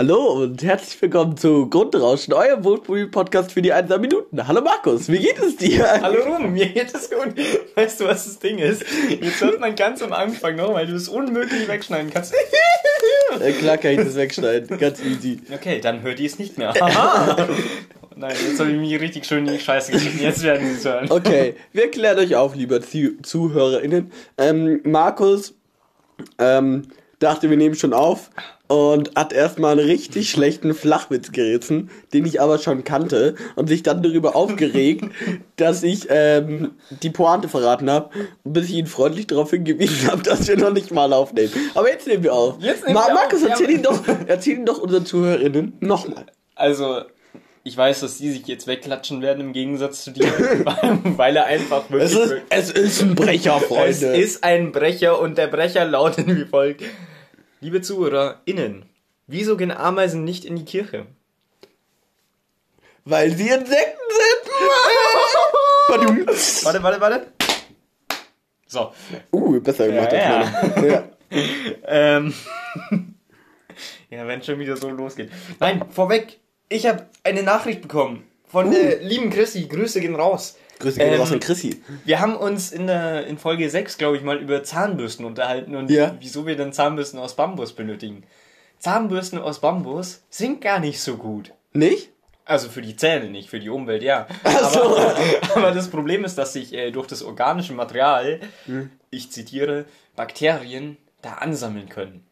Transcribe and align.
Hallo 0.00 0.44
und 0.44 0.62
herzlich 0.62 1.02
willkommen 1.02 1.36
zu 1.36 1.68
Grundrauschen, 1.68 2.32
euer 2.32 2.64
Wohlfühl-Podcast 2.64 3.52
für 3.52 3.60
die 3.60 3.70
einsamen 3.70 4.00
Minuten. 4.00 4.48
Hallo 4.48 4.62
Markus, 4.62 5.10
wie 5.10 5.18
geht 5.18 5.38
es 5.38 5.58
dir? 5.58 5.86
Hallo 6.00 6.22
Ruben, 6.22 6.54
mir 6.54 6.70
geht 6.70 6.94
es 6.94 7.10
gut. 7.10 7.34
Weißt 7.74 8.00
du, 8.00 8.06
was 8.06 8.24
das 8.24 8.38
Ding 8.38 8.56
ist? 8.56 8.82
Jetzt 9.10 9.42
hört 9.42 9.60
man 9.60 9.76
ganz 9.76 10.00
am 10.00 10.14
Anfang 10.14 10.56
noch, 10.56 10.72
weil 10.72 10.86
du 10.86 10.94
es 10.94 11.10
unmöglich 11.10 11.68
wegschneiden 11.68 12.10
kannst. 12.10 12.32
Ja, 12.32 13.50
klar 13.58 13.76
kann 13.76 13.90
ich 13.90 13.98
das 13.98 14.16
wegschneiden, 14.16 14.78
ganz 14.78 15.04
easy. 15.04 15.42
Okay, 15.52 15.82
dann 15.82 16.00
hört 16.00 16.18
ihr 16.18 16.28
es 16.28 16.38
nicht 16.38 16.56
mehr. 16.56 16.70
Aha. 16.82 17.46
Nein, 18.16 18.36
jetzt 18.48 18.58
habe 18.58 18.70
ich 18.70 18.78
mich 18.78 18.98
richtig 18.98 19.26
schön 19.26 19.46
in 19.46 19.52
die 19.52 19.60
Scheiße 19.60 19.92
geschnitten. 19.92 20.22
Jetzt 20.22 20.42
werden 20.42 20.66
sie 20.66 20.76
es 20.76 20.84
hören. 20.86 21.10
Okay, 21.10 21.56
wir 21.74 21.90
klären 21.90 22.18
euch 22.18 22.34
auf, 22.36 22.54
lieber 22.54 22.80
Zu 22.80 23.20
ZuhörerInnen. 23.20 24.10
Ähm, 24.38 24.80
Markus 24.82 25.52
ähm, 26.38 26.84
dachte, 27.20 27.50
wir 27.50 27.56
nehmen 27.56 27.76
schon 27.76 27.92
auf 27.92 28.30
und 28.66 29.16
hat 29.16 29.32
erstmal 29.32 29.78
einen 29.78 29.88
richtig 29.88 30.30
schlechten 30.30 30.74
Flachwitz 30.74 31.32
gerissen, 31.32 31.90
den 32.12 32.24
ich 32.24 32.40
aber 32.40 32.58
schon 32.58 32.84
kannte 32.84 33.34
und 33.56 33.68
sich 33.68 33.82
dann 33.82 34.02
darüber 34.02 34.36
aufgeregt, 34.36 35.04
dass 35.56 35.82
ich 35.82 36.06
ähm, 36.08 36.72
die 37.02 37.10
Pointe 37.10 37.48
verraten 37.48 37.90
habe, 37.90 38.10
bis 38.44 38.66
ich 38.66 38.74
ihn 38.74 38.86
freundlich 38.86 39.26
darauf 39.26 39.50
hingewiesen 39.50 40.10
habe, 40.10 40.22
dass 40.22 40.46
wir 40.48 40.56
noch 40.56 40.72
nicht 40.72 40.92
mal 40.92 41.12
aufnehmen. 41.12 41.52
Aber 41.74 41.90
jetzt 41.90 42.06
nehmen 42.06 42.22
wir 42.22 42.32
auf. 42.32 42.56
Jetzt 42.60 42.84
nehmen 42.84 42.94
Ma 42.94 43.08
wir 43.08 43.14
Markus, 43.14 43.42
auf, 43.42 43.50
erzähl 43.50 43.70
ja. 43.70 43.76
ihn 43.76 43.82
doch, 43.82 44.02
erzähl 44.26 44.56
ihn 44.58 44.66
doch 44.66 44.78
unseren 44.78 45.04
ZuhörerInnen 45.04 45.74
nochmal. 45.80 46.26
Also, 46.54 47.00
ich 47.64 47.76
weiß, 47.76 48.00
dass 48.00 48.18
die 48.18 48.30
sich 48.30 48.46
jetzt 48.46 48.66
wegklatschen 48.66 49.20
werden 49.20 49.40
im 49.40 49.52
Gegensatz 49.52 50.04
zu 50.04 50.12
dir, 50.12 50.26
weil, 51.16 51.36
er 51.36 51.46
einfach 51.46 51.90
wirklich... 51.90 52.14
Es 52.14 52.30
ist, 52.30 52.42
es 52.50 52.70
ist 52.70 53.02
ein 53.02 53.14
Brecher, 53.16 53.58
Es 53.60 53.66
Freunde. 53.66 54.16
ist 54.16 54.44
ein 54.44 54.72
Brecher 54.72 55.20
und 55.20 55.36
der 55.36 55.48
Brecher 55.48 55.84
lautet 55.84 56.28
wie 56.28 56.44
folgt. 56.44 56.84
Liebe 57.62 57.82
ZuhörerInnen, 57.82 58.86
wieso 59.26 59.58
gehen 59.58 59.70
Ameisen 59.70 60.24
nicht 60.24 60.46
in 60.46 60.56
die 60.56 60.64
Kirche? 60.64 61.04
Weil 63.04 63.36
sie 63.36 63.48
Insekten 63.48 63.66
sind. 63.66 64.50
Warte, 66.64 66.82
warte, 66.82 67.00
warte. 67.00 67.26
So. 68.66 68.94
uh, 69.32 69.60
besser 69.60 69.88
gemacht 69.88 70.10
Ja, 70.10 70.50
meine. 70.74 70.88
Ja. 70.88 71.08
Ähm. 71.86 72.34
ja, 74.10 74.26
wenn 74.26 74.42
schon 74.42 74.58
wieder 74.58 74.76
so 74.76 74.88
losgeht. 74.88 75.30
Nein, 75.60 75.84
vorweg. 75.90 76.38
Ich 76.68 76.86
habe 76.86 77.06
eine 77.24 77.42
Nachricht 77.42 77.82
bekommen 77.82 78.26
von 78.48 78.70
der 78.70 79.00
lieben 79.00 79.30
Chrissy. 79.30 79.68
Grüße 79.68 80.00
gehen 80.00 80.16
raus. 80.16 80.56
Grüße 80.80 80.98
gehen 80.98 81.12
Ähm, 81.14 81.20
raus 81.20 81.30
an 81.30 81.38
Chrissy. 81.40 81.80
Wir 82.04 82.18
haben 82.20 82.34
uns 82.36 82.72
in, 82.72 82.88
der, 82.88 83.26
in 83.26 83.38
Folge 83.38 83.70
6, 83.70 83.96
glaube 83.98 84.16
ich, 84.16 84.22
mal 84.24 84.38
über 84.38 84.64
Zahnbürsten 84.64 85.24
unterhalten 85.24 85.76
und 85.76 85.90
Ja. 85.90 86.16
wieso 86.18 86.46
wir 86.46 86.56
denn 86.56 86.72
Zahnbürsten 86.72 87.20
aus 87.20 87.36
Bambus 87.36 87.72
benötigen. 87.74 88.24
Zahnbürsten 88.78 89.38
aus 89.38 89.60
Bambus 89.60 90.22
sind 90.30 90.60
gar 90.60 90.80
nicht 90.80 91.00
so 91.00 91.16
gut. 91.16 91.52
Nicht? 91.72 92.10
Also 92.46 92.68
für 92.68 92.82
die 92.82 92.96
Zähne 92.96 93.30
nicht, 93.30 93.48
für 93.50 93.60
die 93.60 93.68
Umwelt 93.68 94.02
ja. 94.02 94.26
Ach 94.42 94.70
so. 94.70 94.82
Aber, 94.96 95.16
aber 95.54 95.70
das 95.72 95.88
Problem 95.88 96.24
ist, 96.24 96.36
dass 96.36 96.54
sich 96.54 96.72
äh, 96.72 96.90
durch 96.90 97.06
das 97.06 97.22
organische 97.22 97.74
Material, 97.74 98.40
Hm. 98.66 98.90
ich 99.10 99.30
zitiere, 99.30 99.84
Bakterien 100.16 100.96
da 101.22 101.34
ansammeln 101.34 101.88
können. 101.88 102.24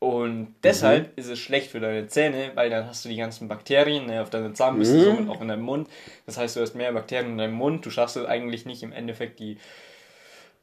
Und 0.00 0.54
deshalb 0.62 1.08
Mhm. 1.08 1.12
ist 1.16 1.28
es 1.28 1.38
schlecht 1.38 1.70
für 1.70 1.80
deine 1.80 2.06
Zähne, 2.08 2.50
weil 2.54 2.68
dann 2.68 2.86
hast 2.86 3.04
du 3.04 3.08
die 3.08 3.16
ganzen 3.16 3.48
Bakterien 3.48 4.06
ne, 4.06 4.20
auf 4.20 4.28
deiner 4.28 4.52
Zahnbürste, 4.52 4.96
Mhm. 4.96 5.02
somit 5.04 5.28
auch 5.30 5.40
in 5.40 5.48
deinem 5.48 5.62
Mund. 5.62 5.88
Das 6.26 6.36
heißt, 6.36 6.56
du 6.56 6.60
hast 6.60 6.74
mehr 6.74 6.92
Bakterien 6.92 7.32
in 7.32 7.38
deinem 7.38 7.54
Mund. 7.54 7.86
Du 7.86 7.90
schaffst 7.90 8.16
es 8.16 8.26
eigentlich 8.26 8.66
nicht 8.66 8.82
im 8.82 8.92
Endeffekt 8.92 9.38
die. 9.40 9.56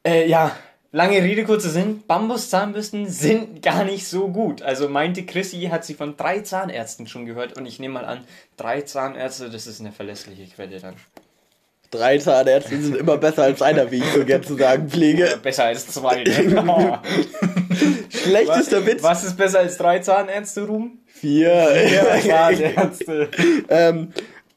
Äh, 0.04 0.28
ja, 0.28 0.56
lange 0.92 1.22
Rede, 1.22 1.44
kurzer 1.44 1.70
Sinn. 1.70 2.02
Bambus-Zahnbürsten 2.06 3.08
sind 3.08 3.62
gar 3.62 3.84
nicht 3.84 4.06
so 4.06 4.28
gut. 4.28 4.62
Also 4.62 4.88
meinte 4.88 5.24
Chrissy, 5.26 5.62
hat 5.72 5.84
sie 5.84 5.94
von 5.94 6.16
drei 6.16 6.40
Zahnärzten 6.40 7.06
schon 7.08 7.26
gehört. 7.26 7.56
Und 7.56 7.66
ich 7.66 7.80
nehme 7.80 7.94
mal 7.94 8.04
an, 8.04 8.24
drei 8.56 8.82
Zahnärzte, 8.82 9.50
das 9.50 9.66
ist 9.66 9.80
eine 9.80 9.92
verlässliche 9.92 10.46
Quelle 10.54 10.78
dann. 10.78 10.94
Drei 11.92 12.16
Zahnärzte 12.16 12.80
sind 12.80 12.96
immer 12.96 13.18
besser 13.18 13.42
als 13.42 13.60
einer, 13.60 13.90
wie 13.90 13.98
ich 13.98 14.12
so 14.14 14.24
gern 14.24 14.42
zu 14.42 14.56
sagen 14.56 14.88
pflege. 14.88 15.38
Besser 15.42 15.64
als 15.64 15.86
zwei. 15.88 16.24
Ne? 16.24 17.00
Schlechtester 18.08 18.86
Witz. 18.86 19.02
Was 19.02 19.24
ist 19.24 19.36
besser 19.36 19.58
als 19.58 19.76
drei 19.76 19.98
Zahnärzte, 19.98 20.62
Ruhm? 20.62 21.00
Vier. 21.06 21.68
Zahnärzte. 22.26 23.28
ähm, 23.68 24.10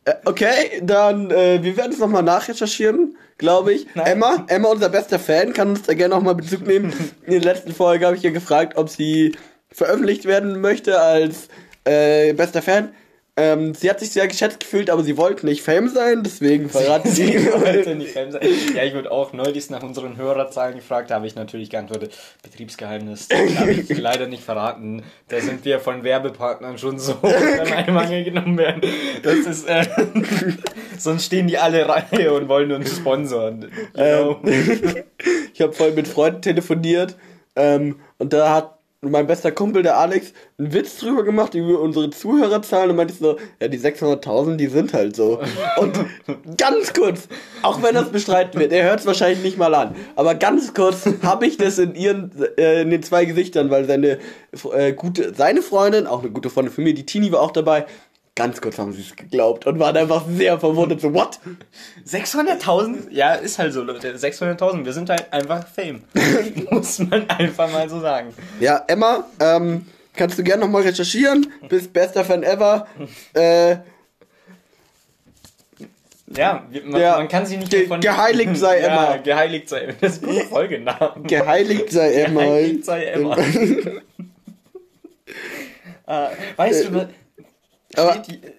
äh, 0.06 0.14
okay, 0.24 0.82
dann, 0.82 1.30
äh, 1.30 1.62
wir 1.62 1.76
werden 1.76 1.92
es 1.92 2.00
nochmal 2.00 2.24
nachrecherchieren, 2.24 3.18
glaube 3.38 3.74
ich. 3.74 3.88
Nein. 3.96 4.06
Emma, 4.06 4.46
Emma, 4.48 4.70
unser 4.70 4.88
bester 4.88 5.20
Fan, 5.20 5.52
kann 5.52 5.72
uns 5.72 5.82
da 5.82 5.94
gerne 5.94 6.16
nochmal 6.16 6.36
Bezug 6.36 6.66
nehmen. 6.66 6.94
In 7.26 7.34
der 7.34 7.42
letzten 7.42 7.74
Folge 7.74 8.06
habe 8.06 8.16
ich 8.16 8.24
ihr 8.24 8.32
gefragt, 8.32 8.78
ob 8.78 8.88
sie 8.88 9.36
veröffentlicht 9.74 10.24
werden 10.24 10.62
möchte 10.62 11.02
als 11.02 11.50
äh, 11.84 12.32
bester 12.32 12.62
Fan. 12.62 12.94
Ähm, 13.38 13.74
sie 13.74 13.90
hat 13.90 14.00
sich 14.00 14.12
sehr 14.12 14.30
geschätzt 14.30 14.62
gefühlt, 14.62 14.90
aber 14.90 15.04
sie 15.04 15.18
wollte 15.18 15.46
nicht 15.46 15.62
Fame 15.62 15.90
sein, 15.90 16.24
deswegen 16.24 16.70
verraten 16.70 17.10
sie. 17.12 17.46
wollte 17.52 17.94
nicht 17.96 18.12
Fan 18.14 18.32
sein. 18.32 18.42
Ja, 18.74 18.84
ich 18.84 18.96
wurde 18.96 19.12
auch 19.12 19.34
neulich 19.34 19.70
nach 19.70 19.84
unseren 19.84 20.16
Hörerzahlen 20.16 20.76
gefragt, 20.78 21.12
da 21.12 21.16
habe 21.16 21.28
ich 21.28 21.36
natürlich 21.36 21.70
geantwortet, 21.70 22.18
Betriebsgeheimnis, 22.44 23.28
das 23.28 23.58
habe 23.58 23.72
ich 23.72 23.90
leider 23.98 24.28
nicht 24.28 24.42
verraten. 24.42 25.04
Da 25.28 25.42
sind 25.42 25.66
wir 25.66 25.82
von 25.82 26.04
Werbepartnern 26.04 26.78
schon 26.78 26.98
so 26.98 27.14
an 27.22 27.74
einen 27.74 27.94
Mangel 27.94 28.24
genommen 28.24 28.58
werden. 28.58 28.82
Das 29.22 29.40
ist, 29.40 29.68
äh, 29.68 29.86
sonst 30.98 31.26
stehen 31.26 31.48
die 31.48 31.58
alle 31.58 31.90
Reihe 31.90 32.32
und 32.32 32.48
wollen 32.48 32.72
uns 32.72 32.96
sponsoren. 32.96 33.70
You 33.96 34.02
know? 34.02 34.42
ich 35.54 35.62
habe 35.62 35.74
vorhin 35.74 35.96
mit 35.96 36.08
Freunden 36.08 36.42
telefoniert 36.42 37.18
ähm, 37.58 38.00
und 38.18 38.32
da 38.32 38.54
hat 38.54 38.75
mein 39.12 39.28
bester 39.28 39.52
Kumpel, 39.52 39.84
der 39.84 39.98
Alex, 39.98 40.34
einen 40.58 40.74
Witz 40.74 40.98
drüber 40.98 41.24
gemacht 41.24 41.54
über 41.54 41.80
unsere 41.80 42.10
Zuhörerzahlen 42.10 42.92
und 42.92 42.96
meinte 42.96 43.14
so, 43.14 43.38
ja, 43.62 43.68
die 43.68 43.80
600.000, 43.80 44.56
die 44.56 44.68
sind 44.68 44.94
halt 44.94 45.16
so. 45.16 45.40
Und 45.78 45.98
ganz 46.58 46.94
kurz, 46.94 47.28
auch 47.62 47.82
wenn 47.84 47.96
das 47.96 48.10
bestreiten 48.10 48.60
wird, 48.60 48.72
er 48.72 48.84
hört 48.84 49.00
es 49.00 49.06
wahrscheinlich 49.06 49.44
nicht 49.44 49.58
mal 49.58 49.74
an, 49.74 49.96
aber 50.16 50.36
ganz 50.36 50.74
kurz 50.74 51.06
habe 51.24 51.46
ich 51.46 51.58
das 51.58 51.78
in 51.78 51.96
ihren, 51.96 52.32
äh, 52.58 52.82
in 52.82 52.90
den 52.90 53.04
zwei 53.04 53.26
Gesichtern, 53.26 53.70
weil 53.70 53.86
seine 53.86 54.20
äh, 54.74 54.94
gute, 54.94 55.34
seine 55.34 55.62
Freundin, 55.62 56.08
auch 56.08 56.22
eine 56.22 56.32
gute 56.32 56.50
Freundin 56.50 56.74
von 56.74 56.84
mir, 56.84 56.94
die 56.94 57.06
Tini 57.06 57.32
war 57.32 57.42
auch 57.42 57.52
dabei, 57.52 57.86
ganz 58.36 58.60
kurz 58.62 58.78
haben 58.78 58.92
sie 58.94 59.02
es 59.02 59.16
geglaubt 59.16 59.66
und 59.66 59.80
waren 59.80 59.96
einfach 59.96 60.26
sehr 60.30 60.60
verwundert, 60.60 61.00
so, 61.02 61.14
what? 61.14 61.40
600.000? 62.06 63.10
Ja, 63.12 63.34
ist 63.36 63.58
halt 63.60 63.72
so, 63.74 63.82
Leute. 63.84 64.14
600.000. 64.16 64.84
Wir 64.86 64.92
sind 64.94 65.10
halt 65.10 65.32
einfach 65.32 65.66
Fame. 65.68 66.04
Muss 66.70 67.00
man 67.00 67.30
einfach 67.30 67.72
mal 67.72 67.88
so 67.90 68.00
sagen. 68.02 68.34
Ja, 68.60 68.84
Emma, 68.88 69.26
ähm, 69.40 69.86
kannst 70.16 70.38
du 70.38 70.44
gerne 70.44 70.64
nochmal 70.66 70.82
recherchieren? 70.84 71.52
Bist 71.70 71.94
bester 71.94 72.26
Fan 72.26 72.44
ever. 72.44 72.88
Äh, 73.34 73.78
Ja, 76.36 76.66
man, 76.84 77.00
Ja, 77.02 77.18
man 77.18 77.28
kann 77.30 77.46
sie 77.46 77.56
nicht 77.58 77.72
ge- 77.72 77.88
von... 77.88 78.02
geheiligt 78.02 78.58
sei 78.58 78.80
ja, 78.82 78.88
Emma. 78.88 79.18
geheiligt 79.18 79.70
sei 79.70 79.80
Emma. 79.82 79.94
Das 80.02 80.14
ist 80.14 80.24
ein 80.24 80.30
guter 80.30 80.46
Folgename. 80.46 81.14
geheiligt 81.24 81.92
sei 81.92 82.14
Emma. 82.16 82.42
Geheiligt 82.42 82.84
sei 82.86 83.04
Emma. 83.06 83.38
äh, 86.08 86.28
weißt 86.58 86.86
du, 86.90 86.94
wa- 86.96 87.08
Aber- 88.00 88.18
die, 88.20 88.36
äh, 88.44 88.52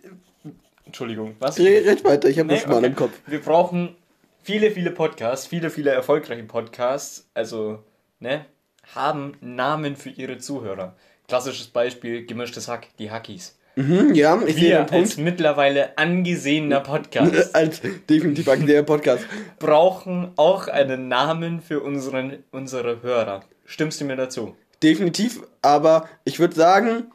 Entschuldigung, 0.84 1.34
was? 1.40 1.58
Red 1.58 2.04
weiter, 2.04 2.28
ich 2.28 2.38
habe 2.38 2.52
Nee, 2.52 2.60
mal 2.66 2.76
okay. 2.78 2.86
im 2.86 2.94
Kopf. 2.96 3.12
Wir 3.26 3.40
brauchen 3.40 3.96
viele, 4.42 4.70
viele 4.70 4.90
Podcasts, 4.90 5.46
viele, 5.46 5.70
viele 5.70 5.90
erfolgreiche 5.90 6.44
Podcasts, 6.44 7.28
also, 7.34 7.82
ne, 8.20 8.46
haben 8.94 9.32
Namen 9.40 9.96
für 9.96 10.10
ihre 10.10 10.38
Zuhörer. 10.38 10.94
Klassisches 11.28 11.66
Beispiel, 11.68 12.24
gemischtes 12.24 12.68
Hack, 12.68 12.86
die 13.00 13.10
Hackies. 13.10 13.58
Hm, 13.74 14.14
ja, 14.14 14.40
ich 14.46 14.54
sehe 14.54 14.62
Wir 14.70 14.76
den 14.78 14.86
Punkt. 14.86 14.94
als 15.08 15.16
mittlerweile 15.18 15.98
angesehener 15.98 16.80
Podcast 16.80 17.54
Als 17.54 17.82
definitiv 18.08 18.46
der 18.64 18.82
Podcast. 18.84 19.26
brauchen 19.58 20.30
auch 20.36 20.68
einen 20.68 21.08
Namen 21.08 21.60
für 21.60 21.80
unseren, 21.80 22.44
unsere 22.52 23.02
Hörer. 23.02 23.42
Stimmst 23.66 24.00
du 24.00 24.04
mir 24.06 24.16
dazu? 24.16 24.56
Definitiv, 24.82 25.42
aber 25.62 26.08
ich 26.24 26.38
würde 26.38 26.54
sagen, 26.54 27.10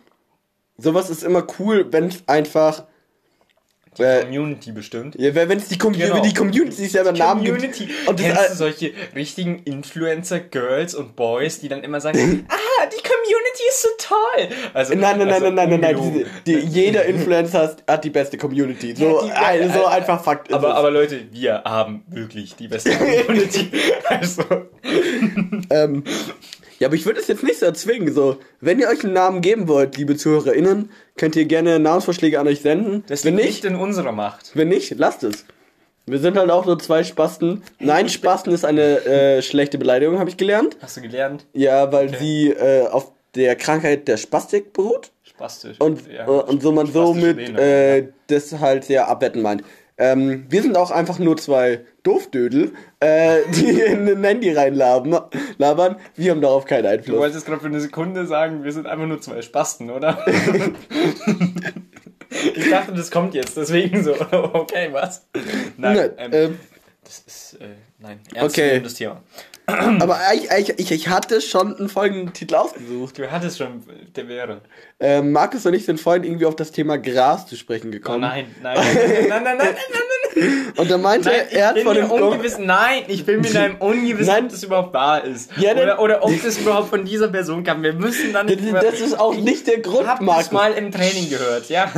sowas 0.81 1.09
ist 1.09 1.23
immer 1.23 1.45
cool, 1.59 1.87
wenn 1.91 2.07
es 2.07 2.23
einfach. 2.27 2.83
Die 3.97 4.03
Äh, 4.03 4.21
Community 4.21 4.71
bestimmt. 4.71 5.15
ja, 5.19 5.35
wenn 5.35 5.57
es 5.57 5.67
die, 5.67 5.77
Com 5.77 5.91
Genau. 5.91 6.21
die 6.21 6.33
Community 6.33 6.85
selber 6.87 7.11
Namen 7.11 7.43
gibt. 7.43 7.57
Community. 7.57 7.89
Und 8.07 8.17
das, 8.21 8.25
Kennst 8.25 8.41
du 8.41 8.45
äh, 8.53 8.55
solche 8.55 8.91
richtigen 9.15 9.59
Influencer-Girls 9.63 10.95
und 10.95 11.17
Boys, 11.17 11.59
die 11.59 11.67
dann 11.67 11.83
immer 11.83 11.99
sagen, 11.99 12.17
ah, 12.49 12.85
die 12.85 13.01
Community 13.03 13.63
ist 13.69 13.81
so 13.81 13.89
toll. 13.97 14.47
Also, 14.73 14.93
Nein, 14.93 15.17
nein, 15.17 15.27
nein, 15.27 15.43
also 15.43 15.49
nein, 15.49 15.69
nein, 15.69 15.81
nein, 15.81 15.95
nein. 15.97 16.23
Diese, 16.45 16.61
die, 16.61 16.65
jeder 16.69 17.03
Influencer 17.03 17.75
hat- 17.85 18.03
die 18.05 18.09
beste 18.11 18.37
Community. 18.37 18.95
So, 18.95 19.25
Ja, 19.27 19.51
die- 19.51 19.59
äh, 19.59 19.69
so 19.73 19.85
einfach 19.85 20.23
Fakt 20.23 20.47
ist 20.47 20.53
Aber, 20.53 20.69
es. 20.69 20.75
aber 20.75 20.89
Leute, 20.91 21.25
wir 21.33 21.61
haben 21.65 22.05
wirklich 22.07 22.55
die 22.55 22.69
beste 22.69 22.91
Community. 22.97 23.69
also, 24.05 24.43
Ähm, 25.69 26.05
ja, 26.81 26.87
aber 26.87 26.95
ich 26.95 27.05
würde 27.05 27.19
es 27.19 27.27
jetzt 27.27 27.43
nicht 27.43 27.59
so 27.59 27.67
erzwingen. 27.67 28.11
So, 28.11 28.37
wenn 28.59 28.79
ihr 28.79 28.89
euch 28.89 29.03
einen 29.03 29.13
Namen 29.13 29.41
geben 29.41 29.67
wollt, 29.67 29.97
liebe 29.97 30.15
ZuhörerInnen, 30.15 30.89
könnt 31.15 31.35
ihr 31.35 31.45
gerne 31.45 31.77
Namensvorschläge 31.77 32.39
an 32.39 32.47
euch 32.47 32.61
senden. 32.61 33.03
das 33.05 33.23
wenn 33.23 33.35
liegt 33.35 33.47
nicht, 33.47 33.65
in 33.65 33.75
unserer 33.75 34.11
Macht. 34.11 34.49
wenn 34.55 34.69
nicht, 34.69 34.97
lasst 34.97 35.23
es. 35.23 35.45
Wir 36.07 36.17
sind 36.17 36.37
halt 36.37 36.49
auch 36.49 36.65
nur 36.65 36.79
zwei 36.79 37.03
Spasten. 37.03 37.61
Nein, 37.77 38.09
Spasten 38.09 38.51
ist 38.51 38.65
eine 38.65 39.05
äh, 39.05 39.43
schlechte 39.43 39.77
Beleidigung, 39.77 40.17
habe 40.17 40.31
ich 40.31 40.37
gelernt. 40.37 40.75
Hast 40.81 40.97
du 40.97 41.01
gelernt? 41.01 41.45
Ja, 41.53 41.91
weil 41.91 42.17
sie 42.17 42.49
äh, 42.49 42.87
auf 42.87 43.11
der 43.35 43.55
Krankheit 43.55 44.07
der 44.07 44.17
Spastik 44.17 44.73
beruht. 44.73 45.11
Spastisch. 45.21 45.79
Und, 45.79 46.11
ja. 46.11 46.25
äh, 46.25 46.29
und 46.29 46.63
so 46.63 46.71
man 46.71 46.91
somit 46.91 47.37
äh, 47.59 48.07
das 48.25 48.57
halt 48.57 48.85
sehr 48.85 49.07
abwetten 49.07 49.43
meint. 49.43 49.63
Ähm, 50.01 50.45
wir 50.49 50.63
sind 50.63 50.75
auch 50.77 50.89
einfach 50.89 51.19
nur 51.19 51.37
zwei 51.37 51.81
Doofdödel, 52.01 52.73
äh, 53.01 53.41
die 53.53 53.69
in 53.81 54.07
ein 54.09 54.23
Handy 54.23 54.51
reinlabern. 54.51 55.25
Labern. 55.59 55.97
Wir 56.15 56.31
haben 56.31 56.41
darauf 56.41 56.65
keinen 56.65 56.83
Du 56.83 56.89
Einfluss. 56.89 57.17
wolltest 57.19 57.45
gerade 57.45 57.61
für 57.61 57.67
eine 57.67 57.79
Sekunde 57.79 58.25
sagen, 58.25 58.63
wir 58.63 58.71
sind 58.71 58.87
einfach 58.87 59.05
nur 59.05 59.21
zwei 59.21 59.43
Spasten, 59.43 59.91
oder? 59.91 60.25
ich 62.55 62.69
dachte, 62.69 62.93
das 62.93 63.11
kommt 63.11 63.35
jetzt, 63.35 63.55
deswegen 63.57 64.03
so. 64.03 64.15
Okay, 64.31 64.89
was? 64.91 65.27
Nein, 65.77 65.95
Nein, 65.97 66.11
ähm, 66.17 66.31
ähm, 66.33 66.59
das 67.03 67.19
ist, 67.27 67.53
äh, 67.61 67.67
nein, 67.99 68.19
ernst 68.33 68.57
Okay. 68.57 68.79
das 68.81 68.95
Thema. 68.95 69.21
Aber 69.99 70.19
ich, 70.33 70.49
ich, 70.51 70.79
ich, 70.79 70.91
ich 70.91 71.07
hatte 71.09 71.41
schon 71.41 71.75
einen 71.77 71.89
folgenden 71.89 72.33
Titel 72.33 72.55
ausgesucht. 72.55 73.17
Du 73.17 73.29
hattest 73.31 73.57
schon, 73.57 73.83
der 74.15 74.27
wäre. 74.27 74.61
Ähm, 74.99 75.31
Markus 75.31 75.65
und 75.65 75.73
ich 75.73 75.85
sind 75.85 75.99
vorhin 75.99 76.23
irgendwie 76.23 76.45
auf 76.45 76.55
das 76.55 76.71
Thema 76.71 76.97
Gras 76.97 77.47
zu 77.47 77.55
sprechen 77.55 77.87
Oh 77.89 77.91
gekommen. 77.91 78.21
nein, 78.21 78.47
nein, 78.61 78.75
nein, 78.77 78.95
nein, 78.95 79.27
nein, 79.29 79.43
nein, 79.43 79.57
nein, 79.57 79.57
nein. 79.57 80.73
Und 80.77 80.89
da 80.89 80.97
meinte 80.97 81.27
Nein, 81.27 81.39
er, 81.49 81.51
er 81.51 81.67
hat 81.67 81.77
ich 81.77 81.83
von 81.83 81.93
dem 81.93 82.07
mir 82.07 82.13
Kom- 82.13 82.21
ungewiss, 82.31 82.57
nein, 82.57 83.03
ich 83.09 83.25
bin 83.25 83.41
mir 83.41 83.49
in 83.49 83.57
einem 83.57 83.75
ungewiss, 83.79 84.27
Nein. 84.27 84.45
ob 84.45 84.49
das 84.51 84.63
überhaupt 84.63 84.93
wahr 84.93 85.23
ist. 85.25 85.51
Ja, 85.57 85.73
oder, 85.73 85.99
oder 86.01 86.23
ob 86.23 86.31
das 86.41 86.57
überhaupt 86.57 86.89
von 86.89 87.03
dieser 87.03 87.27
Person 87.27 87.65
kam. 87.65 87.83
Wir 87.83 87.91
müssen 87.91 88.31
dann 88.31 88.45
nicht 88.45 88.61
Das, 88.73 88.81
das 88.81 89.01
ist 89.01 89.19
auch 89.19 89.35
nicht 89.35 89.67
der 89.67 89.79
Grund, 89.81 90.03
Ich 90.03 90.07
hab 90.07 90.19
das 90.19 90.25
Markus. 90.25 90.51
mal 90.51 90.71
im 90.71 90.89
Training 90.91 91.29
gehört, 91.29 91.67
ja. 91.67 91.91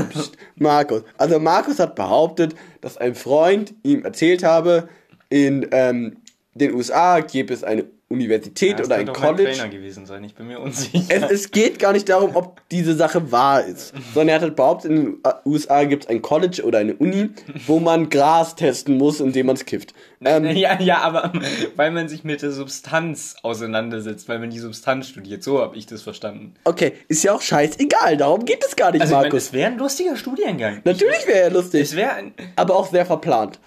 Markus. 0.56 1.04
Also 1.20 1.40
Markus 1.40 1.78
hat 1.78 1.94
behauptet, 1.96 2.56
dass 2.82 2.98
ein 2.98 3.14
Freund 3.14 3.76
ihm 3.84 4.04
erzählt 4.04 4.44
habe, 4.44 4.90
in 5.30 5.68
ähm, 5.72 6.18
den 6.56 6.74
USA 6.74 7.20
gäbe 7.22 7.54
es 7.54 7.64
eine 7.64 7.86
Universität 8.10 8.78
Das 8.78 8.86
oder 8.86 8.98
ein 8.98 9.06
mein 9.08 9.16
College. 9.16 9.52
Trainer 9.54 9.70
gewesen 9.70 10.06
sein, 10.06 10.24
ich 10.24 10.36
bin 10.36 10.46
mir 10.46 10.60
unsicher. 10.60 11.04
Es, 11.10 11.32
es 11.32 11.52
geht 11.52 11.80
gar 11.80 11.94
nicht 11.94 12.08
darum, 12.10 12.36
ob 12.36 12.62
diese 12.70 12.94
Sache 12.94 13.32
wahr 13.32 13.64
ist, 13.66 13.92
sondern 14.14 14.30
er 14.30 14.36
hat 14.36 14.42
halt 14.44 14.56
behauptet, 14.56 14.92
in 14.92 14.96
den 15.04 15.18
USA 15.46 15.84
gibt 15.86 16.04
es 16.04 16.10
ein 16.12 16.22
College 16.22 16.62
oder 16.64 16.78
eine 16.78 16.94
Uni, 16.94 17.32
wo 17.66 17.80
man 17.80 18.10
Gras 18.12 18.56
testen 18.56 19.00
muss, 19.00 19.20
indem 19.20 19.48
man 19.48 19.56
es 19.56 19.66
kifft. 19.66 19.96
Ähm, 20.24 20.46
ja, 20.56 20.80
ja, 20.80 21.00
aber 21.00 21.34
weil 21.76 21.90
man 21.90 22.08
sich 22.08 22.24
mit 22.24 22.44
der 22.44 22.52
Substanz 22.52 23.36
auseinandersetzt, 23.42 24.30
weil 24.30 24.38
man 24.38 24.52
die 24.52 24.60
Substanz 24.60 25.08
studiert, 25.08 25.42
so 25.42 25.60
habe 25.60 25.76
ich 25.76 25.88
das 25.88 26.04
verstanden. 26.04 26.54
okay, 26.66 26.94
ist 27.08 27.24
ja 27.24 27.34
auch 27.34 27.42
scheißegal, 27.42 28.18
darum 28.18 28.46
geht 28.46 28.64
es 28.64 28.76
gar 28.76 28.92
nicht, 28.92 29.02
Also, 29.02 29.14
ich 29.14 29.16
meine, 29.16 29.30
Markus. 29.30 29.46
es 29.46 29.54
wäre 29.54 29.72
ein 29.72 29.78
lustiger 29.80 30.16
Studiengang. 30.18 30.82
Natürlich 30.84 31.26
wäre 31.26 31.40
er 31.40 31.50
lustig, 31.52 31.82
Es 31.82 31.96
wäre 31.96 32.12
ein. 32.14 32.34
aber 32.58 32.76
auch 32.76 32.92
sehr 32.92 33.08
verplant. 33.08 33.60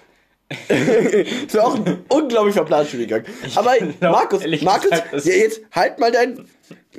Es 0.48 1.54
wäre 1.54 1.64
auch 1.64 1.74
ein 1.74 2.04
unglaublich 2.08 2.54
verplanter 2.54 2.86
Studiengang. 2.88 3.24
Aber 3.56 3.74
glaub, 3.76 4.12
Markus, 4.12 4.42
Markus, 4.62 4.90
gesagt, 4.90 5.12
das- 5.12 5.24
ja, 5.24 5.34
jetzt 5.34 5.60
halt 5.72 5.98
mal 5.98 6.12
dein. 6.12 6.46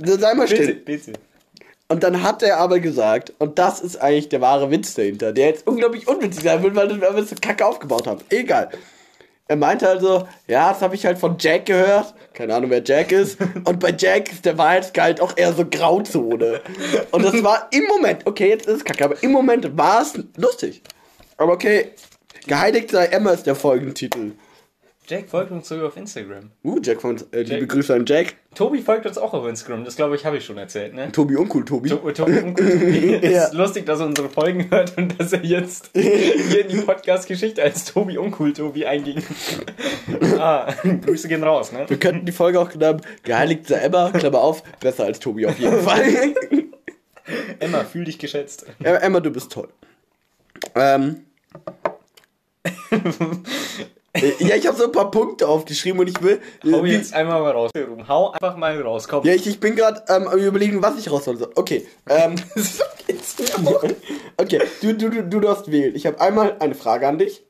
Sei 0.04 0.34
mal 0.34 0.48
Bitte, 0.48 0.64
still. 0.64 0.76
bitte. 0.76 1.14
Und 1.90 2.04
dann 2.04 2.22
hat 2.22 2.44
er 2.44 2.58
aber 2.58 2.80
gesagt, 2.82 3.32
und 3.40 3.58
das 3.58 3.80
ist 3.80 3.96
eigentlich 4.02 4.28
der 4.28 4.42
wahre 4.42 4.70
Witz 4.70 4.94
dahinter, 4.96 5.32
der 5.32 5.48
jetzt 5.48 5.66
unglaublich 5.66 6.06
unwitzig 6.08 6.44
sein 6.44 6.62
wird, 6.62 6.76
weil 6.76 7.00
wir 7.00 7.24
so 7.24 7.36
kacke 7.42 7.66
aufgebaut 7.66 8.06
haben. 8.08 8.20
Egal. 8.30 8.70
Er 9.48 9.56
meinte 9.56 9.88
also, 9.88 10.28
ja, 10.48 10.74
das 10.74 10.82
habe 10.82 10.96
ich 10.96 11.06
halt 11.06 11.18
von 11.18 11.38
Jack 11.40 11.68
gehört. 11.68 12.14
Keine 12.34 12.54
Ahnung, 12.54 12.70
wer 12.70 12.84
Jack 12.84 13.14
ist. 13.14 13.38
Und 13.64 13.80
bei 13.80 13.96
Jack 13.98 14.30
ist 14.34 14.44
der 14.44 14.58
Wahrheitsgehalt 14.58 15.22
auch 15.22 15.38
eher 15.38 15.54
so 15.54 15.64
Grauzone. 15.66 16.60
Und 17.12 17.24
das 17.24 17.42
war 17.42 17.70
im 17.72 17.86
Moment, 17.86 18.28
okay, 18.28 18.50
jetzt 18.50 18.68
ist 18.68 18.76
es 18.80 18.84
kacke, 18.84 19.06
aber 19.06 19.24
im 19.24 19.32
Moment 19.32 19.78
war 19.78 20.02
es 20.02 20.14
lustig. 20.36 20.82
Aber 21.38 21.54
okay, 21.54 21.92
geheiligt 22.48 22.92
sei 22.92 23.06
Emma 23.06 23.32
ist 23.32 23.46
der 23.46 23.56
Folgentitel. 23.56 24.32
Jack 25.10 25.30
folgt 25.30 25.52
uns 25.52 25.70
sogar 25.70 25.88
auf 25.88 25.96
Instagram. 25.96 26.52
Uh, 26.66 26.80
Jack 26.84 27.00
von, 27.00 27.16
äh, 27.32 27.42
liebe 27.44 27.60
Jack. 27.62 27.70
Grüße 27.70 27.94
an 27.94 28.06
Jack. 28.06 28.36
Tobi 28.54 28.82
folgt 28.82 29.06
uns 29.06 29.18
auch 29.18 29.34
auf 29.34 29.48
Instagram, 29.48 29.86
das 29.86 29.96
glaube 29.96 30.18
ich, 30.18 30.26
habe 30.26 30.36
ich 30.36 30.44
schon 30.44 30.58
erzählt, 30.58 30.94
ne? 30.94 31.10
Tobi 31.14 31.38
uncool, 31.38 31.64
Tobi. 31.64 31.88
To- 31.88 32.12
Tobi 32.12 32.40
und 32.40 32.58
Tobi. 32.58 33.20
Ja. 33.24 33.46
ist 33.46 33.54
lustig, 33.54 33.86
dass 33.86 34.02
er 34.02 34.08
unsere 34.08 34.28
Folgen 34.28 34.70
hört 34.70 34.98
und 34.98 35.18
dass 35.18 35.32
er 35.32 35.46
jetzt 35.46 35.92
hier 35.94 36.62
in 36.62 36.68
die 36.68 36.82
Podcast-Geschichte 36.82 37.64
als 37.64 37.86
Tobi 37.86 38.18
Uncool 38.18 38.52
Tobi 38.52 38.86
einging. 38.86 39.24
ah, 40.40 40.74
Grüße 40.84 41.30
gehen 41.30 41.44
raus, 41.44 41.72
ne? 41.72 41.86
Wir 41.88 42.00
könnten 42.00 42.26
die 42.26 42.34
Folge 42.34 42.60
auch 42.60 42.70
genannt 42.70 43.02
Geheiligt 43.24 43.66
sei 43.68 43.78
Emma, 43.78 44.10
Klammer 44.12 44.42
auf, 44.42 44.62
besser 44.82 45.06
als 45.06 45.20
Tobi 45.20 45.46
auf 45.48 45.58
jeden 45.58 45.82
Fall. 45.84 46.04
Emma, 47.60 47.86
fühl 47.86 48.04
dich 48.04 48.20
geschätzt. 48.20 48.66
Emma, 48.84 49.22
du 49.22 49.30
bist 49.32 49.54
toll. 49.54 49.70
Ähm. 50.76 51.27
Äh, 54.14 54.32
ja, 54.40 54.56
ich 54.56 54.66
habe 54.66 54.76
so 54.76 54.86
ein 54.86 54.92
paar 54.92 55.12
Punkte 55.12 55.48
aufgeschrieben 55.48 56.00
und 56.00 56.08
ich 56.10 56.20
will. 56.24 56.42
äh, 56.66 56.72
Hau 56.72 56.84
wie- 56.84 56.94
jetzt 56.94 57.14
einmal 57.14 57.40
mal 57.42 57.52
raus. 57.52 57.70
Hau 58.08 58.32
einfach 58.32 58.58
mal 58.58 58.82
raus, 58.82 59.08
komm. 59.08 59.24
ja, 59.26 59.34
ich, 59.34 59.46
ich 59.46 59.60
bin 59.60 59.76
gerade 59.76 60.02
ähm, 60.10 60.28
am 60.28 60.40
überlegen, 60.40 60.82
was 60.82 60.98
ich 60.98 61.12
raus 61.12 61.26
soll. 61.26 61.38
Okay. 61.56 61.86
Ähm, 62.10 62.36
okay, 64.38 64.62
du, 64.82 64.94
du, 64.96 65.10
du, 65.10 65.24
du 65.24 65.40
darfst 65.40 65.72
wählen. 65.72 65.96
Ich 65.96 66.06
habe 66.08 66.20
einmal 66.20 66.56
eine 66.60 66.74
Frage 66.76 67.08
an 67.08 67.18
dich. 67.20 67.44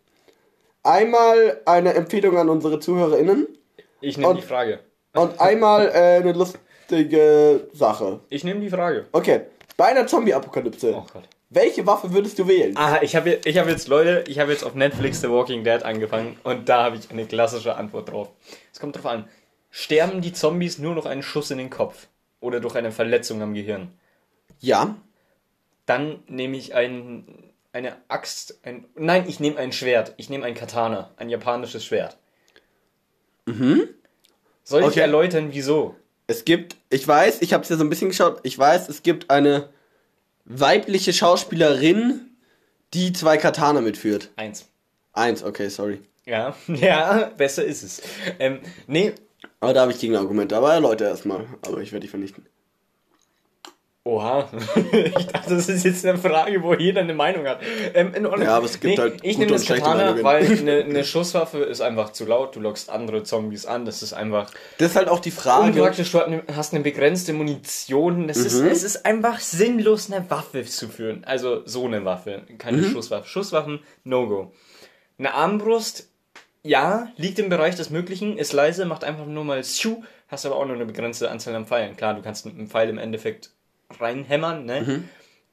Einmal 0.83 1.61
eine 1.65 1.93
Empfehlung 1.93 2.37
an 2.37 2.49
unsere 2.49 2.79
ZuhörerInnen. 2.79 3.47
Ich 4.01 4.17
nehme 4.17 4.35
die 4.35 4.41
Frage. 4.41 4.79
Und 5.13 5.39
einmal 5.39 5.87
äh, 5.87 6.17
eine 6.21 6.33
lustige 6.33 7.67
Sache. 7.73 8.19
Ich 8.29 8.43
nehme 8.43 8.59
die 8.59 8.69
Frage. 8.69 9.05
Okay. 9.11 9.41
Bei 9.77 9.85
einer 9.85 10.05
Zombie-Apokalypse. 10.07 10.93
Oh 10.95 11.05
Gott. 11.13 11.23
Welche 11.49 11.85
Waffe 11.88 12.11
würdest 12.13 12.38
du 12.39 12.47
wählen? 12.47 12.75
Ah, 12.75 12.99
ich 13.01 13.15
habe 13.15 13.39
ich 13.45 13.57
hab 13.57 13.67
jetzt, 13.69 13.88
Leute, 13.88 14.25
ich 14.27 14.39
habe 14.39 14.51
jetzt 14.51 14.63
auf 14.63 14.75
Netflix 14.75 15.21
The 15.21 15.29
Walking 15.29 15.63
Dead 15.63 15.81
angefangen 15.83 16.38
und 16.44 16.67
da 16.67 16.83
habe 16.83 16.97
ich 16.97 17.09
eine 17.09 17.25
klassische 17.25 17.75
Antwort 17.75 18.09
drauf. 18.11 18.29
Es 18.73 18.79
kommt 18.79 18.97
drauf 18.97 19.05
an. 19.05 19.27
Sterben 19.69 20.21
die 20.21 20.33
Zombies 20.33 20.77
nur 20.77 20.94
durch 20.95 21.05
einen 21.05 21.23
Schuss 21.23 21.51
in 21.51 21.57
den 21.57 21.69
Kopf 21.69 22.07
oder 22.41 22.59
durch 22.59 22.75
eine 22.75 22.91
Verletzung 22.91 23.41
am 23.41 23.53
Gehirn? 23.53 23.91
Ja. 24.59 24.97
Dann 25.85 26.19
nehme 26.27 26.57
ich 26.57 26.73
ein, 26.75 27.51
eine 27.71 27.95
Axt. 28.09 28.59
Ein, 28.63 28.85
nein, 28.95 29.23
ich 29.27 29.39
nehme 29.39 29.57
ein 29.57 29.71
Schwert. 29.71 30.13
Ich 30.17 30.29
nehme 30.29 30.45
ein 30.45 30.53
Katana. 30.55 31.11
Ein 31.15 31.29
japanisches 31.29 31.85
Schwert. 31.85 32.17
Mhm. 33.45 33.88
Soll 34.63 34.81
ich 34.81 34.88
Okay. 34.88 35.00
erläutern, 35.00 35.50
wieso? 35.51 35.95
Es 36.27 36.43
gibt, 36.43 36.75
ich 36.89 37.07
weiß, 37.07 37.41
ich 37.41 37.53
habe 37.53 37.63
es 37.63 37.69
ja 37.69 37.77
so 37.77 37.85
ein 37.85 37.89
bisschen 37.89 38.09
geschaut, 38.09 38.41
ich 38.43 38.59
weiß, 38.59 38.89
es 38.89 39.01
gibt 39.01 39.29
eine 39.29 39.69
weibliche 40.48 41.13
Schauspielerin, 41.13 42.22
die 42.94 43.13
zwei 43.13 43.38
Katana 43.38 43.82
mitführt. 43.82 44.32
Eins. 44.36 44.66
Eins, 45.13 45.44
okay, 45.44 45.70
sorry. 45.70 46.01
Ja, 46.25 46.56
ja, 46.68 47.32
besser 47.38 47.63
ist 47.63 47.84
es. 47.84 48.01
Ähm, 48.39 48.60
nee, 48.88 49.13
Aber 49.60 49.74
da 49.74 49.82
habe 49.82 49.92
ich 49.92 50.00
Gegenargumente, 50.00 50.56
aber 50.58 50.80
Leute 50.80 51.06
erstmal. 51.06 51.46
Aber 51.66 51.82
ich 51.82 51.92
werde 51.92 52.06
die 52.06 52.10
vernichten. 52.10 52.46
Oha, 54.07 54.47
ich 54.93 55.27
dachte, 55.27 55.55
das 55.55 55.67
ist 55.67 55.83
jetzt 55.83 56.05
eine 56.05 56.17
Frage, 56.17 56.63
wo 56.63 56.73
jeder 56.73 57.01
eine 57.01 57.13
Meinung 57.13 57.45
hat. 57.45 57.59
Ähm. 57.93 58.13
Ja, 58.41 58.55
aber 58.55 58.65
es 58.65 58.79
gibt 58.79 58.99
halt 58.99 59.19
Ich 59.21 59.37
nehme 59.37 59.51
das 59.51 59.65
Katana, 59.65 60.23
weil 60.23 60.45
eine, 60.59 60.83
eine 60.85 61.03
Schusswaffe 61.03 61.57
ist 61.59 61.81
einfach 61.81 62.11
zu 62.13 62.25
laut. 62.25 62.55
Du 62.55 62.61
lockst 62.61 62.89
andere 62.89 63.23
Zombies 63.23 63.65
an. 63.65 63.83
Das 63.85 64.01
ist 64.01 64.13
einfach 64.13 64.49
Das 64.77 64.91
ist 64.91 64.95
halt 64.95 65.09
auch 65.09 65.19
die 65.19 65.31
Frage. 65.31 65.73
unpraktisch. 65.73 66.11
Du 66.11 66.19
hast 66.19 66.27
eine- 66.27 66.43
hast 66.55 66.73
eine 66.73 66.83
begrenzte 66.83 67.33
Munition. 67.33 68.27
Das 68.29 68.37
Mhm. 68.39 68.45
ist, 68.45 68.53
es 68.61 68.83
ist 68.83 69.05
einfach 69.05 69.39
sinnlos, 69.41 70.09
eine 70.09 70.29
Waffe 70.29 70.63
zu 70.63 70.87
führen. 70.87 71.25
Also 71.25 71.63
so 71.65 71.85
eine 71.85 72.05
Waffe, 72.05 72.43
keine 72.57 72.77
Mhm. 72.77 72.91
Schusswaffe. 72.91 73.27
Schusswaffen, 73.27 73.79
No-Go. 74.05 74.53
Eine 75.19 75.33
Armbrust, 75.33 76.07
ja, 76.63 77.09
liegt 77.17 77.39
im 77.39 77.49
Bereich 77.49 77.75
des 77.75 77.89
Möglichen, 77.89 78.37
ist 78.37 78.53
leise, 78.53 78.85
macht 78.85 79.03
einfach 79.03 79.25
nur 79.25 79.43
mal 79.43 79.63
Schuh, 79.63 80.03
hast 80.29 80.45
aber 80.45 80.55
auch 80.55 80.65
nur 80.65 80.75
eine 80.75 80.85
begrenzte 80.85 81.29
Anzahl 81.29 81.55
an 81.55 81.65
Pfeilen. 81.65 81.97
Klar, 81.97 82.13
du 82.13 82.21
kannst 82.21 82.45
mit 82.45 82.55
einem 82.55 82.67
Pfeil 82.69 82.89
im 82.89 82.97
Endeffekt 82.97 83.51
reinhämmern, 84.00 84.65
ne? 84.65 84.82
Mhm. 84.82 85.10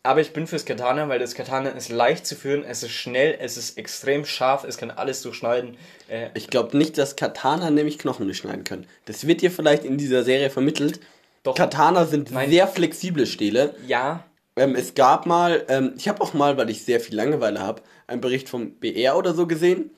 Aber 0.07 0.21
ich 0.21 0.35
bin 0.35 0.47
fürs 0.47 0.67
Katana, 0.67 1.09
weil 1.09 1.19
das 1.19 1.35
Katana 1.35 1.71
ist 1.71 1.89
leicht 1.89 2.27
zu 2.27 2.35
führen, 2.37 2.63
es 2.63 2.83
ist 2.83 2.91
schnell, 2.91 3.39
es 3.41 3.57
ist 3.57 3.79
extrem 3.79 4.27
scharf, 4.27 4.65
es 4.65 4.77
kann 4.77 4.91
alles 4.91 5.23
durchschneiden. 5.23 5.79
Äh, 6.09 6.29
Ich 6.35 6.49
glaube 6.49 6.77
nicht, 6.77 6.99
dass 6.99 7.17
Katana 7.17 7.71
nämlich 7.71 7.99
Knochen 7.99 8.27
durchschneiden 8.27 8.65
können. 8.65 8.87
Das 9.07 9.27
wird 9.27 9.41
dir 9.41 9.51
vielleicht 9.51 9.85
in 9.85 9.97
dieser 9.97 10.23
Serie 10.23 10.51
vermittelt. 10.51 11.01
Doch. 11.43 11.55
Katana 11.55 12.05
sind 12.05 12.33
Mein- 12.33 12.51
sehr 12.51 12.69
flexible 12.69 13.27
Stähle. 13.27 13.75
ja, 13.87 14.25
Ähm, 14.57 14.77
es 14.77 14.95
gab 14.95 15.27
mal, 15.27 15.65
ähm, 15.69 15.95
ich 15.97 16.07
habe 16.07 16.21
auch 16.21 16.33
mal, 16.33 16.57
weil 16.57 16.71
ich 16.71 16.85
sehr 16.85 17.01
viel 17.01 17.17
Langeweile 17.17 17.59
habe, 17.61 17.83
einen 18.07 18.21
Bericht 18.21 18.49
vom 18.49 18.71
BR 18.75 19.17
oder 19.17 19.35
so 19.35 19.49
gesehen, 19.49 19.91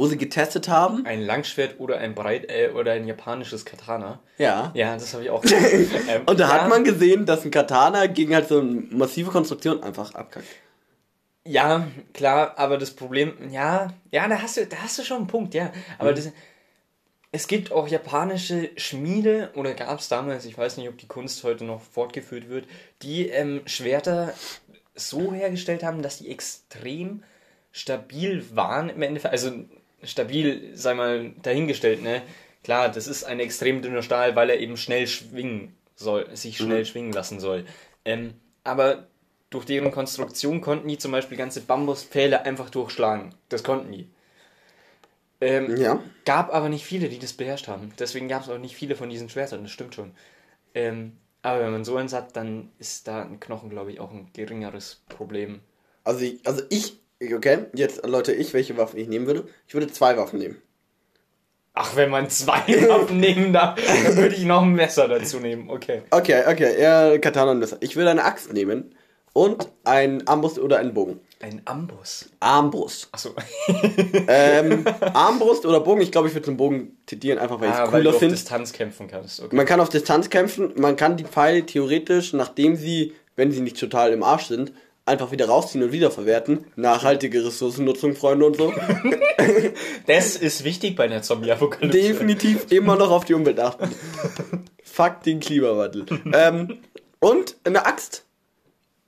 wo 0.00 0.06
sie 0.06 0.16
getestet 0.16 0.66
haben. 0.70 1.04
ein 1.04 1.20
Langschwert 1.20 1.78
oder 1.78 1.98
ein 1.98 2.14
Breit 2.14 2.50
äh, 2.50 2.70
oder 2.70 2.92
ein 2.92 3.06
japanisches 3.06 3.66
Katana. 3.66 4.18
Ja. 4.38 4.70
Ja, 4.72 4.94
das 4.94 5.12
habe 5.12 5.24
ich 5.24 5.28
auch. 5.28 5.44
ähm, 6.08 6.22
Und 6.24 6.40
da 6.40 6.48
ja, 6.48 6.54
hat 6.54 6.70
man 6.70 6.84
gesehen, 6.84 7.26
dass 7.26 7.44
ein 7.44 7.50
Katana 7.50 8.06
gegen 8.06 8.34
halt 8.34 8.48
so 8.48 8.60
eine 8.60 8.70
massive 8.90 9.30
Konstruktion 9.30 9.82
einfach 9.82 10.14
abkackt. 10.14 10.46
Ja, 11.44 11.86
klar, 12.14 12.54
aber 12.56 12.78
das 12.78 12.92
Problem, 12.92 13.50
ja, 13.50 13.92
ja, 14.10 14.26
da 14.26 14.40
hast 14.40 14.56
du, 14.56 14.66
da 14.66 14.78
hast 14.78 14.98
du 14.98 15.02
schon 15.02 15.18
einen 15.18 15.26
Punkt, 15.26 15.52
ja. 15.52 15.64
Mhm. 15.64 15.72
Aber 15.98 16.14
das, 16.14 16.30
es 17.30 17.46
gibt 17.46 17.70
auch 17.70 17.86
japanische 17.86 18.70
Schmiede, 18.78 19.50
oder 19.54 19.74
gab 19.74 19.98
es 19.98 20.08
damals, 20.08 20.46
ich 20.46 20.56
weiß 20.56 20.78
nicht, 20.78 20.88
ob 20.88 20.96
die 20.96 21.08
Kunst 21.08 21.44
heute 21.44 21.64
noch 21.64 21.82
fortgeführt 21.82 22.48
wird, 22.48 22.64
die 23.02 23.28
ähm, 23.28 23.60
Schwerter 23.66 24.32
so 24.94 25.34
hergestellt 25.34 25.82
haben, 25.82 26.00
dass 26.00 26.16
die 26.16 26.30
extrem 26.30 27.22
stabil 27.70 28.44
waren 28.54 28.88
im 28.88 29.02
Endeffekt. 29.02 29.32
Also 29.32 29.52
stabil, 30.02 30.70
sei 30.74 30.94
mal, 30.94 31.32
dahingestellt, 31.42 32.02
ne? 32.02 32.22
Klar, 32.62 32.90
das 32.90 33.06
ist 33.06 33.24
ein 33.24 33.40
extrem 33.40 33.82
dünner 33.82 34.02
Stahl, 34.02 34.36
weil 34.36 34.50
er 34.50 34.60
eben 34.60 34.76
schnell 34.76 35.06
schwingen 35.06 35.74
soll, 35.94 36.34
sich 36.36 36.58
schnell 36.58 36.84
schwingen 36.84 37.12
lassen 37.12 37.40
soll. 37.40 37.64
Ähm, 38.04 38.34
aber 38.64 39.08
durch 39.50 39.64
deren 39.64 39.90
Konstruktion 39.90 40.60
konnten 40.60 40.88
die 40.88 40.98
zum 40.98 41.12
Beispiel 41.12 41.36
ganze 41.38 41.62
Bambuspfähle 41.62 42.44
einfach 42.44 42.70
durchschlagen. 42.70 43.34
Das 43.48 43.64
konnten 43.64 43.92
die. 43.92 44.08
Ähm, 45.40 45.76
Ja. 45.76 46.02
Gab 46.24 46.52
aber 46.54 46.68
nicht 46.68 46.84
viele, 46.84 47.08
die 47.08 47.18
das 47.18 47.32
beherrscht 47.32 47.68
haben. 47.68 47.92
Deswegen 47.98 48.28
gab 48.28 48.42
es 48.42 48.48
auch 48.48 48.58
nicht 48.58 48.76
viele 48.76 48.94
von 48.96 49.08
diesen 49.10 49.28
Schwertern, 49.28 49.62
das 49.62 49.72
stimmt 49.72 49.94
schon. 49.94 50.12
Ähm, 50.74 51.18
aber 51.42 51.60
wenn 51.64 51.72
man 51.72 51.84
so 51.84 51.96
eins 51.96 52.12
hat, 52.12 52.36
dann 52.36 52.70
ist 52.78 53.08
da 53.08 53.22
ein 53.22 53.40
Knochen, 53.40 53.70
glaube 53.70 53.92
ich, 53.92 54.00
auch 54.00 54.10
ein 54.12 54.30
geringeres 54.34 55.02
Problem. 55.08 55.60
Also 56.04 56.20
ich, 56.24 56.46
also 56.46 56.62
ich, 56.70 56.99
okay, 57.34 57.66
jetzt 57.74 58.06
Leute, 58.06 58.32
ich, 58.32 58.52
welche 58.54 58.76
Waffen 58.76 58.98
ich 58.98 59.08
nehmen 59.08 59.26
würde? 59.26 59.48
Ich 59.66 59.74
würde 59.74 59.88
zwei 59.88 60.16
Waffen 60.16 60.38
nehmen. 60.38 60.60
Ach, 61.72 61.94
wenn 61.96 62.10
man 62.10 62.28
zwei 62.28 62.58
Waffen 62.88 63.20
nehmen 63.20 63.52
darf, 63.52 63.78
dann 63.86 64.16
würde 64.16 64.34
ich 64.34 64.44
noch 64.44 64.62
ein 64.62 64.72
Messer 64.72 65.08
dazu 65.08 65.38
nehmen. 65.38 65.70
Okay. 65.70 66.02
Okay, 66.10 66.42
okay, 66.46 66.76
eher 66.76 67.18
Katana 67.20 67.52
und 67.52 67.58
Messer. 67.60 67.78
Ich 67.80 67.96
würde 67.96 68.10
eine 68.10 68.24
Axt 68.24 68.52
nehmen 68.52 68.94
und 69.32 69.68
ein 69.84 70.26
Armbrust 70.26 70.58
oder 70.58 70.78
einen 70.78 70.94
Bogen. 70.94 71.20
Ein 71.40 71.62
Amboss. 71.64 72.28
Armbrust. 72.40 73.08
Achso. 73.12 73.30
Ähm, 74.32 74.84
Armbrust 75.14 75.64
oder 75.64 75.80
Bogen, 75.80 76.00
ich 76.02 76.12
glaube, 76.12 76.28
ich 76.28 76.34
würde 76.34 76.44
zum 76.44 76.56
Bogen 76.56 76.98
tendieren, 77.06 77.38
einfach 77.38 77.60
weil 77.60 77.68
ich 77.68 77.74
es 77.74 77.80
Ah, 77.80 77.84
weil 77.84 78.02
du 78.02 78.08
cooler 78.08 78.10
auf 78.10 78.18
finde. 78.18 78.34
Distanz 78.34 78.72
kämpfen 78.72 79.08
kannst. 79.08 79.40
Okay. 79.40 79.56
Man 79.56 79.66
kann 79.66 79.80
auf 79.80 79.88
Distanz 79.88 80.28
kämpfen, 80.28 80.72
man 80.76 80.96
kann 80.96 81.16
die 81.16 81.24
Pfeile 81.24 81.64
theoretisch, 81.64 82.32
nachdem 82.32 82.76
sie, 82.76 83.14
wenn 83.36 83.50
sie 83.52 83.60
nicht 83.60 83.78
total 83.78 84.12
im 84.12 84.22
Arsch 84.22 84.46
sind, 84.46 84.72
einfach 85.06 85.30
wieder 85.32 85.46
rausziehen 85.46 85.84
und 85.84 85.92
wiederverwerten. 85.92 86.64
Nachhaltige 86.76 87.44
Ressourcennutzung, 87.44 88.14
Freunde 88.14 88.46
und 88.46 88.56
so. 88.56 88.72
Das 90.06 90.36
ist 90.36 90.64
wichtig 90.64 90.96
bei 90.96 91.04
einer 91.04 91.22
Zombie-Apokalypse. 91.22 91.98
Definitiv 91.98 92.70
immer 92.70 92.96
noch 92.96 93.10
auf 93.10 93.24
die 93.24 93.34
Umwelt 93.34 93.58
achten. 93.58 93.88
Fuck 94.82 95.22
den 95.22 95.40
Klimawandel. 95.40 96.04
ähm, 96.34 96.78
und 97.20 97.56
eine 97.64 97.86
Axt. 97.86 98.24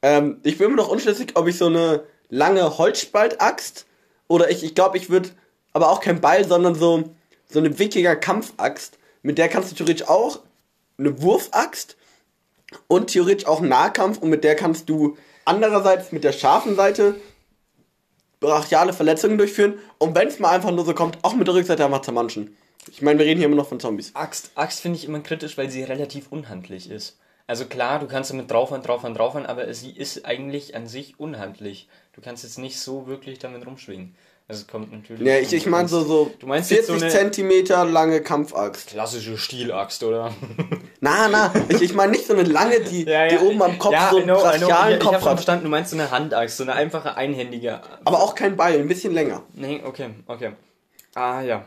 Ähm, 0.00 0.40
ich 0.42 0.58
bin 0.58 0.68
immer 0.68 0.76
noch 0.76 0.88
unschlüssig, 0.88 1.32
ob 1.34 1.48
ich 1.48 1.58
so 1.58 1.66
eine 1.66 2.04
lange 2.28 2.78
Holzspaltaxt 2.78 3.86
oder 4.28 4.50
ich, 4.50 4.64
ich 4.64 4.74
glaube, 4.74 4.96
ich 4.96 5.10
würde, 5.10 5.30
aber 5.72 5.90
auch 5.90 6.00
kein 6.00 6.20
Beil, 6.20 6.46
sondern 6.46 6.74
so, 6.74 7.10
so 7.48 7.58
eine 7.58 7.70
Kampfaxt. 8.16 8.98
Mit 9.22 9.38
der 9.38 9.48
kannst 9.48 9.70
du 9.70 9.76
theoretisch 9.76 10.08
auch 10.08 10.40
eine 10.98 11.20
Wurfaxt 11.20 11.96
und 12.88 13.08
theoretisch 13.08 13.46
auch 13.46 13.60
Nahkampf 13.60 14.18
und 14.18 14.30
mit 14.30 14.44
der 14.44 14.56
kannst 14.56 14.88
du 14.88 15.16
andererseits 15.44 16.12
mit 16.12 16.24
der 16.24 16.32
scharfen 16.32 16.76
Seite 16.76 17.14
brachiale 18.40 18.92
Verletzungen 18.92 19.38
durchführen 19.38 19.78
und 19.98 20.14
wenn 20.14 20.28
es 20.28 20.38
mal 20.38 20.50
einfach 20.50 20.70
nur 20.70 20.84
so 20.84 20.94
kommt, 20.94 21.18
auch 21.22 21.34
mit 21.34 21.46
der 21.46 21.54
Rückseite 21.54 21.84
einfach 21.84 22.02
zermanschen. 22.02 22.56
Ich 22.90 23.00
meine, 23.00 23.18
wir 23.18 23.26
reden 23.26 23.38
hier 23.38 23.46
immer 23.46 23.56
noch 23.56 23.68
von 23.68 23.78
Zombies. 23.78 24.14
Axt, 24.14 24.50
Axt 24.56 24.80
finde 24.80 24.98
ich 24.98 25.04
immer 25.04 25.20
kritisch, 25.20 25.56
weil 25.56 25.70
sie 25.70 25.84
relativ 25.84 26.26
unhandlich 26.30 26.90
ist. 26.90 27.18
Also 27.46 27.66
klar, 27.66 27.98
du 27.98 28.06
kannst 28.06 28.30
damit 28.30 28.50
draufhauen, 28.50 28.82
draufhauen, 28.82 29.14
draufhauen, 29.14 29.46
aber 29.46 29.72
sie 29.74 29.90
ist 29.90 30.24
eigentlich 30.24 30.74
an 30.74 30.86
sich 30.86 31.20
unhandlich. 31.20 31.88
Du 32.12 32.20
kannst 32.20 32.44
jetzt 32.44 32.58
nicht 32.58 32.78
so 32.78 33.06
wirklich 33.06 33.38
damit 33.38 33.66
rumschwingen. 33.66 34.14
Also 34.48 34.62
es 34.62 34.68
kommt 34.68 34.92
natürlich... 34.92 35.26
Ja, 35.26 35.38
ich, 35.38 35.52
ich 35.52 35.66
meine 35.66 35.88
so, 35.88 36.02
so 36.04 36.30
Du 36.38 36.46
meinst 36.46 36.70
jetzt 36.70 36.86
40 36.86 37.10
so 37.10 37.16
Zentimeter 37.16 37.84
lange 37.84 38.20
Kampfaxt. 38.20 38.88
Klassische 38.88 39.38
Stielaxt, 39.38 40.02
oder? 40.02 40.34
Na, 41.04 41.26
na, 41.26 41.52
ich, 41.68 41.82
ich 41.82 41.94
meine 41.94 42.12
nicht 42.12 42.28
so 42.28 42.32
eine 42.32 42.44
lange, 42.44 42.78
die, 42.80 43.04
die 43.04 43.38
oben 43.38 43.60
am 43.60 43.76
Kopf 43.76 43.96
so 44.10 44.16
einen 44.18 44.26
know, 44.26 44.38
I 44.38 44.56
know. 44.58 44.68
brachialen 44.68 44.90
Ich, 44.92 44.96
ich 44.98 45.02
Kopf 45.02 45.12
habe 45.14 45.20
schon 45.22 45.30
hat. 45.30 45.36
verstanden, 45.38 45.64
du 45.64 45.70
meinst 45.70 45.90
so 45.90 45.96
eine 45.96 46.10
Handaxt, 46.12 46.56
so 46.58 46.62
eine 46.62 46.74
einfache 46.74 47.16
einhändige... 47.16 47.80
Aber 48.04 48.22
auch 48.22 48.36
kein 48.36 48.56
Beil, 48.56 48.78
ein 48.78 48.86
bisschen 48.86 49.12
länger. 49.12 49.42
Nee, 49.54 49.82
okay, 49.84 50.10
okay. 50.28 50.52
Ah, 51.16 51.40
ja. 51.40 51.64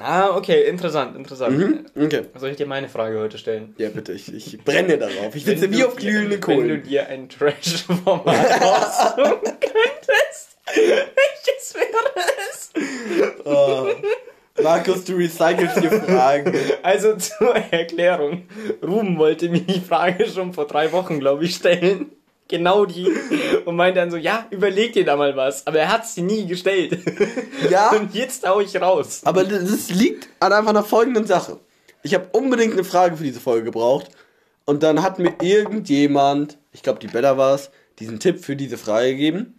Ah, 0.00 0.30
okay, 0.30 0.62
interessant, 0.62 1.14
interessant. 1.14 1.58
Mhm, 1.58 1.84
okay. 2.06 2.22
Soll 2.36 2.48
ich 2.50 2.56
dir 2.56 2.64
meine 2.66 2.88
Frage 2.88 3.20
heute 3.20 3.36
stellen? 3.36 3.74
Ja, 3.76 3.90
bitte, 3.90 4.12
ich, 4.12 4.32
ich 4.34 4.58
brenne 4.64 4.96
darauf. 4.96 5.34
Ich 5.36 5.44
sitze 5.44 5.70
wie 5.70 5.84
auf 5.84 5.96
dir- 5.96 6.10
glühenden 6.10 6.40
Wenn 6.46 6.68
du 6.68 6.78
dir 6.78 7.06
ein 7.06 7.28
Trash-Format 7.28 8.26
aussuchen 8.62 9.42
könntest, 9.42 10.56
welches 10.74 11.74
wäre 11.74 12.14
es? 12.50 12.70
Oh. 13.44 13.88
Markus, 14.62 15.04
du 15.04 15.14
recycelst 15.16 15.80
hier 15.80 15.90
Fragen. 15.90 16.52
Also 16.82 17.16
zur 17.16 17.56
Erklärung. 17.56 18.42
Ruben 18.82 19.18
wollte 19.18 19.48
mir 19.48 19.60
die 19.60 19.80
Frage 19.80 20.28
schon 20.28 20.52
vor 20.52 20.66
drei 20.66 20.92
Wochen, 20.92 21.18
glaube 21.18 21.44
ich, 21.44 21.56
stellen. 21.56 22.12
Genau 22.46 22.84
die. 22.84 23.08
Und 23.64 23.74
meinte 23.76 24.00
dann 24.00 24.10
so, 24.10 24.16
ja, 24.16 24.46
überleg 24.50 24.92
dir 24.92 25.04
da 25.04 25.16
mal 25.16 25.34
was. 25.34 25.66
Aber 25.66 25.78
er 25.78 25.90
hat 25.90 26.06
sie 26.06 26.22
nie 26.22 26.46
gestellt. 26.46 26.98
Ja, 27.70 27.90
Und 27.96 28.14
jetzt 28.14 28.46
hau 28.46 28.60
ich 28.60 28.80
raus. 28.80 29.22
aber 29.24 29.44
das 29.44 29.90
liegt 29.90 30.28
an 30.40 30.52
einfach 30.52 30.70
einer 30.70 30.84
folgenden 30.84 31.26
Sache. 31.26 31.58
Ich 32.02 32.14
habe 32.14 32.28
unbedingt 32.32 32.74
eine 32.74 32.84
Frage 32.84 33.16
für 33.16 33.24
diese 33.24 33.40
Folge 33.40 33.64
gebraucht. 33.64 34.10
Und 34.66 34.82
dann 34.82 35.02
hat 35.02 35.18
mir 35.18 35.34
irgendjemand, 35.40 36.58
ich 36.72 36.82
glaube 36.82 36.98
die 37.00 37.06
Bella 37.08 37.36
war 37.36 37.54
es, 37.54 37.70
diesen 37.98 38.20
Tipp 38.20 38.44
für 38.44 38.56
diese 38.56 38.78
Frage 38.78 39.10
gegeben. 39.10 39.58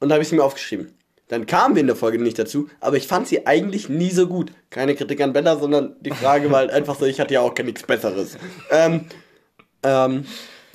Und 0.00 0.08
da 0.08 0.14
habe 0.14 0.22
ich 0.22 0.28
sie 0.28 0.36
mir 0.36 0.44
aufgeschrieben. 0.44 0.94
Dann 1.32 1.46
kamen 1.46 1.74
wir 1.76 1.80
in 1.80 1.86
der 1.86 1.96
Folge 1.96 2.18
nicht 2.22 2.38
dazu, 2.38 2.68
aber 2.80 2.98
ich 2.98 3.06
fand 3.06 3.26
sie 3.26 3.46
eigentlich 3.46 3.88
nie 3.88 4.10
so 4.10 4.26
gut. 4.26 4.52
Keine 4.68 4.94
Kritik 4.94 5.18
an 5.22 5.32
Bella, 5.32 5.56
sondern 5.56 5.96
die 6.00 6.10
Frage 6.10 6.50
war 6.50 6.58
halt 6.58 6.70
einfach 6.72 6.98
so, 6.98 7.06
ich 7.06 7.20
hatte 7.20 7.32
ja 7.32 7.40
auch 7.40 7.54
gar 7.54 7.64
nichts 7.64 7.84
Besseres. 7.84 8.36
Ähm, 8.70 9.06
ähm, 9.82 10.26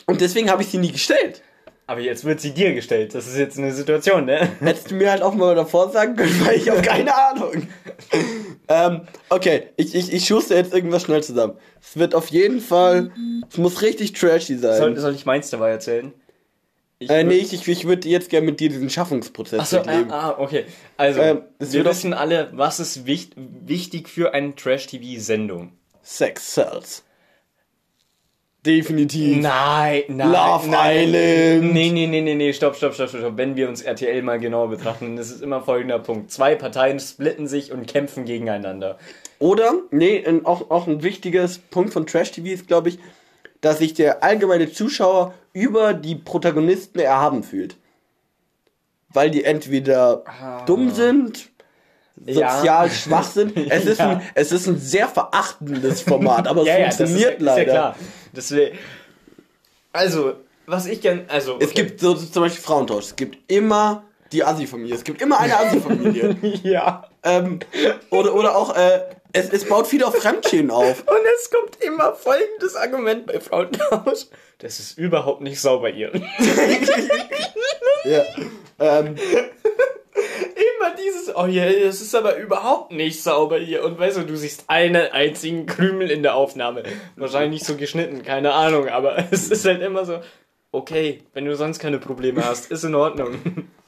und 0.08 0.20
deswegen 0.20 0.50
habe 0.50 0.64
ich 0.64 0.70
sie 0.70 0.80
nie 0.80 0.92
gestellt. 0.92 1.44
Aber 1.86 2.02
jetzt 2.02 2.26
wird 2.26 2.42
sie 2.42 2.56
dir 2.56 2.74
gestellt. 2.74 3.14
Das 3.14 3.28
ist 3.28 3.38
jetzt 3.38 3.60
eine 3.60 3.72
Situation, 3.72 4.26
ne? 4.26 4.50
Hättest 4.60 4.90
du 4.90 4.96
mir 4.96 5.12
halt 5.12 5.22
auch 5.22 5.36
mal 5.36 5.54
davor 5.54 5.92
sagen 5.92 6.16
können, 6.16 6.44
weil 6.44 6.58
ich 6.58 6.68
habe 6.68 6.82
keine 6.82 7.16
Ahnung. 7.30 7.68
ähm, 8.68 9.02
okay, 9.30 9.68
ich, 9.76 9.94
ich, 9.94 10.12
ich 10.12 10.26
schuster 10.26 10.56
jetzt 10.56 10.74
irgendwas 10.74 11.04
schnell 11.04 11.22
zusammen. 11.22 11.54
Es 11.80 11.98
wird 11.98 12.16
auf 12.16 12.30
jeden 12.30 12.62
Fall, 12.62 13.12
es 13.48 13.60
muss 13.60 13.84
richtig 13.84 14.14
trashy 14.14 14.58
sein. 14.58 14.78
Soll, 14.80 14.98
soll 14.98 15.14
ich 15.14 15.28
meins 15.28 15.52
dabei 15.52 15.70
erzählen? 15.70 16.14
Ich 17.00 17.10
äh, 17.10 17.24
nee, 17.24 17.36
ich, 17.36 17.54
ich, 17.54 17.68
ich 17.68 17.86
würde 17.86 18.10
jetzt 18.10 18.30
gerne 18.30 18.46
mit 18.48 18.60
dir 18.60 18.70
diesen 18.70 18.90
Schaffungsprozess 18.90 19.60
Achso, 19.60 19.78
ah, 19.78 19.84
durchleben. 19.84 20.12
ah, 20.12 20.36
okay. 20.40 20.66
Also, 20.98 21.22
Ähm, 21.22 21.42
wir 21.60 21.86
wissen 21.86 22.14
alle, 22.14 22.50
was 22.54 22.80
ist 22.80 23.06
wicht, 23.06 23.34
wichtig 23.36 24.10
für 24.10 24.34
eine 24.34 24.56
Trash-TV-Sendung. 24.56 25.74
Sex 26.02 26.54
Cells. 26.54 27.04
Definitiv. 28.66 29.38
Nein, 29.38 30.04
nein. 30.08 30.32
Love 30.32 30.70
nein. 30.70 31.10
Island. 31.14 31.74
Nee, 31.74 31.92
nee, 31.92 32.08
nee, 32.08 32.22
nee, 32.22 32.36
nee, 32.36 32.52
stopp, 32.54 32.76
stopp, 32.76 32.96
stopp, 32.96 33.10
stopp, 33.10 33.22
stopp. 33.22 33.38
Wenn 33.38 33.56
wir 33.56 33.70
uns 33.70 33.82
RTL 33.82 34.22
mal 34.24 34.40
genauer 34.40 34.70
betrachten, 34.70 35.16
das 35.16 35.30
ist 35.30 35.42
immer 35.42 35.62
folgender 35.62 36.00
Punkt. 36.00 36.32
Zwei 36.32 36.56
Parteien 36.56 37.00
splitten 37.00 37.48
sich 37.48 37.72
und 37.72 37.88
kämpfen 37.88 38.26
gegeneinander. 38.26 38.98
Oder, 39.40 39.74
nee, 39.92 40.26
auch, 40.44 40.72
auch 40.72 40.88
ein 40.88 41.04
wichtiges 41.04 41.60
Punkt 41.60 41.94
von 41.94 42.08
Trash 42.08 42.32
TV 42.32 42.48
ist, 42.48 42.68
glaube 42.68 42.90
ich, 42.90 43.00
dass 43.62 43.80
sich 43.80 43.94
der 43.94 44.24
allgemeine 44.24 44.72
Zuschauer 44.72 45.34
über 45.54 45.94
die 45.94 46.16
Protagonisten 46.16 47.00
erhaben 47.00 47.44
fühlt. 47.44 47.78
Weil 49.10 49.32
die 49.32 49.44
entweder 49.44 50.24
dumm 50.66 50.92
sind, 50.92 51.50
Ja. 52.26 52.58
sozial 52.58 52.90
schwach 52.92 53.24
sind. 53.30 53.56
Es 53.72 53.86
ist, 53.86 54.00
Ja. 54.00 54.10
ein, 54.10 54.22
es 54.36 54.52
ist 54.52 54.68
ein 54.68 54.78
sehr 54.80 55.08
verachtendes 55.08 56.02
Format, 56.02 56.48
aber 56.48 56.62
es 56.68 56.96
funktioniert 56.98 57.40
ist, 57.40 57.46
ja- 57.46 57.46
leider. 57.46 57.62
Ist 57.62 57.68
ja 57.68 57.74
klar. 57.74 57.96
Deswegen, 58.36 58.78
also, 59.94 60.34
was 60.66 60.86
ich 60.86 61.02
gern, 61.02 61.26
also, 61.28 61.56
okay. 61.56 61.64
Es 61.64 61.74
gibt 61.74 62.00
so 62.00 62.14
zum 62.14 62.44
Beispiel 62.44 62.62
Frauentausch. 62.64 63.06
Es 63.06 63.16
gibt 63.16 63.52
immer 63.52 64.04
die 64.32 64.44
Assi-Familie. 64.44 64.96
Es 64.96 65.04
gibt 65.04 65.22
immer 65.22 65.40
eine 65.40 65.58
Assi-Familie. 65.58 66.38
ja. 66.64 67.10
ähm, 67.24 67.60
oder, 68.10 68.34
oder 68.34 68.56
auch, 68.56 68.76
äh, 68.76 69.02
es, 69.34 69.50
es 69.50 69.66
baut 69.68 69.88
viel 69.88 70.04
auf 70.04 70.16
Fremdschäden 70.16 70.72
auf. 70.72 71.02
Und 71.02 71.20
es 71.38 71.50
kommt 71.50 71.84
immer 71.84 72.14
folgendes 72.14 72.76
Argument 72.76 73.26
bei 73.26 73.40
Frauentausch. 73.40 74.28
Das 74.60 74.80
ist 74.80 74.98
überhaupt 74.98 75.42
nicht 75.42 75.62
sauber 75.62 75.90
hier. 75.90 76.12
Ja. 78.06 78.24
Ähm, 78.80 79.16
Immer 80.18 80.96
dieses, 80.96 81.36
oh 81.36 81.46
ja, 81.46 81.72
das 81.72 82.02
ist 82.02 82.16
aber 82.16 82.38
überhaupt 82.38 82.92
nicht 82.92 83.22
sauber 83.22 83.60
hier. 83.60 83.84
Und 83.84 84.00
weißt 84.00 84.18
du, 84.18 84.24
du 84.24 84.36
siehst 84.36 84.64
einen 84.68 85.12
einzigen 85.12 85.66
Krümel 85.68 86.10
in 86.10 86.24
der 86.24 86.36
Aufnahme. 86.36 86.84
Wahrscheinlich 87.16 87.62
nicht 87.62 87.66
so 87.66 87.76
geschnitten, 87.76 88.24
keine 88.24 88.54
Ahnung, 88.54 88.88
aber 88.88 89.28
es 89.32 89.50
ist 89.50 89.66
halt 89.66 89.82
immer 89.82 90.06
so, 90.06 90.22
okay, 90.72 91.22
wenn 91.34 91.46
du 91.46 91.56
sonst 91.56 91.80
keine 91.80 92.00
Probleme 92.00 92.44
hast, 92.44 92.72
ist 92.72 92.84
in 92.84 92.96
Ordnung. 92.96 93.38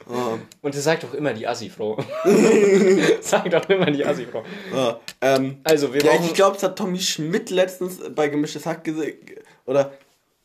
Oh, 0.09 0.37
Und 0.61 0.75
das 0.75 0.83
sagt 0.83 1.03
doch 1.03 1.13
immer 1.13 1.33
die 1.33 1.47
Assi-Frau. 1.47 1.97
sagt 3.21 3.53
doch 3.53 3.69
immer 3.69 3.91
die 3.91 4.05
Assi-Frau. 4.05 4.43
oh, 4.75 4.93
ähm, 5.21 5.57
Also, 5.63 5.93
wir 5.93 6.01
ja, 6.03 6.11
brauchen... 6.11 6.25
ich 6.25 6.33
glaube, 6.33 6.57
es 6.57 6.63
hat 6.63 6.77
Tommy 6.77 6.99
Schmidt 6.99 7.49
letztens 7.49 7.99
bei 8.13 8.27
Gemischtes 8.27 8.65
Hack 8.65 8.83
gesehen. 8.83 9.17
Oder 9.65 9.93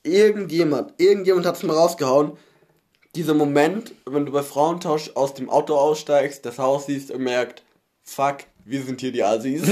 irgendjemand, 0.02 0.94
irgendjemand 0.99 1.47
hat 1.47 1.56
es 1.56 1.62
mal 1.62 1.75
rausgehauen. 1.76 2.33
Dieser 3.14 3.35
Moment, 3.35 3.94
wenn 4.06 4.26
du 4.26 4.33
bei 4.33 4.42
Frauentausch 4.42 5.12
aus 5.14 5.35
dem 5.35 5.49
Auto 5.49 5.75
aussteigst, 5.76 6.44
das 6.44 6.59
Haus 6.59 6.87
siehst 6.87 7.11
und 7.11 7.23
merkt, 7.23 7.62
fuck, 8.02 8.38
wir 8.64 8.83
sind 8.83 9.00
hier 9.00 9.12
die 9.12 9.23
Assis. 9.23 9.62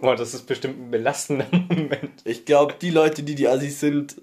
Boah, 0.00 0.14
das 0.16 0.34
ist 0.34 0.46
bestimmt 0.46 0.78
ein 0.78 0.90
belastender 0.90 1.46
Moment. 1.50 2.22
ich 2.24 2.44
glaube, 2.44 2.74
die 2.80 2.90
Leute, 2.90 3.22
die 3.22 3.34
die 3.34 3.48
Assis 3.48 3.80
sind, 3.80 4.16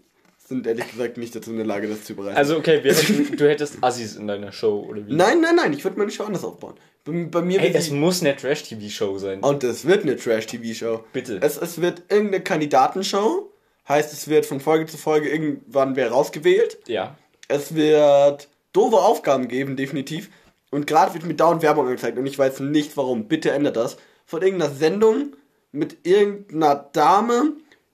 sind 0.52 0.68
ehrlich 0.68 0.90
gesagt 0.92 1.18
nicht 1.18 1.36
dazu 1.36 1.50
in 1.52 1.58
der 1.58 1.66
Lage, 1.66 1.88
das 1.88 2.04
zu 2.04 2.16
bereiten. 2.16 2.38
Also, 2.38 2.58
okay, 2.58 2.80
hätten, 2.84 3.36
du 3.38 3.50
hättest 3.50 3.78
Assis 3.82 4.16
in 4.16 4.28
deiner 4.28 4.52
Show, 4.52 4.86
oder 4.88 5.06
wie? 5.08 5.14
nein, 5.14 5.42
nein, 5.42 5.56
nein, 5.56 5.74
ich 5.74 5.84
würde 5.84 5.98
meine 5.98 6.12
Show 6.12 6.24
anders 6.26 6.44
aufbauen. 6.44 6.76
Bei, 7.04 7.12
bei 7.32 7.42
mir 7.42 7.60
Ey, 7.62 7.74
es 7.74 7.86
die- 7.90 7.96
muss 7.96 8.22
eine 8.22 8.36
Trash-TV-Show 8.36 9.18
sein. 9.18 9.40
Und 9.42 9.64
es 9.64 9.86
wird 9.86 10.04
eine 10.04 10.16
Trash-TV-Show. 10.16 11.04
Bitte. 11.14 11.40
Es, 11.42 11.58
es 11.58 11.82
wird 11.82 12.04
irgendeine 12.10 12.44
Kandidatenshow. 12.44 13.52
Heißt, 13.90 14.14
es 14.14 14.28
wird 14.28 14.46
von 14.46 14.60
Folge 14.60 14.86
zu 14.86 14.98
Folge 14.98 15.30
irgendwann 15.30 15.96
wer 15.96 16.12
rausgewählt. 16.12 16.78
Ja. 16.88 17.16
Es 17.48 17.74
wird 17.76 18.48
doofe 18.74 18.98
Aufgaben 18.98 19.48
geben, 19.48 19.76
definitiv. 19.76 20.30
Und 20.70 20.86
gerade 20.88 21.14
wird 21.14 21.26
mir 21.26 21.34
dauernd 21.34 21.64
Werbung 21.64 21.88
angezeigt 21.88 22.18
und 22.18 22.26
ich 22.26 22.38
weiß 22.40 22.60
nicht 22.62 22.96
warum. 22.96 23.28
Bitte 23.28 23.52
ändert 23.52 23.76
das. 23.76 23.98
Von 24.26 24.42
irgendeiner 24.42 24.72
Sendung 24.74 25.34
mit 25.74 26.06
irgendeiner 26.06 26.76
Dame, 26.94 27.54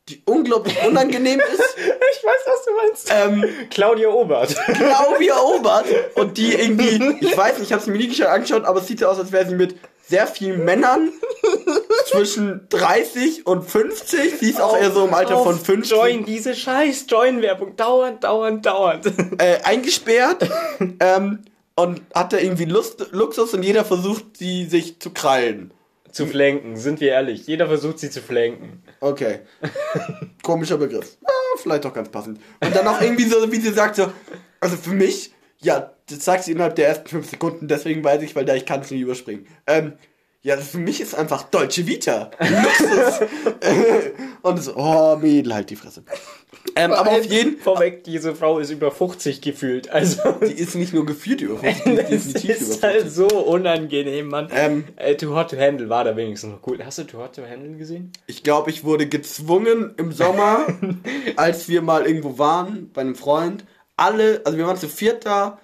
die 0.09 0.21
unglaublich 0.25 0.77
unangenehm 0.85 1.39
ist. 1.39 1.63
Ich 2.19 2.23
weiß, 2.23 2.41
was 2.47 2.65
du 2.65 2.71
meinst. 2.75 3.11
Ähm, 3.13 3.69
Claudia 3.69 4.09
Obert. 4.09 4.55
Claudia 4.65 5.39
Obert 5.41 5.85
und 6.15 6.37
die 6.37 6.53
irgendwie, 6.53 7.15
ich 7.21 7.37
weiß 7.37 7.59
nicht, 7.59 7.67
ich 7.67 7.73
habe 7.73 7.83
sie 7.83 7.91
mir 7.91 7.99
nie 7.99 8.23
angeschaut, 8.23 8.65
aber 8.65 8.79
es 8.79 8.87
sieht 8.87 8.99
so 8.99 9.07
aus, 9.07 9.19
als 9.19 9.31
wäre 9.31 9.47
sie 9.47 9.55
mit 9.55 9.75
sehr 10.07 10.25
vielen 10.25 10.65
Männern 10.65 11.11
zwischen 12.05 12.67
30 12.69 13.45
und 13.45 13.69
50. 13.69 14.39
Sie 14.39 14.49
ist 14.49 14.59
auch 14.59 14.75
eher 14.77 14.91
so 14.91 15.05
im 15.05 15.13
Alter 15.13 15.37
von 15.43 15.59
50 15.59 15.91
Join 15.95 16.25
diese 16.25 16.55
scheiß 16.55 17.05
Join-Werbung. 17.07 17.75
Dauernd, 17.75 18.23
dauernd, 18.23 18.65
dauernd. 18.65 19.05
äh, 19.37 19.59
eingesperrt 19.63 20.49
ähm, 20.99 21.43
und 21.75 22.01
hat 22.15 22.33
da 22.33 22.37
irgendwie 22.37 22.65
Lust, 22.65 23.07
Luxus 23.11 23.53
und 23.53 23.63
jeder 23.63 23.85
versucht, 23.85 24.37
sie 24.37 24.65
sich 24.65 24.99
zu 24.99 25.11
krallen. 25.11 25.71
zu 26.11 26.25
flanken, 26.25 26.77
sind 26.77 26.99
wir 26.99 27.09
ehrlich. 27.09 27.45
Jeder 27.47 27.67
versucht 27.67 27.99
sie 27.99 28.09
zu 28.09 28.21
flanken. 28.21 28.81
Okay. 28.99 29.39
Komischer 30.43 30.77
Begriff. 30.77 31.17
Ja, 31.21 31.29
vielleicht 31.61 31.85
doch 31.85 31.93
ganz 31.93 32.09
passend. 32.09 32.39
Und 32.59 32.75
dann 32.75 32.87
auch 32.87 33.01
irgendwie 33.01 33.25
so, 33.25 33.51
wie 33.51 33.59
sie 33.59 33.71
sagt, 33.71 33.95
so, 33.95 34.11
also 34.59 34.77
für 34.77 34.91
mich, 34.91 35.33
ja, 35.59 35.91
das 36.09 36.23
sagt 36.23 36.43
sie 36.43 36.53
innerhalb 36.53 36.75
der 36.75 36.87
ersten 36.87 37.07
fünf 37.07 37.29
Sekunden, 37.29 37.67
deswegen 37.67 38.03
weiß 38.03 38.21
ich, 38.23 38.35
weil 38.35 38.45
da 38.45 38.55
ich 38.55 38.65
kann 38.65 38.81
es 38.81 38.91
nicht 38.91 39.01
überspringen. 39.01 39.47
Ähm, 39.65 39.93
ja, 40.41 40.55
für 40.57 40.77
mich 40.77 41.01
ist 41.01 41.15
einfach 41.15 41.43
Deutsche 41.43 41.87
Vita. 41.87 42.31
Luxus. 42.39 43.27
Und 44.41 44.63
so, 44.63 44.75
oh, 44.75 45.17
Mädel, 45.17 45.53
halt 45.53 45.69
die 45.69 45.75
Fresse. 45.75 46.03
Ähm, 46.77 46.93
aber 46.93 47.11
auf 47.11 47.25
jeden 47.25 47.57
Fall, 47.57 47.75
Vorweg, 47.75 48.03
diese 48.03 48.35
Frau 48.35 48.59
ist 48.59 48.69
über 48.69 48.91
50 48.91 49.41
gefühlt. 49.41 49.89
Also, 49.89 50.31
die 50.41 50.53
ist 50.53 50.75
nicht 50.75 50.93
nur 50.93 51.05
gefühlt 51.05 51.41
über 51.41 51.57
50, 51.57 51.83
die 51.83 51.89
ist 51.89 51.97
definitiv 52.09 52.43
über 52.43 52.53
ist 52.53 52.79
50. 52.79 52.83
halt 52.83 53.11
so 53.11 53.27
unangenehm, 53.27 54.27
Mann. 54.27 54.49
Ähm, 54.53 54.83
äh, 54.95 55.15
Too 55.15 55.33
Hot 55.35 55.49
to 55.51 55.57
Handle 55.57 55.89
war 55.89 56.03
da 56.03 56.15
wenigstens 56.15 56.51
noch 56.51 56.67
cool. 56.67 56.79
Hast 56.85 56.99
du 56.99 57.03
Too 57.03 57.17
Hot 57.17 57.35
to 57.35 57.41
Handle 57.41 57.75
gesehen? 57.77 58.11
Ich 58.27 58.43
glaube, 58.43 58.69
ich 58.69 58.83
wurde 58.83 59.07
gezwungen 59.07 59.95
im 59.97 60.11
Sommer, 60.11 60.67
als 61.35 61.67
wir 61.67 61.81
mal 61.81 62.05
irgendwo 62.05 62.37
waren, 62.37 62.91
bei 62.93 63.01
einem 63.01 63.15
Freund. 63.15 63.65
Alle, 63.95 64.41
also 64.45 64.57
wir 64.57 64.67
waren 64.67 64.77
zu 64.77 64.87
viert 64.87 65.25
da, 65.25 65.59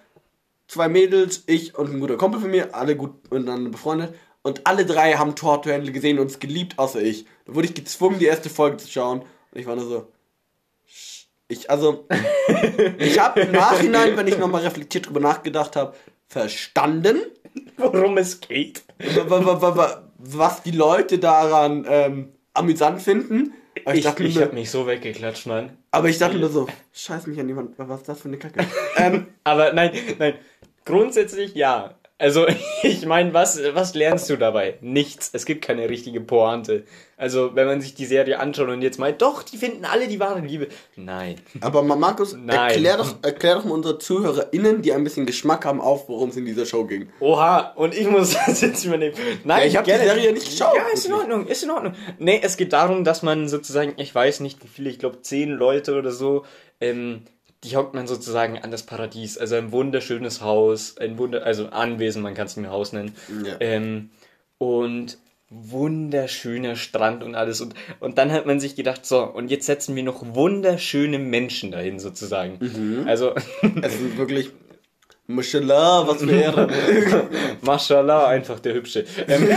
zwei 0.68 0.88
Mädels, 0.90 1.44
ich 1.46 1.78
und 1.78 1.94
ein 1.94 2.00
guter 2.00 2.18
Kumpel 2.18 2.42
von 2.42 2.50
mir, 2.50 2.74
alle 2.74 2.96
gut 2.96 3.32
miteinander 3.32 3.70
befreundet. 3.70 4.16
Und 4.42 4.66
alle 4.68 4.86
drei 4.86 5.14
haben 5.14 5.36
Tor 5.36 5.62
to 5.62 5.72
Handle 5.72 5.92
gesehen 5.92 6.20
und 6.20 6.32
es 6.32 6.40
geliebt, 6.40 6.78
außer 6.78 7.02
ich. 7.02 7.26
Da 7.46 7.56
wurde 7.56 7.68
ich 7.68 7.76
gezwungen, 7.76 8.20
die 8.20 8.26
erste 8.26 8.50
Folge 8.50 8.78
zu 8.78 8.90
schauen. 8.90 9.22
Und 9.22 9.60
ich 9.60 9.68
war 9.68 9.76
nur 9.76 9.86
so. 9.86 10.08
Ich, 11.48 11.70
also, 11.70 12.08
ich 12.98 13.20
habe 13.20 13.42
im 13.42 13.52
Nachhinein, 13.52 14.16
wenn 14.18 14.28
ich 14.28 14.38
nochmal 14.38 14.62
reflektiert 14.62 15.08
drüber 15.08 15.20
nachgedacht 15.20 15.76
habe, 15.76 15.94
verstanden, 16.28 17.18
Worum 17.78 18.18
es 18.18 18.40
geht. 18.40 18.84
wa- 19.28 19.30
wa- 19.46 19.62
wa- 19.62 19.76
wa- 19.78 20.04
was 20.18 20.64
die 20.64 20.72
Leute 20.72 21.20
daran 21.20 21.86
ähm, 21.88 22.30
amüsant 22.54 23.02
finden. 23.02 23.54
Aber 23.86 23.96
Ich, 23.96 24.06
ich, 24.06 24.36
mir, 24.36 24.42
hab 24.46 24.54
mich 24.54 24.72
so 24.72 24.88
weggeklatscht, 24.88 25.46
Mann. 25.48 25.78
aber 25.92 26.08
ich 26.10 26.18
dachte 26.18 26.38
mir 26.38 26.48
so, 26.50 26.68
scheiß 26.94 27.28
mich 27.28 27.40
an 27.40 27.56
Wand, 27.56 27.74
was 27.78 28.00
ist 28.02 28.10
das 28.10 28.22
für 28.22 28.28
eine 28.30 28.38
Kacke? 28.38 28.66
ähm, 28.96 29.28
Aber 29.44 29.74
nein, 29.74 29.92
nein. 30.18 30.36
Grundsätzlich 30.86 31.54
ja. 31.56 31.96
Also, 32.20 32.46
ich 32.84 33.06
meine, 33.06 33.34
was, 33.34 33.60
was 33.74 33.96
lernst 33.96 34.30
du 34.30 34.38
dabei? 34.38 34.78
Nichts. 34.82 35.32
Es 35.34 35.46
gibt 35.46 35.64
keine 35.66 35.90
richtige 35.90 36.22
Pointe. 36.22 36.84
Also, 37.18 37.56
wenn 37.56 37.66
man 37.68 37.82
sich 37.82 37.96
die 37.96 38.06
Serie 38.06 38.40
anschaut 38.40 38.70
und 38.70 38.82
jetzt 38.82 39.00
meint, 39.00 39.22
doch, 39.22 39.44
die 39.44 39.58
finden 39.58 39.84
alle 39.86 40.08
die 40.08 40.20
wahre 40.20 40.40
Liebe. 40.42 40.68
Nein. 40.96 41.36
aber 41.62 41.82
Ma- 41.82 41.96
Markus, 41.96 42.34
Nein. 42.38 42.50
erklär 42.58 42.98
doch, 42.98 43.16
erklär 43.24 43.56
doch 43.56 43.66
mal 43.66 43.74
unsere 43.74 43.98
ZuhörerInnen, 43.98 44.82
die 44.82 44.94
ein 44.94 45.04
bisschen 45.04 45.26
Geschmack 45.26 45.66
haben, 45.66 45.82
auf, 45.82 46.08
worum 46.08 46.30
es 46.30 46.38
in 46.38 46.46
dieser 46.46 46.66
Show 46.66 46.86
ging. 46.86 47.10
Oha, 47.20 47.74
und 47.76 47.96
ich 47.96 48.08
muss 48.08 48.34
das 48.46 48.62
jetzt 48.62 48.86
übernehmen. 48.86 49.16
Nein, 49.44 49.62
Ja, 49.62 49.66
ich 49.68 49.78
hab 49.78 49.86
die. 49.86 49.92
Serie 49.92 50.32
nicht 50.34 50.46
geschaut, 50.50 50.76
Ja, 50.76 50.84
ist 50.94 51.06
in. 51.06 51.14
Ordnung, 51.14 51.48
ist 51.48 51.64
in 51.64 51.72
Ordnung. 51.72 51.94
Nee, 52.20 52.40
es 52.44 52.58
geht 52.58 52.74
darum, 52.74 53.04
dass 53.04 53.24
man 53.24 53.48
sozusagen, 53.48 53.94
ich 53.98 54.14
weiß 54.14 54.40
nicht 54.42 54.64
wie 54.64 54.68
viele, 54.68 54.90
ich 54.90 55.00
glaube 55.00 55.22
zehn 55.22 55.50
Leute 55.50 55.96
oder 55.96 56.12
so, 56.12 56.46
ähm, 56.80 57.24
die 57.64 57.76
hockt 57.76 57.94
man 57.94 58.08
sozusagen 58.08 58.60
an 58.60 58.72
das 58.72 58.84
Paradies. 58.84 59.38
Also 59.38 59.56
ein 59.56 59.72
wunderschönes 59.72 60.42
Haus, 60.42 60.98
ein 60.98 61.18
Wunder, 61.18 61.46
also 61.46 61.68
Anwesen, 61.68 62.22
man 62.22 62.34
kann 62.34 62.48
es 62.48 62.58
nicht 62.58 62.64
mehr 62.64 62.72
Haus 62.72 62.94
nennen. 62.94 63.16
Ja. 63.46 63.56
Ähm, 63.60 64.10
und 64.58 65.18
wunderschöner 65.50 66.76
Strand 66.76 67.24
und 67.24 67.36
alles. 67.36 67.62
Und, 67.62 67.76
und 68.00 68.18
dann 68.18 68.32
hat 68.32 68.46
man 68.46 68.60
sich 68.60 68.76
gedacht, 68.76 69.06
so, 69.06 69.24
und 69.24 69.52
jetzt 69.52 69.66
setzen 69.66 69.96
wir 69.96 70.04
noch 70.04 70.24
wunderschöne 70.36 71.20
Menschen 71.20 71.72
dahin 71.72 72.00
sozusagen. 72.00 72.58
Mhm. 72.60 73.08
Also, 73.08 73.34
Es 73.82 73.94
ist 73.94 74.18
wirklich, 74.18 74.50
Mashallah, 75.28 76.08
was 76.08 76.28
wäre. 76.28 76.70
Mashallah, 77.62 78.28
einfach 78.28 78.60
der 78.60 78.74
Hübsche. 78.74 79.06
Ähm, 79.28 79.50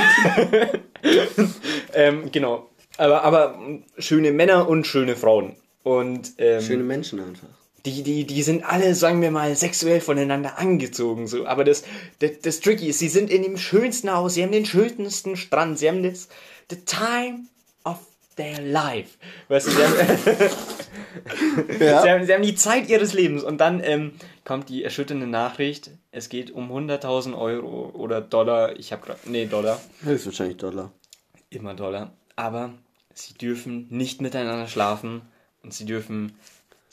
ähm, 1.94 2.30
genau. 2.30 2.70
Aber, 2.98 3.22
aber 3.24 3.58
schöne 3.98 4.32
Männer 4.32 4.68
und 4.68 4.86
schöne 4.86 5.16
Frauen. 5.16 5.56
Und 5.82 6.32
ähm, 6.38 6.60
Schöne 6.62 6.82
Menschen 6.82 7.20
einfach. 7.20 7.48
Die, 7.86 8.02
die, 8.02 8.24
die 8.26 8.42
sind 8.42 8.64
alle, 8.64 8.94
sagen 8.94 9.22
wir 9.22 9.30
mal, 9.30 9.54
sexuell 9.54 10.00
voneinander 10.00 10.58
angezogen. 10.58 11.26
So. 11.28 11.46
Aber 11.46 11.64
das, 11.64 11.84
das, 12.18 12.32
das 12.42 12.60
Tricky 12.60 12.88
ist, 12.88 12.98
sie 12.98 13.08
sind 13.08 13.30
in 13.30 13.42
dem 13.42 13.56
schönsten 13.56 14.12
Haus, 14.12 14.34
sie 14.34 14.42
haben 14.42 14.52
den 14.52 14.66
schönsten 14.66 15.36
Strand, 15.36 15.78
sie 15.78 15.88
haben 15.88 16.02
das 16.02 16.28
the 16.68 16.76
time 16.84 17.44
of 17.84 17.98
their 18.36 18.60
life. 18.60 19.16
Weißt 19.48 19.68
du, 19.68 19.70
sie 19.70 19.82
haben, 19.82 19.94
Ja. 21.80 22.02
Sie 22.02 22.10
haben, 22.10 22.26
sie 22.26 22.34
haben 22.34 22.42
die 22.42 22.54
Zeit 22.54 22.88
ihres 22.88 23.12
Lebens 23.12 23.42
und 23.42 23.58
dann 23.58 23.82
ähm, 23.82 24.12
kommt 24.44 24.68
die 24.68 24.84
erschütternde 24.84 25.26
Nachricht, 25.26 25.90
es 26.10 26.28
geht 26.28 26.50
um 26.50 26.70
100.000 26.70 27.36
Euro 27.36 27.90
oder 27.94 28.20
Dollar, 28.20 28.78
ich 28.78 28.92
habe 28.92 29.04
gerade, 29.06 29.20
nee, 29.24 29.46
Dollar, 29.46 29.80
Höchstwahrscheinlich 30.02 30.58
Dollar. 30.58 30.92
immer 31.50 31.74
Dollar, 31.74 32.12
aber 32.36 32.74
sie 33.14 33.34
dürfen 33.34 33.86
nicht 33.90 34.20
miteinander 34.20 34.68
schlafen 34.68 35.22
und 35.62 35.72
sie 35.72 35.86
dürfen 35.86 36.36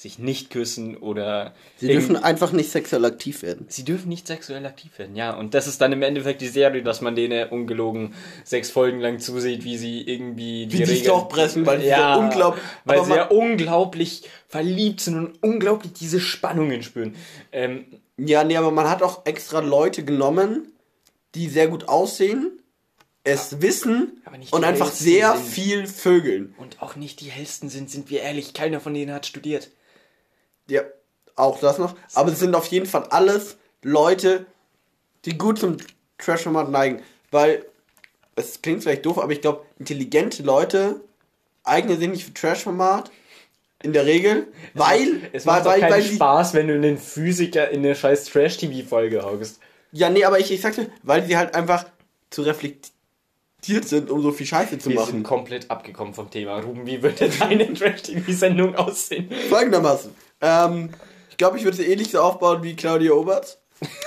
sich 0.04 0.20
nicht 0.20 0.52
küssen 0.52 0.96
oder 0.98 1.54
Sie 1.78 1.88
dürfen 1.88 2.16
einfach 2.16 2.52
nicht 2.52 2.70
sexuell 2.70 3.04
aktiv 3.06 3.42
werden. 3.42 3.66
Sie 3.70 3.84
dürfen 3.84 4.10
nicht 4.10 4.28
sexuell 4.28 4.64
aktiv 4.66 5.00
werden, 5.00 5.16
ja. 5.16 5.34
Und 5.36 5.54
das 5.56 5.66
ist 5.66 5.82
dann 5.82 5.92
im 5.92 6.04
Endeffekt 6.04 6.42
die 6.42 6.48
Serie, 6.48 6.84
dass 6.84 7.02
man 7.02 7.16
denen 7.16 7.50
ungelogen 7.50 8.14
sechs 8.44 8.70
Folgen 8.70 9.00
lang 9.00 9.20
zusieht, 9.20 9.64
wie 9.64 9.78
sie 9.78 10.02
irgendwie 10.02 10.68
die 10.68 10.74
Wie 10.74 10.78
die 10.84 10.86
sich 10.86 11.04
doch 11.04 11.28
pressen, 11.28 11.66
weil 11.66 11.82
sie 11.82 11.88
so 11.88 11.94
unglaub- 11.96 12.58
weil 12.86 13.04
sie 13.04 13.16
ja 13.16 13.28
unglaublich 13.30 14.24
verliebt 14.48 15.02
sind 15.02 15.18
und 15.18 15.42
unglaublich 15.44 15.94
diese 15.94 16.20
Spannungen 16.20 16.84
spüren. 16.84 17.16
Ähm, 17.52 17.86
Ja, 18.18 18.44
nee, 18.44 18.58
aber 18.58 18.70
man 18.72 18.88
hat 18.90 19.02
auch 19.02 19.26
extra 19.26 19.60
Leute 19.60 20.06
genommen, 20.06 20.72
die 21.34 21.50
sehr 21.50 21.68
gut 21.68 21.88
aussehen, 21.90 22.60
es 23.24 23.62
wissen 23.62 24.22
und 24.52 24.62
die 24.62 24.68
einfach 24.68 24.92
sehr 24.92 25.36
sind. 25.38 25.48
viel 25.48 25.88
vögeln. 25.88 26.54
und 26.58 26.82
auch 26.82 26.96
nicht 26.98 27.22
die 27.22 27.32
hellsten 27.32 27.70
sind, 27.70 27.90
sind 27.90 28.10
wir 28.10 28.22
ehrlich. 28.22 28.54
Keiner 28.54 28.82
von 28.82 28.94
denen 28.94 29.14
hat 29.14 29.26
studiert. 29.26 29.70
Ja, 30.68 30.82
auch 31.36 31.60
das 31.60 31.78
noch. 31.78 31.96
Aber 32.14 32.32
es 32.32 32.40
sind 32.40 32.56
auf 32.56 32.68
jeden 32.68 32.86
Fall 32.86 33.04
alles 33.10 33.58
Leute, 33.82 34.46
die 35.26 35.38
gut 35.38 35.60
zum 35.60 35.78
Trash-Format 36.18 36.70
neigen. 36.70 37.02
Weil, 37.32 37.66
es 38.36 38.62
klingt 38.62 38.84
vielleicht 38.84 39.06
doof, 39.06 39.20
aber 39.20 39.32
ich 39.32 39.42
glaube, 39.42 39.66
intelligente 39.80 40.44
Leute 40.44 41.02
eignen 41.64 42.00
sich 42.00 42.10
nicht 42.10 42.26
für 42.26 42.34
Trash-Format. 42.34 43.12
In 43.82 43.92
der 43.92 44.06
Regel. 44.06 44.48
Weil, 44.74 45.30
Es 45.34 45.46
weil, 45.46 45.56
macht 45.56 45.66
doch 45.66 45.72
weil, 45.72 45.80
keinen 45.82 45.92
weil 45.92 46.04
Spaß, 46.04 46.54
wenn 46.54 46.70
du 46.70 46.76
einen 46.76 46.98
Physiker 46.98 47.70
in 47.70 47.80
eine 47.80 47.96
scheiß 47.96 48.26
Trash-TV-Folge 48.26 49.26
hockst. 49.26 49.60
Ja, 49.92 50.10
nee, 50.10 50.24
aber 50.24 50.40
ich, 50.40 50.52
ich 50.52 50.62
sagte, 50.62 50.90
weil 51.04 51.26
sie 51.26 51.36
halt 51.36 51.54
einfach 51.54 51.86
zu 52.30 52.44
reflektiert 53.64 53.88
sind, 53.88 54.12
um 54.12 54.22
so 54.22 54.32
viel 54.32 54.46
Scheiße 54.46 54.78
zu 54.78 54.90
Wir 54.90 54.96
machen. 54.98 55.12
sind 55.12 55.24
komplett 55.24 55.72
abgekommen 55.72 56.14
vom 56.14 56.30
Thema. 56.30 56.60
Ruben, 56.60 56.86
wie 56.86 57.02
würde 57.02 57.30
deine 57.40 57.74
Trash-TV-Sendung 57.74 58.76
aussehen? 58.76 59.30
Folgendermaßen. 59.50 60.12
Ähm, 60.42 60.90
ich 61.30 61.38
glaube, 61.38 61.58
ich 61.58 61.64
würde 61.64 61.78
sie 61.78 61.86
ähnlich 61.86 62.10
so 62.12 62.20
aufbauen 62.22 62.62
wie 62.64 62.76
Claudia 62.76 63.14
Oberts. 63.14 63.60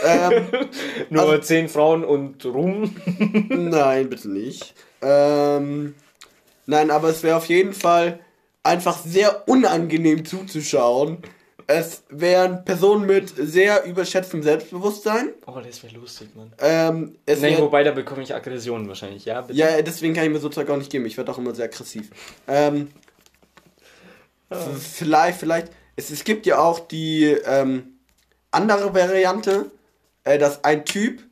ähm, 0.04 0.46
Nur 1.10 1.22
Also- 1.22 1.38
zehn 1.38 1.68
Frauen 1.68 2.04
und 2.04 2.44
Ruhm. 2.44 2.94
nein, 3.48 4.10
bitte 4.10 4.28
nicht. 4.30 4.74
Ähm, 5.02 5.94
nein, 6.66 6.90
aber 6.90 7.08
es 7.08 7.22
wäre 7.22 7.36
auf 7.36 7.46
jeden 7.46 7.72
Fall 7.72 8.20
einfach 8.62 8.98
sehr 8.98 9.48
unangenehm 9.48 10.24
zuzuschauen. 10.24 11.18
Es 11.68 12.04
wären 12.08 12.64
Personen 12.64 13.06
mit 13.06 13.32
sehr 13.36 13.84
überschätztem 13.84 14.42
Selbstbewusstsein. 14.42 15.30
Oh, 15.46 15.58
das 15.60 15.82
wäre 15.82 15.94
lustig, 15.96 16.28
Mann. 16.36 16.52
Ähm, 16.60 17.16
es 17.26 17.40
Nee, 17.40 17.52
wär, 17.56 17.60
wobei, 17.62 17.82
da 17.82 17.90
bekomme 17.90 18.22
ich 18.22 18.32
Aggressionen 18.34 18.86
wahrscheinlich, 18.86 19.24
ja? 19.24 19.40
Bitte? 19.40 19.58
ja, 19.58 19.82
deswegen 19.82 20.14
kann 20.14 20.24
ich 20.24 20.30
mir 20.30 20.38
so 20.38 20.48
Zeug 20.48 20.70
auch 20.70 20.76
nicht 20.76 20.90
geben. 20.92 21.06
Ich 21.06 21.16
werde 21.16 21.32
auch 21.32 21.38
immer 21.38 21.54
sehr 21.56 21.64
aggressiv. 21.64 22.10
Ähm, 22.46 22.88
v- 24.50 24.74
vielleicht, 24.78 25.40
vielleicht. 25.40 25.72
es, 25.96 26.10
es 26.10 26.24
gibt 26.24 26.46
ja 26.46 26.58
auch 26.58 26.78
die 26.80 27.24
ähm, 27.24 27.98
andere 28.50 28.94
Variante, 28.94 29.70
äh, 30.24 30.38
dass 30.38 30.62
ein 30.64 30.84
Typ 30.84 31.22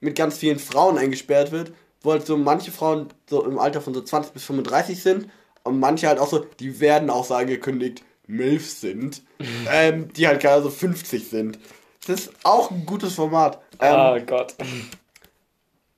mit 0.00 0.16
ganz 0.16 0.38
vielen 0.38 0.58
Frauen 0.58 0.98
eingesperrt 0.98 1.52
wird, 1.52 1.72
wo 2.02 2.12
halt 2.12 2.24
so 2.26 2.36
manche 2.36 2.70
Frauen 2.70 3.08
so 3.28 3.44
im 3.44 3.58
Alter 3.58 3.80
von 3.80 3.92
so 3.92 4.00
20 4.02 4.32
bis 4.32 4.44
35 4.44 5.02
sind 5.02 5.28
und 5.64 5.78
manche 5.78 6.08
halt 6.08 6.18
auch 6.18 6.28
so, 6.28 6.38
die 6.60 6.80
werden 6.80 7.10
auch 7.10 7.24
so 7.24 7.34
angekündigt, 7.34 8.02
MILFs 8.30 8.80
sind, 8.80 9.22
ähm, 9.70 10.12
die 10.12 10.26
halt 10.26 10.40
gerade 10.40 10.62
so 10.62 10.70
50 10.70 11.28
sind. 11.28 11.58
Das 12.06 12.20
ist 12.20 12.32
auch 12.44 12.70
ein 12.70 12.86
gutes 12.86 13.14
Format. 13.14 13.60
Ähm, 13.80 13.94
oh 13.96 14.20
Gott. 14.26 14.54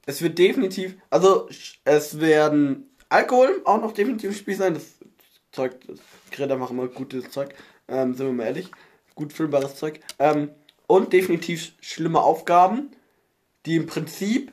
Es 0.07 0.21
wird 0.21 0.39
definitiv, 0.39 0.97
also 1.11 1.49
es 1.85 2.19
werden 2.21 2.91
Alkohol 3.09 3.61
auch 3.65 3.81
noch 3.81 3.93
definitiv 3.93 4.31
im 4.31 4.37
Spiel 4.37 4.57
sein. 4.57 4.75
Das 4.75 4.85
Zeug, 5.53 5.77
das 5.87 5.99
Greta 6.33 6.57
macht 6.57 6.73
immer 6.73 6.89
gutes 6.89 7.31
Zeug, 7.31 7.55
ähm, 7.89 8.15
sind 8.15 8.27
wir 8.27 8.33
mal 8.33 8.45
ehrlich. 8.47 8.71
Gut 9.15 9.33
filmbares 9.33 9.77
Zeug. 9.77 10.01
Ähm, 10.19 10.51
und 10.87 11.13
definitiv 11.13 11.73
schlimme 11.81 12.21
Aufgaben, 12.21 12.91
die 13.67 13.77
im 13.77 13.87
Prinzip, 13.87 14.53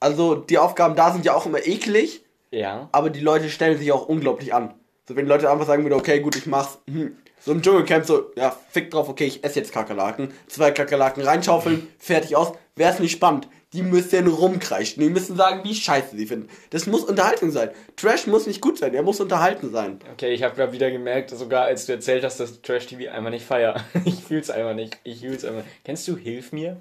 also 0.00 0.34
die 0.34 0.58
Aufgaben 0.58 0.96
da 0.96 1.12
sind 1.12 1.24
ja 1.24 1.34
auch 1.34 1.46
immer 1.46 1.64
eklig, 1.66 2.22
Ja. 2.50 2.88
aber 2.92 3.10
die 3.10 3.20
Leute 3.20 3.48
stellen 3.48 3.78
sich 3.78 3.92
auch 3.92 4.06
unglaublich 4.08 4.52
an. 4.54 4.74
So, 5.08 5.14
wenn 5.14 5.26
Leute 5.26 5.50
einfach 5.50 5.66
sagen 5.66 5.84
würden, 5.84 5.94
okay, 5.94 6.20
gut, 6.20 6.36
ich 6.36 6.46
mach's. 6.46 6.78
Hm. 6.88 7.16
So 7.38 7.52
im 7.52 7.62
Dschungelcamp 7.62 8.04
so, 8.04 8.32
ja, 8.34 8.56
fick 8.70 8.90
drauf, 8.90 9.08
okay, 9.08 9.26
ich 9.26 9.44
esse 9.44 9.60
jetzt 9.60 9.72
Kakerlaken. 9.72 10.32
Zwei 10.48 10.72
Kakerlaken 10.72 11.22
reinschaufeln, 11.22 11.86
fertig 11.98 12.34
aus. 12.34 12.52
Wäre 12.74 12.92
es 12.92 12.98
nicht 12.98 13.12
spannend. 13.12 13.48
Die 13.72 13.82
müssen 13.82 14.26
rumkreischen. 14.26 15.02
Die 15.02 15.10
müssen 15.10 15.36
sagen, 15.36 15.60
wie 15.62 15.74
scheiße 15.74 16.16
sie 16.16 16.26
finden. 16.26 16.48
Das 16.70 16.86
muss 16.86 17.04
Unterhaltung 17.04 17.50
sein. 17.50 17.70
Trash 17.94 18.26
muss 18.26 18.46
nicht 18.46 18.60
gut 18.60 18.78
sein, 18.78 18.94
er 18.94 19.02
muss 19.02 19.20
unterhalten 19.20 19.70
sein. 19.70 20.00
Okay, 20.12 20.32
ich 20.32 20.42
habe 20.42 20.56
gerade 20.56 20.72
wieder 20.72 20.90
gemerkt, 20.90 21.30
sogar 21.30 21.64
als 21.64 21.86
du 21.86 21.92
erzählt 21.92 22.24
hast, 22.24 22.40
dass 22.40 22.62
Trash 22.62 22.86
TV 22.86 23.10
einfach 23.12 23.30
nicht 23.30 23.46
feier. 23.46 23.84
Ich 24.04 24.24
fühl's 24.24 24.50
einfach 24.50 24.74
nicht. 24.74 24.98
Ich 25.04 25.20
fühl's 25.20 25.44
einfach. 25.44 25.64
Kennst 25.84 26.08
du 26.08 26.16
Hilf 26.16 26.52
mir? 26.52 26.80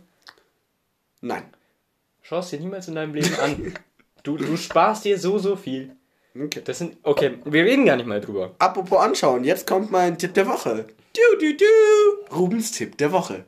Nein. 1.21 1.43
Schau 2.21 2.39
es 2.39 2.49
dir 2.49 2.59
niemals 2.59 2.87
in 2.87 2.95
deinem 2.95 3.13
Leben 3.13 3.35
an. 3.39 3.73
Du, 4.23 4.37
du 4.37 4.57
sparst 4.57 5.05
dir 5.05 5.19
so, 5.19 5.37
so 5.37 5.55
viel. 5.55 5.95
Okay. 6.37 6.61
Das 6.63 6.79
sind. 6.79 6.97
Okay, 7.03 7.37
wir 7.45 7.63
reden 7.63 7.85
gar 7.85 7.95
nicht 7.95 8.07
mal 8.07 8.19
drüber. 8.19 8.55
Apropos 8.59 8.99
anschauen, 8.99 9.43
jetzt 9.43 9.65
kommt 9.67 9.91
mein 9.91 10.17
Tipp 10.17 10.33
der 10.33 10.47
Woche. 10.47 10.87
Du, 11.13 11.39
du, 11.39 11.55
du. 11.55 12.35
Rubens 12.35 12.71
Tipp 12.71 12.97
der 12.97 13.11
Woche. 13.11 13.45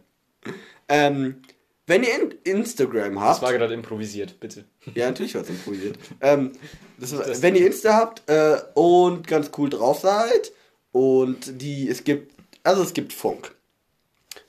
Ähm, 0.87 1.41
wenn 1.85 2.03
ihr 2.03 2.21
in 2.21 2.31
Instagram 2.59 3.19
habt. 3.19 3.37
Das 3.37 3.41
war 3.41 3.53
gerade 3.53 3.73
improvisiert, 3.73 4.39
bitte. 4.39 4.65
Ja, 4.93 5.07
natürlich 5.07 5.35
war 5.35 5.41
es 5.41 5.49
improvisiert. 5.49 5.97
ähm, 6.21 6.51
das, 6.99 7.41
wenn 7.41 7.55
ihr 7.55 7.65
Insta 7.65 7.93
habt 7.93 8.29
äh, 8.29 8.57
und 8.73 9.25
ganz 9.25 9.51
cool 9.57 9.69
drauf 9.69 9.99
seid 9.99 10.51
und 10.91 11.61
die, 11.61 11.87
es 11.89 12.03
gibt, 12.03 12.33
also 12.63 12.83
es 12.83 12.93
gibt 12.93 13.13
Funk. 13.13 13.55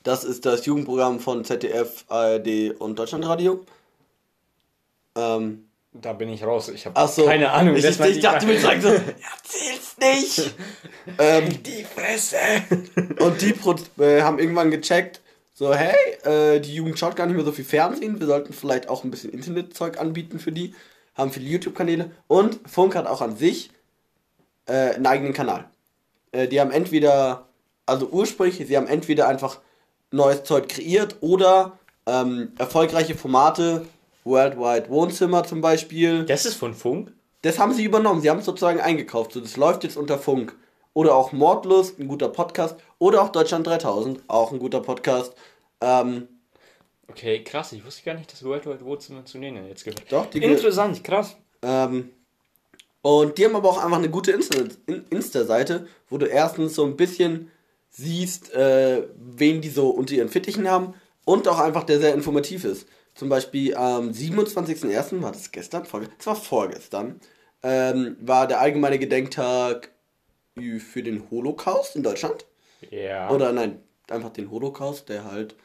Das 0.03 0.25
ist 0.25 0.47
das 0.47 0.67
Jugendprogramm 0.67 1.21
von 1.21 1.45
ZDF, 1.45 2.05
ARD 2.09 2.73
und 2.79 2.99
Deutschlandradio. 2.99 3.65
Ähm, 5.15 5.68
Da 6.01 6.13
bin 6.13 6.29
ich 6.29 6.45
raus. 6.45 6.69
Ich 6.69 6.87
habe 6.87 7.09
so. 7.09 7.27
keine 7.27 7.51
Ahnung. 7.51 7.75
Ich, 7.77 7.85
ich, 7.85 7.99
ich 7.99 8.21
dachte, 8.21 8.47
du 8.47 8.59
sagen 8.59 8.81
so, 8.81 8.89
erzähl's 8.89 9.97
nicht. 9.99 10.55
ähm, 11.19 11.63
Die 11.63 11.85
Fresse! 11.85 12.37
und 13.21 13.41
die 13.41 13.53
Pro 13.53 13.75
äh, 13.99 14.23
haben 14.23 14.39
irgendwann 14.39 14.71
gecheckt, 14.71 15.21
so, 15.55 15.75
hey, 15.75 15.97
äh, 16.23 16.61
die 16.61 16.75
Jugend 16.75 16.99
schaut 16.99 17.17
gar 17.17 17.27
nicht 17.27 17.35
mehr 17.35 17.45
so 17.45 17.51
viel 17.51 17.65
Fernsehen, 17.65 18.21
wir 18.21 18.29
sollten 18.29 18.53
vielleicht 18.53 18.89
auch 18.89 19.03
ein 19.03 19.11
bisschen 19.11 19.33
Internetzeug 19.33 19.99
anbieten 19.99 20.39
für 20.39 20.53
die, 20.53 20.75
haben 21.17 21.33
viele 21.33 21.47
YouTube-Kanäle 21.47 22.13
und 22.29 22.61
Funk 22.65 22.95
hat 22.95 23.09
auch 23.09 23.21
an 23.21 23.37
sich 23.37 23.71
äh, 24.67 24.95
einen 24.95 25.07
eigenen 25.07 25.33
Kanal. 25.33 25.69
Äh, 26.31 26.47
die 26.47 26.61
haben 26.61 26.71
entweder, 26.71 27.49
also 27.87 28.09
ursprünglich, 28.09 28.65
sie 28.65 28.77
haben 28.77 28.87
entweder 28.87 29.27
einfach 29.27 29.59
neues 30.13 30.45
Zeug 30.45 30.69
kreiert 30.69 31.17
oder 31.23 31.79
ähm, 32.07 32.53
erfolgreiche 32.57 33.17
Formate, 33.17 33.85
Worldwide 34.29 34.89
Wohnzimmer 34.91 35.45
zum 35.45 35.61
Beispiel. 35.61 36.25
Das 36.27 36.45
ist 36.47 36.55
von 36.55 36.75
Funk? 36.75 37.13
Das 37.43 37.59
haben 37.59 37.73
sie 37.73 37.85
übernommen, 37.85 38.21
sie 38.21 38.31
haben 38.31 38.39
es 38.41 38.45
sozusagen 38.45 38.81
eingekauft. 38.81 39.33
So, 39.33 39.41
das 39.41 39.57
läuft 39.57 39.85
jetzt 39.85 39.97
unter 39.97 40.19
Funk. 40.19 40.55
Oder 40.95 41.15
auch 41.15 41.33
Mordlust, 41.33 41.99
ein 42.01 42.09
guter 42.09 42.29
Podcast. 42.29 42.77
Oder 42.99 43.23
auch 43.23 43.29
Deutschland 43.31 43.67
3000, 43.67 44.21
auch 44.27 44.53
ein 44.53 44.59
guter 44.59 44.81
Podcast. 44.81 45.35
Ähm, 45.81 46.29
Okay, 47.11 47.43
krass. 47.43 47.73
Ich 47.73 47.85
wusste 47.87 48.03
gar 48.05 48.15
nicht, 48.15 48.31
dass 48.31 48.45
World 48.45 48.67
Wide 48.67 48.85
Wohnzimmer 48.85 49.25
zu 49.25 49.39
denen 49.39 49.67
jetzt 49.67 49.83
gehört. 49.85 50.03
Doch, 50.11 50.27
die- 50.27 50.43
Interessant, 50.43 51.03
krass. 51.03 51.37
ähm, 51.63 52.11
und 53.01 53.39
die 53.39 53.45
haben 53.47 53.57
aber 53.57 53.71
auch 53.71 53.83
einfach 53.83 53.97
eine 53.99 54.11
gute 54.11 54.33
Insta- 54.33 54.69
In- 54.87 55.05
Insta-Seite, 55.09 55.87
wo 56.11 56.19
du 56.19 56.27
erstens 56.27 56.75
so 56.75 56.85
ein 56.85 56.97
bisschen 56.97 57.51
siehst, 57.91 58.53
äh, 58.53 59.05
wen 59.17 59.61
die 59.63 59.71
so 59.71 59.89
unter 59.89 60.15
ihren 60.15 60.29
Fittichen 60.29 60.69
haben 60.71 60.93
und 61.25 61.49
auch 61.49 61.59
einfach 61.61 61.85
der 61.85 61.99
sehr 62.01 62.13
informativ 62.13 62.65
ist. 62.65 62.87
Zum 63.19 63.29
Beispiel 63.29 63.75
am 63.75 64.11
27.01. 64.11 65.21
war 65.23 65.33
das 65.33 65.51
gestern? 65.51 65.85
Vorge 65.85 66.09
das 66.17 66.27
war 66.29 66.37
vorgestern. 66.37 67.21
Ähm, 67.65 68.17
war 68.21 68.47
der 68.47 68.61
allgemeine 68.61 68.97
Gedenktag 69.01 69.91
für 70.55 71.03
den 71.03 71.29
Holocaust 71.29 71.97
in 71.97 72.05
Deutschland. 72.05 72.45
Ja. 72.91 73.29
Oder 73.31 73.51
nein, 73.53 73.81
einfach 74.09 74.31
den 74.31 74.53
Holocaust, 74.53 75.09
der 75.09 75.25
halt 75.25 75.57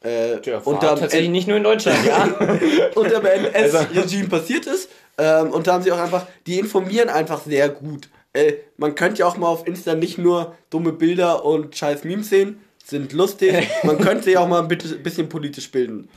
äh, 0.00 0.40
Der 0.40 0.66
unter, 0.66 0.96
tatsächlich 0.96 1.28
nicht 1.28 1.46
nur 1.46 1.58
in 1.58 1.64
Deutschland, 1.64 1.98
ja. 2.06 2.24
unter 2.94 3.20
dem 3.20 3.46
Also- 3.54 3.76
NS-Regime 3.76 4.28
passiert 4.30 4.66
ist. 4.66 4.88
Ähm, 5.18 5.50
und 5.50 5.66
da 5.66 5.74
haben 5.74 5.82
sie 5.82 5.92
auch 5.92 5.98
einfach, 6.00 6.26
die 6.46 6.58
informieren 6.58 7.10
einfach 7.10 7.42
sehr 7.42 7.68
gut. 7.68 8.08
Äh, 8.32 8.54
man 8.78 8.94
könnte 8.94 9.20
ja 9.20 9.26
auch 9.26 9.36
mal 9.36 9.48
auf 9.48 9.66
Insta 9.66 9.94
nicht 9.94 10.16
nur 10.16 10.56
dumme 10.70 10.92
Bilder 10.92 11.44
und 11.44 11.76
scheiß 11.76 12.04
Memes 12.04 12.30
sehen, 12.30 12.58
sind 12.82 13.12
lustig. 13.12 13.68
Man 13.82 13.98
könnte 13.98 14.24
sich 14.24 14.38
auch 14.38 14.48
mal 14.48 14.62
ein 14.62 14.68
bisschen 14.68 15.28
politisch 15.28 15.70
bilden. 15.70 16.08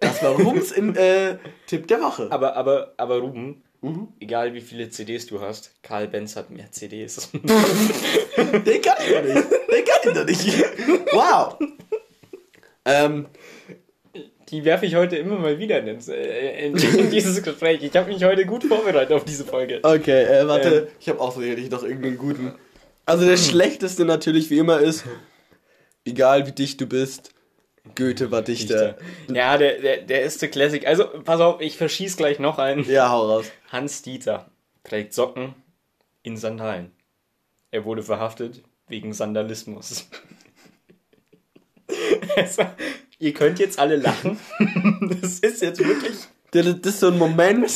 Das 0.00 0.22
war 0.22 0.32
Rums 0.32 0.72
in 0.72 0.94
äh, 0.96 1.36
Tipp 1.66 1.86
der 1.88 2.00
Woche. 2.00 2.28
aber, 2.30 2.56
aber, 2.56 2.94
aber 2.96 3.18
Ruben, 3.18 3.62
Mhm. 3.82 4.08
egal 4.20 4.52
wie 4.52 4.60
viele 4.60 4.90
CDs 4.90 5.26
du 5.26 5.40
hast, 5.40 5.72
Karl 5.82 6.06
Benz 6.06 6.36
hat 6.36 6.50
mehr 6.50 6.70
CDs. 6.70 7.30
Den 7.32 7.42
kann 7.42 8.96
ich 9.00 9.14
doch 9.14 9.22
nicht. 9.24 9.50
Den 9.50 9.84
kann 9.86 10.00
ich 10.04 10.12
doch 10.12 10.26
nicht. 10.26 10.64
Wow. 11.12 11.56
Ähm, 12.84 13.26
Die 14.50 14.64
werfe 14.66 14.84
ich 14.84 14.96
heute 14.96 15.16
immer 15.16 15.38
mal 15.38 15.58
wieder 15.58 15.78
in, 15.78 15.98
äh, 16.08 16.66
in, 16.66 16.76
in 16.76 17.10
dieses 17.10 17.42
Gespräch. 17.42 17.82
Ich 17.82 17.96
habe 17.96 18.12
mich 18.12 18.22
heute 18.24 18.44
gut 18.44 18.64
vorbereitet 18.64 19.12
auf 19.12 19.24
diese 19.24 19.44
Folge. 19.44 19.78
Okay, 19.82 20.24
äh, 20.24 20.46
warte, 20.46 20.68
Ähm. 20.68 20.86
ich 21.00 21.08
habe 21.08 21.20
auch 21.20 21.34
sicherlich 21.34 21.70
noch 21.70 21.82
irgendeinen 21.82 22.18
guten. 22.18 22.54
Also 23.06 23.24
der 23.24 23.36
schlechteste 23.38 24.04
natürlich 24.04 24.50
wie 24.50 24.58
immer 24.58 24.80
ist, 24.80 25.04
egal 26.04 26.46
wie 26.46 26.52
dicht 26.52 26.80
du 26.80 26.86
bist, 26.86 27.30
Goethe 27.94 28.30
war 28.30 28.42
Dichter. 28.42 28.96
Ja, 29.28 29.56
der, 29.56 29.80
der, 29.80 29.96
der 30.02 30.22
ist 30.22 30.42
der 30.42 30.50
Classic. 30.50 30.86
Also, 30.86 31.04
pass 31.24 31.40
auf, 31.40 31.60
ich 31.60 31.76
verschieß 31.76 32.16
gleich 32.16 32.38
noch 32.38 32.58
einen. 32.58 32.84
Ja, 32.84 33.10
hau 33.10 33.26
raus. 33.26 33.46
Hans 33.70 34.02
Dieter 34.02 34.50
trägt 34.84 35.14
Socken 35.14 35.54
in 36.22 36.36
Sandalen. 36.36 36.92
Er 37.70 37.84
wurde 37.84 38.02
verhaftet 38.02 38.62
wegen 38.88 39.12
Sandalismus. 39.12 40.08
Also, 42.36 42.62
ihr 43.18 43.34
könnt 43.34 43.58
jetzt 43.58 43.80
alle 43.80 43.96
lachen. 43.96 44.38
Das 45.20 45.40
ist 45.40 45.60
jetzt 45.60 45.84
wirklich. 45.84 46.16
Das, 46.52 46.64
das 46.64 46.94
ist 46.94 47.00
so 47.00 47.08
ein 47.08 47.18
Moment. 47.18 47.68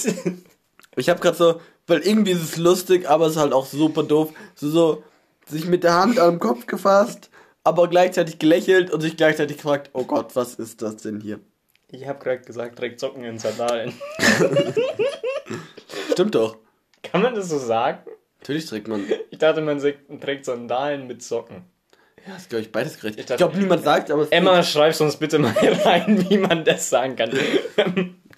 Ich 0.94 1.08
habe 1.08 1.18
gerade 1.18 1.36
so, 1.36 1.60
weil 1.88 2.06
irgendwie 2.06 2.30
ist 2.30 2.42
es 2.42 2.56
lustig, 2.56 3.10
aber 3.10 3.26
es 3.26 3.32
ist 3.32 3.38
halt 3.38 3.52
auch 3.52 3.66
super 3.66 4.04
doof. 4.04 4.32
So, 4.54 4.70
so 4.70 5.02
sich 5.48 5.66
mit 5.66 5.82
der 5.82 5.94
Hand 5.94 6.20
am 6.20 6.38
Kopf 6.38 6.66
gefasst, 6.66 7.30
aber 7.64 7.88
gleichzeitig 7.88 8.38
gelächelt 8.38 8.90
und 8.92 9.00
sich 9.00 9.16
gleichzeitig 9.16 9.56
gefragt, 9.56 9.90
oh 9.94 10.04
Gott, 10.04 10.36
was 10.36 10.54
ist 10.54 10.82
das 10.82 10.96
denn 10.98 11.20
hier? 11.20 11.40
Ich 11.90 12.06
habe 12.06 12.18
gerade 12.22 12.42
gesagt, 12.42 12.78
trägt 12.78 13.00
Socken 13.00 13.24
in 13.24 13.38
Sandalen. 13.38 13.92
Stimmt 16.12 16.34
doch. 16.34 16.58
Kann 17.02 17.22
man 17.22 17.34
das 17.34 17.48
so 17.48 17.58
sagen? 17.58 17.98
Natürlich 18.40 18.66
trägt 18.66 18.88
man. 18.88 19.04
Ich 19.30 19.38
dachte, 19.38 19.60
man 19.60 19.78
trägt 20.20 20.44
Sandalen 20.44 21.06
mit 21.06 21.22
Socken. 21.22 21.64
Ja, 22.26 22.36
ist 22.36 22.48
glaube 22.48 22.62
ich 22.62 22.72
beides 22.72 22.98
gerecht. 22.98 23.18
Ich 23.18 23.26
dachte- 23.26 23.38
glaube 23.44 23.58
niemand 23.58 23.84
sagt, 23.84 24.10
aber 24.10 24.26
Emma, 24.30 24.62
schreib's 24.62 25.00
uns 25.00 25.16
bitte 25.16 25.38
mal 25.38 25.52
rein, 25.84 26.28
wie 26.30 26.38
man 26.38 26.64
das 26.64 26.88
sagen 26.88 27.16
kann. 27.16 27.30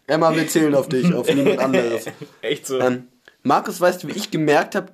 Emma, 0.09 0.35
wir 0.35 0.49
zählen 0.49 0.75
auf 0.75 0.89
dich, 0.89 1.13
auf 1.15 1.33
niemand 1.33 1.61
anderes. 1.61 2.07
Echt 2.43 2.67
so. 2.67 2.81
Ähm, 2.81 3.09
Markus, 3.43 3.81
weißt 3.81 4.03
du, 4.03 4.09
wie 4.09 4.13
ich 4.13 4.31
gemerkt 4.33 4.75
habe, 4.75 4.93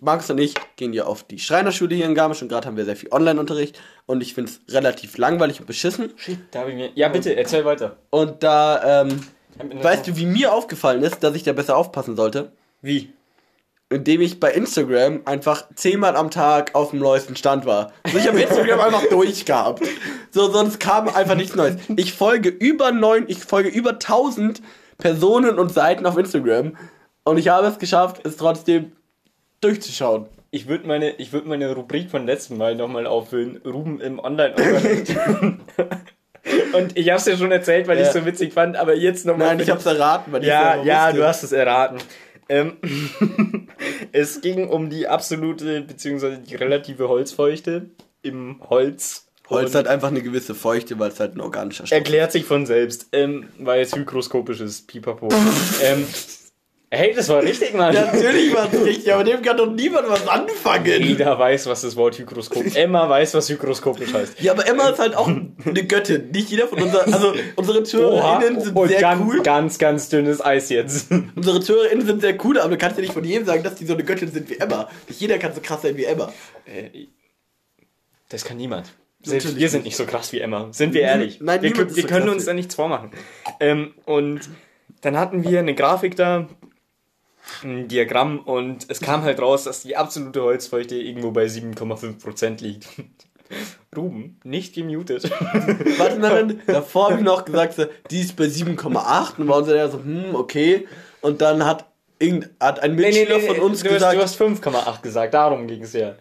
Markus 0.00 0.30
und 0.30 0.38
ich 0.38 0.54
gehen 0.76 0.92
ja 0.92 1.04
auf 1.04 1.24
die 1.24 1.38
Schreinerschule 1.38 1.94
hier 1.94 2.06
in 2.06 2.14
Garmisch 2.14 2.42
und 2.42 2.48
gerade 2.48 2.66
haben 2.66 2.76
wir 2.76 2.84
sehr 2.84 2.96
viel 2.96 3.10
Online-Unterricht 3.12 3.80
und 4.06 4.22
ich 4.22 4.34
finde 4.34 4.50
es 4.50 4.74
relativ 4.74 5.18
langweilig 5.18 5.60
und 5.60 5.66
beschissen. 5.66 6.12
Shit, 6.16 6.38
da 6.50 6.60
hab 6.60 6.68
ich 6.68 6.74
mir. 6.74 6.90
Ja, 6.94 7.08
bitte, 7.08 7.36
erzähl 7.36 7.64
weiter. 7.64 7.96
Und 8.10 8.42
da, 8.42 9.02
ähm, 9.02 9.20
weißt 9.82 10.06
du, 10.06 10.16
wie 10.16 10.26
mir 10.26 10.52
aufgefallen 10.52 11.02
ist, 11.02 11.22
dass 11.22 11.34
ich 11.34 11.42
da 11.42 11.52
besser 11.52 11.76
aufpassen 11.76 12.16
sollte? 12.16 12.52
Wie? 12.82 13.12
Indem 13.90 14.20
ich 14.20 14.38
bei 14.38 14.52
Instagram 14.52 15.22
einfach 15.24 15.66
zehnmal 15.74 16.14
am 16.14 16.30
Tag 16.30 16.74
auf 16.74 16.90
dem 16.90 16.98
neuesten 16.98 17.36
Stand 17.36 17.64
war. 17.64 17.92
Also 18.02 18.18
ich 18.18 18.28
habe 18.28 18.40
Instagram 18.42 18.80
einfach 18.80 19.08
durchgehabt. 19.08 19.82
So, 20.30 20.50
sonst 20.50 20.78
kam 20.78 21.08
einfach 21.08 21.34
nichts 21.34 21.56
Neues. 21.56 21.76
Ich 21.96 22.12
folge 22.12 22.50
über 22.50 22.92
neun, 22.92 23.24
ich 23.28 23.38
folge 23.38 23.70
über 23.70 23.92
1000 23.92 24.60
Personen 24.98 25.58
und 25.58 25.72
Seiten 25.72 26.04
auf 26.06 26.18
Instagram 26.18 26.76
und 27.28 27.36
ich 27.36 27.48
habe 27.48 27.66
es 27.66 27.78
geschafft, 27.78 28.24
es 28.24 28.38
trotzdem 28.38 28.92
durchzuschauen. 29.60 30.26
ich 30.50 30.66
würde 30.68 30.86
meine, 30.86 31.10
ich 31.16 31.32
würd 31.32 31.46
meine 31.46 31.72
Rubrik 31.74 32.10
von 32.10 32.26
letzten 32.26 32.56
Mal 32.56 32.74
nochmal 32.74 33.06
auffüllen. 33.06 33.60
Ruben 33.64 34.00
im 34.00 34.18
online 34.18 34.54
Und 36.72 36.96
ich 36.96 37.08
habe 37.08 37.18
es 37.18 37.24
dir 37.24 37.36
schon 37.36 37.52
erzählt, 37.52 37.86
weil 37.88 37.96
Ja. 37.96 38.02
ich 38.02 38.08
es 38.08 38.14
so 38.14 38.24
witzig 38.24 38.52
fand, 38.52 38.76
aber 38.76 38.94
jetzt 38.94 39.26
nochmal. 39.26 39.48
Nein, 39.48 39.60
ich 39.60 39.70
hab's 39.70 39.86
erraten, 39.86 40.32
weil 40.32 40.42
ich 40.42 40.48
Ja, 40.48 40.74
selber 40.74 40.86
ja, 40.86 41.06
wusste. 41.06 41.18
du 41.18 41.26
hast 41.26 41.42
es 41.42 41.52
erraten. 41.52 41.98
Ähm, 42.50 42.76
es 44.12 44.40
ging 44.40 44.68
um 44.68 44.88
die 44.88 45.06
absolute 45.06 45.82
beziehungsweise 45.82 46.38
die 46.38 46.54
relative 46.54 47.08
Holzfeuchte 47.08 47.90
im 48.22 48.60
Holz. 48.70 49.26
Holz 49.50 49.74
hat 49.74 49.86
einfach 49.86 50.08
eine 50.08 50.20
gewisse 50.22 50.54
Feuchte, 50.54 50.98
weil 50.98 51.10
es 51.10 51.20
halt 51.20 51.34
ein 51.36 51.40
organischer 51.40 51.86
Stoff 51.86 51.96
erklärt 51.96 52.32
sich 52.32 52.44
von 52.44 52.66
selbst, 52.66 53.08
ähm, 53.12 53.48
weil 53.58 53.80
es 53.80 53.94
hygroskopisch 53.96 54.60
ist. 54.60 54.86
Pipapo. 54.88 55.28
ähm, 55.82 56.06
hey, 56.90 57.12
das 57.14 57.28
war 57.28 57.42
richtig, 57.42 57.74
Mann. 57.74 57.94
Ja, 57.94 58.06
Natürlich 58.12 58.54
war 58.54 58.72
es 58.72 58.80
richtig, 58.84 59.12
aber 59.12 59.24
dem 59.24 59.42
kann 59.42 59.56
doch 59.56 59.70
niemand 59.70 60.08
was 60.08 60.26
anfangen. 60.26 61.02
Jeder 61.02 61.38
weiß, 61.38 61.66
was 61.66 61.82
das 61.82 61.96
Wort 61.96 62.18
Hygroskop. 62.18 62.64
Emma 62.74 63.08
weiß, 63.08 63.34
was 63.34 63.48
hygroskopisch 63.48 64.12
heißt. 64.12 64.40
Ja, 64.40 64.52
aber 64.52 64.66
Emma 64.66 64.88
ist 64.88 64.98
halt 64.98 65.16
auch 65.16 65.28
eine 65.28 65.84
Göttin. 65.86 66.30
Nicht 66.30 66.50
jeder 66.50 66.66
von 66.68 66.82
unseren, 66.82 67.12
also 67.12 67.34
unsere 67.56 67.82
ZuhörerInnen 67.82 68.60
sind 68.60 68.76
und 68.76 68.88
sehr 68.88 69.00
ganz, 69.00 69.22
cool. 69.26 69.42
ganz, 69.42 69.78
ganz 69.78 70.08
dünnes 70.08 70.44
Eis 70.44 70.68
jetzt. 70.70 71.10
Unsere 71.36 71.60
ZuhörerInnen 71.60 72.06
sind 72.06 72.20
sehr 72.20 72.42
cool, 72.44 72.58
aber 72.58 72.70
du 72.70 72.78
kannst 72.78 72.96
ja 72.96 73.02
nicht 73.02 73.12
von 73.12 73.24
jedem 73.24 73.44
sagen, 73.46 73.62
dass 73.62 73.74
die 73.74 73.86
so 73.86 73.94
eine 73.94 74.04
Göttin 74.04 74.30
sind 74.30 74.48
wie 74.48 74.56
Emma. 74.58 74.88
Nicht 75.08 75.20
jeder 75.20 75.38
kann 75.38 75.54
so 75.54 75.60
krass 75.60 75.82
sein 75.82 75.96
wie 75.96 76.04
Emma. 76.04 76.32
Äh, 76.66 77.06
Das 78.28 78.44
kann 78.44 78.56
niemand. 78.56 78.86
Selbst 79.22 79.44
Natürlich 79.46 79.60
wir 79.62 79.68
sind 79.68 79.84
nicht 79.84 79.96
so 79.96 80.06
krass 80.06 80.32
wie 80.32 80.40
Emma. 80.40 80.68
Sind 80.70 80.94
wir 80.94 81.02
ehrlich? 81.02 81.40
Nein, 81.40 81.60
wir, 81.60 81.76
wir 81.76 81.90
so 81.90 82.06
können 82.06 82.28
uns 82.28 82.44
da 82.44 82.54
nichts 82.54 82.74
vormachen. 82.76 83.10
Ähm, 83.58 83.94
und 84.04 84.40
dann 85.00 85.18
hatten 85.18 85.42
wir 85.42 85.58
eine 85.58 85.74
Grafik 85.74 86.14
da, 86.14 86.48
ein 87.62 87.88
Diagramm, 87.88 88.40
und 88.40 88.86
es 88.88 89.00
kam 89.00 89.22
halt 89.22 89.40
raus, 89.40 89.64
dass 89.64 89.82
die 89.82 89.96
absolute 89.96 90.42
Holzfeuchte 90.42 90.96
irgendwo 90.96 91.30
bei 91.30 91.46
7,5% 91.46 92.62
liegt. 92.62 92.86
Ruben, 93.96 94.38
nicht 94.44 94.74
gemutet. 94.74 95.30
Warte, 95.98 96.18
nein, 96.18 96.60
davor 96.66 97.10
habe 97.10 97.18
ich 97.18 97.24
noch 97.24 97.44
gesagt, 97.44 97.78
die 98.10 98.20
ist 98.20 98.36
bei 98.36 98.44
7,8 98.44 99.38
und 99.38 99.48
war 99.48 99.58
unser 99.58 99.72
Lehrer 99.72 99.90
so, 99.90 99.98
hm, 99.98 100.34
okay. 100.34 100.86
Und 101.22 101.40
dann 101.40 101.64
hat, 101.64 101.86
irgend, 102.18 102.50
hat 102.60 102.80
ein 102.80 102.94
Mitschüler 102.94 103.40
von 103.40 103.58
uns 103.60 103.82
du, 103.82 103.88
gesagt, 103.88 104.18
hast, 104.18 104.38
du 104.38 104.48
hast 104.48 104.64
5,8 104.64 105.02
gesagt, 105.02 105.34
darum 105.34 105.66
ging 105.66 105.82
es 105.82 105.94
ja. 105.94 106.16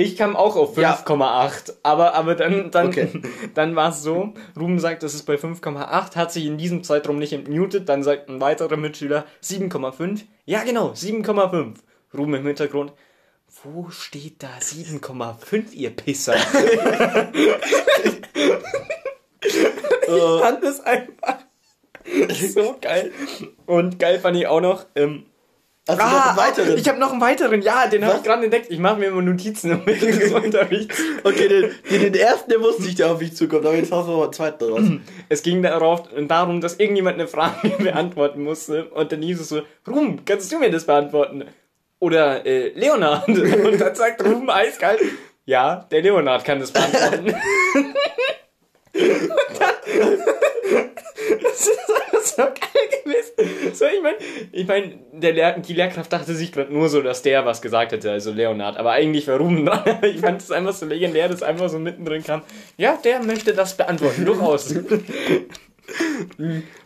Ich 0.00 0.16
kam 0.16 0.36
auch 0.36 0.54
auf 0.54 0.76
Ja. 0.78 0.94
5,8, 0.94 1.72
aber, 1.82 2.14
aber 2.14 2.36
dann, 2.36 2.70
dann, 2.70 2.86
Okay. 2.86 3.08
dann 3.54 3.74
war 3.74 3.90
es 3.90 4.00
so, 4.00 4.32
Ruben 4.56 4.78
sagt, 4.78 5.02
das 5.02 5.12
ist 5.12 5.24
bei 5.24 5.34
5,8, 5.34 6.14
hat 6.14 6.30
sich 6.30 6.46
in 6.46 6.56
diesem 6.56 6.84
Zeitraum 6.84 7.18
nicht 7.18 7.32
entmutet, 7.32 7.88
dann 7.88 8.04
sagt 8.04 8.28
ein 8.28 8.40
weiterer 8.40 8.76
Mitschüler 8.76 9.24
7,5. 9.42 10.20
Ja 10.44 10.62
genau, 10.62 10.92
7,5. 10.92 11.74
Ruben 12.16 12.34
im 12.34 12.46
Hintergrund, 12.46 12.92
wo 13.64 13.90
steht 13.90 14.40
da 14.40 14.50
7,5, 14.60 15.72
ihr 15.72 15.90
Pisser? 15.90 16.36
ich 19.42 19.60
fand 20.06 20.62
das 20.62 20.78
einfach 20.78 21.38
so 22.52 22.76
geil. 22.80 23.10
Und 23.66 23.98
geil 23.98 24.20
fand 24.20 24.36
ich 24.36 24.46
auch 24.46 24.60
noch, 24.60 24.86
ähm, 24.94 25.26
also 25.88 26.02
einen 26.02 26.36
weiteren. 26.36 26.78
ich 26.78 26.88
habe 26.88 26.98
noch 26.98 27.12
einen 27.12 27.20
weiteren, 27.20 27.62
ja, 27.62 27.86
den 27.86 28.04
habe 28.04 28.18
ich 28.18 28.22
gerade 28.22 28.44
entdeckt. 28.44 28.66
Ich 28.70 28.78
mache 28.78 28.98
mir 28.98 29.06
immer 29.06 29.22
Notizen 29.22 29.70
im 29.70 29.84
Mittel 29.84 30.16
des 30.16 30.32
Unterrichts. 30.32 31.00
okay, 31.24 31.48
den, 31.48 31.70
den, 31.90 32.12
den 32.12 32.14
ersten, 32.14 32.50
der 32.50 32.60
wusste 32.60 32.84
ich, 32.84 32.94
der 32.94 33.10
auf 33.10 33.20
mich 33.20 33.34
zukommt, 33.34 33.64
aber 33.64 33.74
jetzt 33.74 33.90
hast 33.90 34.06
du 34.06 34.12
noch 34.12 34.22
einen 34.24 34.32
zweiten 34.32 34.64
raus. 34.64 34.82
Es 35.30 35.42
ging 35.42 35.62
darauf, 35.62 36.02
darum, 36.26 36.60
dass 36.60 36.76
irgendjemand 36.76 37.18
eine 37.18 37.28
Frage 37.28 37.68
beantworten 37.78 38.42
musste 38.42 38.86
und 38.90 39.12
dann 39.12 39.22
hieß 39.22 39.40
es 39.40 39.48
so, 39.48 39.62
Ruben, 39.86 40.24
kannst 40.24 40.52
du 40.52 40.58
mir 40.58 40.70
das 40.70 40.84
beantworten? 40.84 41.44
Oder 42.00 42.46
äh, 42.46 42.68
Leonard. 42.74 43.26
Und 43.28 43.80
dann 43.80 43.94
sagt 43.94 44.24
Ruben 44.24 44.48
eiskalt, 44.48 45.00
ja, 45.46 45.86
der 45.90 46.02
Leonard 46.02 46.44
kann 46.44 46.60
das 46.60 46.70
beantworten. 46.70 47.34
Und 48.94 49.60
dann, 49.60 50.18
das 51.42 51.60
ist 51.66 51.90
einfach 51.90 52.20
so 52.22 52.42
geil 52.42 52.88
gewesen. 53.04 53.74
So, 53.74 53.84
ich 53.86 54.02
meine, 54.02 54.16
ich 54.52 54.66
mein, 54.66 55.00
der 55.12 55.32
Lehr 55.32 55.58
die 55.58 55.72
Lehrkraft 55.74 56.12
dachte 56.12 56.34
sich 56.34 56.52
gerade 56.52 56.72
nur 56.72 56.88
so, 56.88 57.02
dass 57.02 57.22
der 57.22 57.44
was 57.44 57.62
gesagt 57.62 57.92
hätte, 57.92 58.10
also 58.10 58.32
Leonard. 58.32 58.76
Aber 58.76 58.92
eigentlich 58.92 59.26
war 59.28 59.38
Ruben 59.38 59.66
dran. 59.66 59.98
Ich 60.02 60.20
fand 60.20 60.40
es 60.40 60.50
einfach 60.50 60.72
so 60.72 60.86
legendär, 60.86 61.28
dass 61.28 61.42
einfach 61.42 61.68
so 61.68 61.78
mittendrin 61.78 62.22
kam. 62.22 62.42
Ja, 62.76 62.98
der 63.02 63.22
möchte 63.22 63.52
das 63.52 63.76
beantworten, 63.76 64.24
durchaus. 64.24 64.74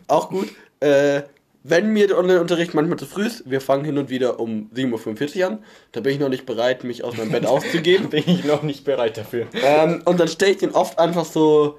Auch 0.07 0.29
gut. 0.29 0.49
Äh, 0.79 1.23
wenn 1.65 1.93
mir 1.93 2.07
der 2.07 2.17
Online-Unterricht 2.17 2.73
manchmal 2.73 2.99
zu 2.99 3.05
früh 3.05 3.25
ist, 3.25 3.49
wir 3.49 3.61
fangen 3.61 3.85
hin 3.85 3.97
und 3.97 4.09
wieder 4.09 4.39
um 4.39 4.69
7.45 4.75 5.39
Uhr 5.39 5.47
an, 5.47 5.63
da 5.93 6.01
bin 6.01 6.13
ich 6.13 6.19
noch 6.19 6.27
nicht 6.27 6.45
bereit, 6.45 6.83
mich 6.83 7.05
aus 7.05 7.15
meinem 7.15 7.31
Bett 7.31 7.45
aufzugeben. 7.47 8.09
Bin 8.09 8.23
ich 8.27 8.43
noch 8.43 8.63
nicht 8.63 8.83
bereit 8.83 9.17
dafür. 9.17 9.47
ähm, 9.53 10.01
und 10.03 10.19
dann 10.19 10.27
stelle 10.27 10.51
ich 10.51 10.57
den 10.57 10.71
oft 10.71 10.99
einfach 10.99 11.25
so 11.25 11.77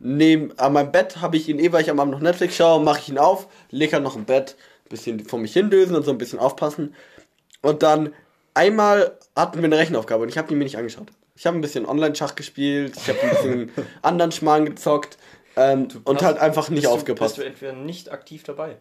neben, 0.00 0.56
an 0.58 0.72
meinem 0.72 0.92
Bett, 0.92 1.20
habe 1.20 1.36
ich 1.36 1.48
ihn 1.48 1.58
eh, 1.58 1.72
weil 1.72 1.82
ich 1.82 1.90
am 1.90 2.00
Abend 2.00 2.12
noch 2.12 2.20
Netflix 2.20 2.56
schaue, 2.56 2.80
mache 2.82 3.00
ich 3.00 3.08
ihn 3.08 3.18
auf, 3.18 3.48
lege 3.70 3.96
ihn 3.96 4.02
noch 4.02 4.16
im 4.16 4.24
Bett, 4.24 4.56
bisschen 4.88 5.24
vor 5.24 5.38
mich 5.38 5.52
hindösen 5.52 5.94
und 5.96 6.04
so 6.04 6.10
ein 6.10 6.18
bisschen 6.18 6.38
aufpassen. 6.38 6.94
Und 7.62 7.82
dann 7.82 8.14
einmal 8.54 9.18
hatten 9.36 9.58
wir 9.58 9.64
eine 9.64 9.78
Rechenaufgabe 9.78 10.22
und 10.22 10.28
ich 10.28 10.38
habe 10.38 10.48
die 10.48 10.54
mir 10.54 10.64
nicht 10.64 10.76
angeschaut. 10.76 11.08
Ich 11.36 11.46
habe 11.46 11.56
ein 11.56 11.60
bisschen 11.60 11.86
Online-Schach 11.86 12.34
gespielt, 12.34 12.96
ich 12.96 13.08
habe 13.08 13.20
ein 13.22 13.30
bisschen 13.30 13.72
anderen 14.02 14.32
Schmarrn 14.32 14.64
gezockt 14.66 15.18
ähm, 15.56 15.88
und 16.04 16.22
halt 16.22 16.38
einfach 16.38 16.68
nicht 16.68 16.82
Bist 16.82 16.86
du- 16.86 16.94
aufgepasst. 16.96 17.36
Bist 17.36 17.44
du 17.44 17.48
entweder 17.48 17.72
nicht 17.72 18.10
aktiv 18.10 18.42
dabei? 18.44 18.76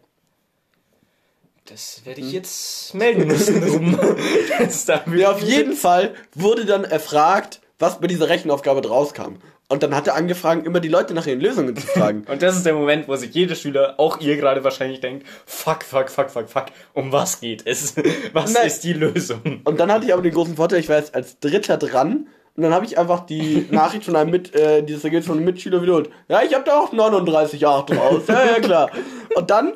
Das 1.66 2.06
werde 2.06 2.22
ich 2.22 2.32
jetzt 2.32 2.94
melden 2.94 3.28
müssen, 3.28 3.60
da 4.88 5.04
Ja, 5.14 5.32
auf 5.32 5.42
jeden 5.42 5.74
Fall 5.74 6.16
wurde 6.34 6.66
dann 6.66 6.86
erfragt, 6.86 7.60
was 7.78 8.00
bei 8.00 8.08
dieser 8.08 8.30
Rechenaufgabe 8.30 8.88
rauskam. 8.88 9.36
Und 9.70 9.84
dann 9.84 9.94
hat 9.94 10.08
er 10.08 10.16
angefangen, 10.16 10.66
immer 10.66 10.80
die 10.80 10.88
Leute 10.88 11.14
nach 11.14 11.28
ihren 11.28 11.42
Lösungen 11.42 11.76
zu 11.76 11.86
fragen. 11.86 12.24
Und 12.32 12.42
das 12.42 12.56
ist 12.56 12.66
der 12.66 12.74
Moment, 12.74 13.08
wo 13.10 13.16
sich 13.18 13.34
jeder 13.34 13.56
Schüler, 13.56 13.96
auch 13.98 14.20
ihr 14.22 14.38
gerade 14.38 14.64
wahrscheinlich 14.64 15.02
denkt, 15.02 15.28
fuck, 15.46 15.84
fuck, 15.84 16.10
fuck, 16.10 16.30
fuck, 16.30 16.48
fuck, 16.50 16.66
um 16.94 17.12
was 17.12 17.42
geht 17.42 17.64
es? 17.66 17.96
Was 18.34 18.54
Nein. 18.54 18.68
ist 18.68 18.84
die 18.84 18.94
Lösung? 18.94 19.62
Und 19.66 19.80
dann 19.80 19.92
hatte 19.92 20.06
ich 20.06 20.14
aber 20.14 20.22
den 20.22 20.34
großen 20.34 20.56
Vorteil, 20.56 20.80
ich 20.80 20.88
war 20.88 20.98
jetzt 20.98 21.14
als 21.14 21.40
Dritter 21.40 21.78
dran. 21.78 22.28
Und 22.56 22.64
dann 22.64 22.74
habe 22.74 22.86
ich 22.86 22.98
einfach 22.98 23.26
die 23.26 23.68
Nachricht 23.70 24.06
von 24.06 24.16
einem, 24.16 24.32
Mit, 24.32 24.56
äh, 24.56 24.84
dieses 24.84 25.04
Ergebnis 25.04 25.28
von 25.28 25.36
einem 25.36 25.46
Mitschüler 25.46 25.82
wiederholt. 25.82 26.10
Ja, 26.28 26.42
ich 26.42 26.54
habe 26.54 26.64
da 26.64 26.80
auch 26.80 26.94
39,8 26.94 27.94
draus. 27.94 28.24
Ja, 28.28 28.46
ja, 28.46 28.60
klar. 28.60 28.90
Und 29.36 29.50
dann 29.52 29.74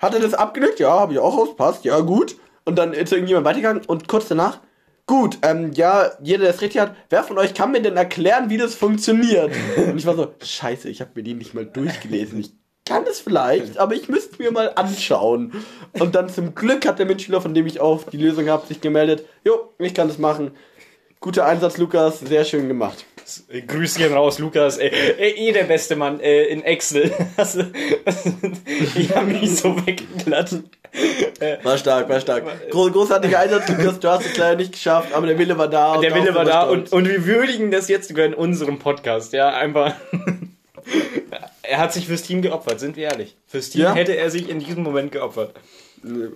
hat 0.00 0.14
er 0.14 0.20
das 0.20 0.34
abgenickt. 0.34 0.78
Ja, 0.80 0.90
habe 0.90 1.14
ich 1.14 1.18
auch 1.18 1.36
raus. 1.38 1.56
Passt. 1.56 1.84
Ja, 1.84 2.00
gut. 2.00 2.36
Und 2.64 2.76
dann 2.76 2.92
ist 2.92 3.12
irgendjemand 3.12 3.46
weitergegangen. 3.46 3.82
Und 3.86 4.08
kurz 4.08 4.28
danach, 4.28 4.60
gut, 5.06 5.38
ähm, 5.42 5.72
ja, 5.72 6.10
jeder, 6.22 6.44
der 6.44 6.50
es 6.54 6.60
richtig 6.60 6.80
hat, 6.80 6.94
wer 7.08 7.24
von 7.24 7.38
euch 7.38 7.54
kann 7.54 7.72
mir 7.72 7.80
denn 7.80 7.96
erklären, 7.96 8.50
wie 8.50 8.58
das 8.58 8.74
funktioniert? 8.74 9.52
Und 9.76 9.96
ich 9.96 10.06
war 10.06 10.16
so, 10.16 10.34
scheiße, 10.42 10.88
ich 10.88 11.00
habe 11.00 11.12
mir 11.14 11.22
die 11.22 11.34
nicht 11.34 11.54
mal 11.54 11.64
durchgelesen. 11.64 12.40
Ich 12.40 12.52
kann 12.84 13.04
es 13.04 13.20
vielleicht, 13.20 13.78
aber 13.78 13.94
ich 13.94 14.08
müsste 14.08 14.40
mir 14.40 14.52
mal 14.52 14.72
anschauen. 14.74 15.52
Und 15.92 16.14
dann 16.14 16.28
zum 16.28 16.54
Glück 16.54 16.86
hat 16.86 16.98
der 16.98 17.06
Mitschüler, 17.06 17.40
von 17.40 17.54
dem 17.54 17.66
ich 17.66 17.80
auch 17.80 18.04
die 18.04 18.16
Lösung 18.16 18.48
habe, 18.48 18.66
sich 18.66 18.80
gemeldet. 18.80 19.24
Jo, 19.44 19.72
ich 19.78 19.94
kann 19.94 20.08
das 20.08 20.18
machen. 20.18 20.52
Guter 21.20 21.46
Einsatz, 21.46 21.78
Lukas, 21.78 22.20
sehr 22.20 22.44
schön 22.44 22.68
gemacht. 22.68 23.04
Grüße 23.66 23.98
gehen 23.98 24.12
raus, 24.12 24.38
Lukas. 24.38 24.78
Ey, 24.78 24.90
ey, 25.18 25.48
eh 25.48 25.52
der 25.52 25.64
beste 25.64 25.96
Mann 25.96 26.20
äh, 26.20 26.44
in 26.44 26.62
Excel. 26.62 27.10
Also, 27.36 27.64
ich 28.96 29.14
habe 29.14 29.26
mich 29.26 29.56
so 29.56 29.76
weggeklatscht. 29.86 30.56
War 31.62 31.76
stark, 31.76 32.08
war 32.08 32.20
stark. 32.20 32.70
Gro 32.70 32.90
großartiger 32.90 33.38
Einsatz, 33.40 33.68
Lukas, 33.68 34.00
du 34.00 34.08
hast 34.08 34.24
es 34.26 34.36
leider 34.36 34.56
nicht 34.56 34.72
geschafft, 34.72 35.12
aber 35.12 35.26
der 35.26 35.38
Wille 35.38 35.58
war 35.58 35.68
da. 35.68 35.94
und 35.94 36.02
Der 36.02 36.14
Wille 36.14 36.34
war 36.34 36.44
da 36.44 36.62
und, 36.62 36.92
und 36.92 37.08
wir 37.08 37.26
würdigen 37.26 37.70
das 37.70 37.88
jetzt 37.88 38.08
sogar 38.08 38.24
in 38.26 38.34
unserem 38.34 38.78
Podcast. 38.78 39.32
Ja, 39.32 39.48
einfach. 39.50 39.94
er 41.62 41.78
hat 41.78 41.92
sich 41.92 42.06
fürs 42.06 42.22
Team 42.22 42.42
geopfert, 42.42 42.80
sind 42.80 42.96
wir 42.96 43.04
ehrlich. 43.04 43.36
Fürs 43.46 43.70
Team 43.70 43.82
Ja. 43.82 43.94
hätte 43.94 44.16
er 44.16 44.30
sich 44.30 44.48
in 44.48 44.60
diesem 44.60 44.82
Moment 44.82 45.12
geopfert. 45.12 45.54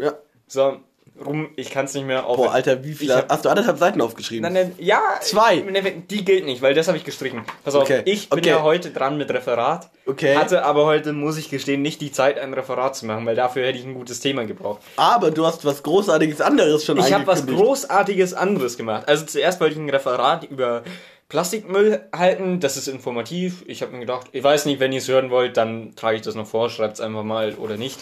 Ja. 0.00 0.14
So, 0.46 0.79
rum, 1.24 1.48
ich 1.56 1.70
kann 1.70 1.85
es 1.85 1.94
nicht 1.94 2.06
mehr 2.06 2.26
auf. 2.26 2.37
Boah, 2.37 2.52
Alter, 2.52 2.83
wie 2.85 2.94
hab- 3.12 3.30
Hast 3.30 3.44
du 3.44 3.48
anderthalb 3.48 3.78
Seiten 3.78 4.00
aufgeschrieben? 4.00 4.42
Nein, 4.52 4.52
nein, 4.68 4.74
ja, 4.78 5.00
Zwei. 5.20 5.56
nein, 5.56 6.04
Die 6.09 6.24
gilt 6.24 6.44
nicht, 6.46 6.62
weil 6.62 6.74
das 6.74 6.88
habe 6.88 6.96
ich 6.98 7.04
gestrichen. 7.04 7.42
Pass 7.64 7.74
auf, 7.74 7.83
Okay, 7.83 8.02
ich 8.04 8.28
bin 8.30 8.38
okay. 8.40 8.48
ja 8.50 8.62
heute 8.62 8.90
dran 8.90 9.16
mit 9.18 9.30
Referat. 9.30 9.90
Okay. 10.06 10.37
Hatte 10.37 10.64
aber 10.64 10.87
heute, 10.87 11.12
muss 11.12 11.37
ich 11.38 11.50
gestehen, 11.50 11.83
nicht 11.83 12.00
die 12.00 12.11
Zeit, 12.12 12.38
ein 12.38 12.52
Referat 12.54 12.96
zu 12.96 13.06
machen, 13.06 13.24
weil 13.26 13.37
dafür 13.37 13.66
hätte 13.66 13.78
ich 13.78 13.85
ein 13.85 13.94
gutes 13.94 14.20
Thema 14.20 14.44
gebraucht. 14.44 14.80
Aber 14.96 15.30
du 15.30 15.46
hast 15.46 15.64
was 15.64 15.83
Großartiges 15.83 16.40
anderes 16.40 16.85
schon 16.85 16.98
Ich 16.98 17.12
habe 17.12 17.26
was. 17.26 17.46
Großartiges 17.46 18.35
anderes 18.35 18.76
gemacht. 18.76 19.09
Also 19.09 19.24
zuerst 19.26 19.61
wollte 19.61 19.74
ich 19.74 19.80
ein 19.80 19.90
Referat 19.90 20.44
über 20.44 20.83
Plastikmüll 21.28 22.00
halten. 22.16 22.59
Das 22.61 22.76
ist 22.76 22.88
informativ. 22.88 23.62
Ich 23.68 23.83
habe 23.83 23.92
mir 23.92 24.00
gedacht, 24.00 24.26
ich 24.33 24.42
weiß 24.42 24.66
nicht, 24.66 24.80
wenn 24.80 24.92
ihr 24.92 24.98
es 24.98 25.06
hören 25.09 25.30
wollt, 25.30 25.56
dann 25.56 25.94
trage 25.94 26.16
ich 26.16 26.22
das 26.22 26.35
noch 26.35 26.46
vor, 26.46 26.70
schreibt 26.70 26.94
es 26.94 27.00
einfach 27.00 27.22
mal 27.22 27.54
oder 27.54 27.76
nicht. 27.76 28.00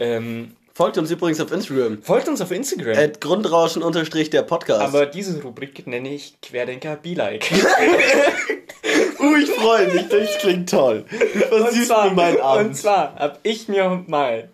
Ähm, 0.00 0.56
Folgt 0.76 0.98
uns 0.98 1.08
übrigens 1.10 1.40
auf 1.40 1.52
Instagram. 1.52 2.02
folgt 2.02 2.28
uns 2.28 2.40
auf 2.40 2.50
Instagram. 2.50 2.96
At 2.98 3.20
Grundrauschen 3.20 3.82
unterstrich 3.82 4.30
der 4.30 4.42
Podcast. 4.42 4.80
aber 4.80 5.06
diese 5.06 5.40
Rubrik 5.40 5.86
nenne 5.86 6.12
ich 6.12 6.34
Querdenker 6.42 6.96
Be 6.96 7.14
Like. 7.14 7.48
uh, 9.20 9.36
ich 9.36 9.50
freue 9.50 9.92
mich, 9.92 10.08
das 10.08 10.36
klingt 10.38 10.68
toll. 10.68 11.04
Du 11.50 11.56
Und 11.56 11.86
zwar, 11.86 12.08
mir 12.10 12.16
meinen 12.16 12.36
und 12.38 12.42
Abend. 12.42 12.76
zwar 12.76 13.14
habe 13.14 13.38
ich 13.44 13.68
mir 13.68 14.02
mal 14.08 14.48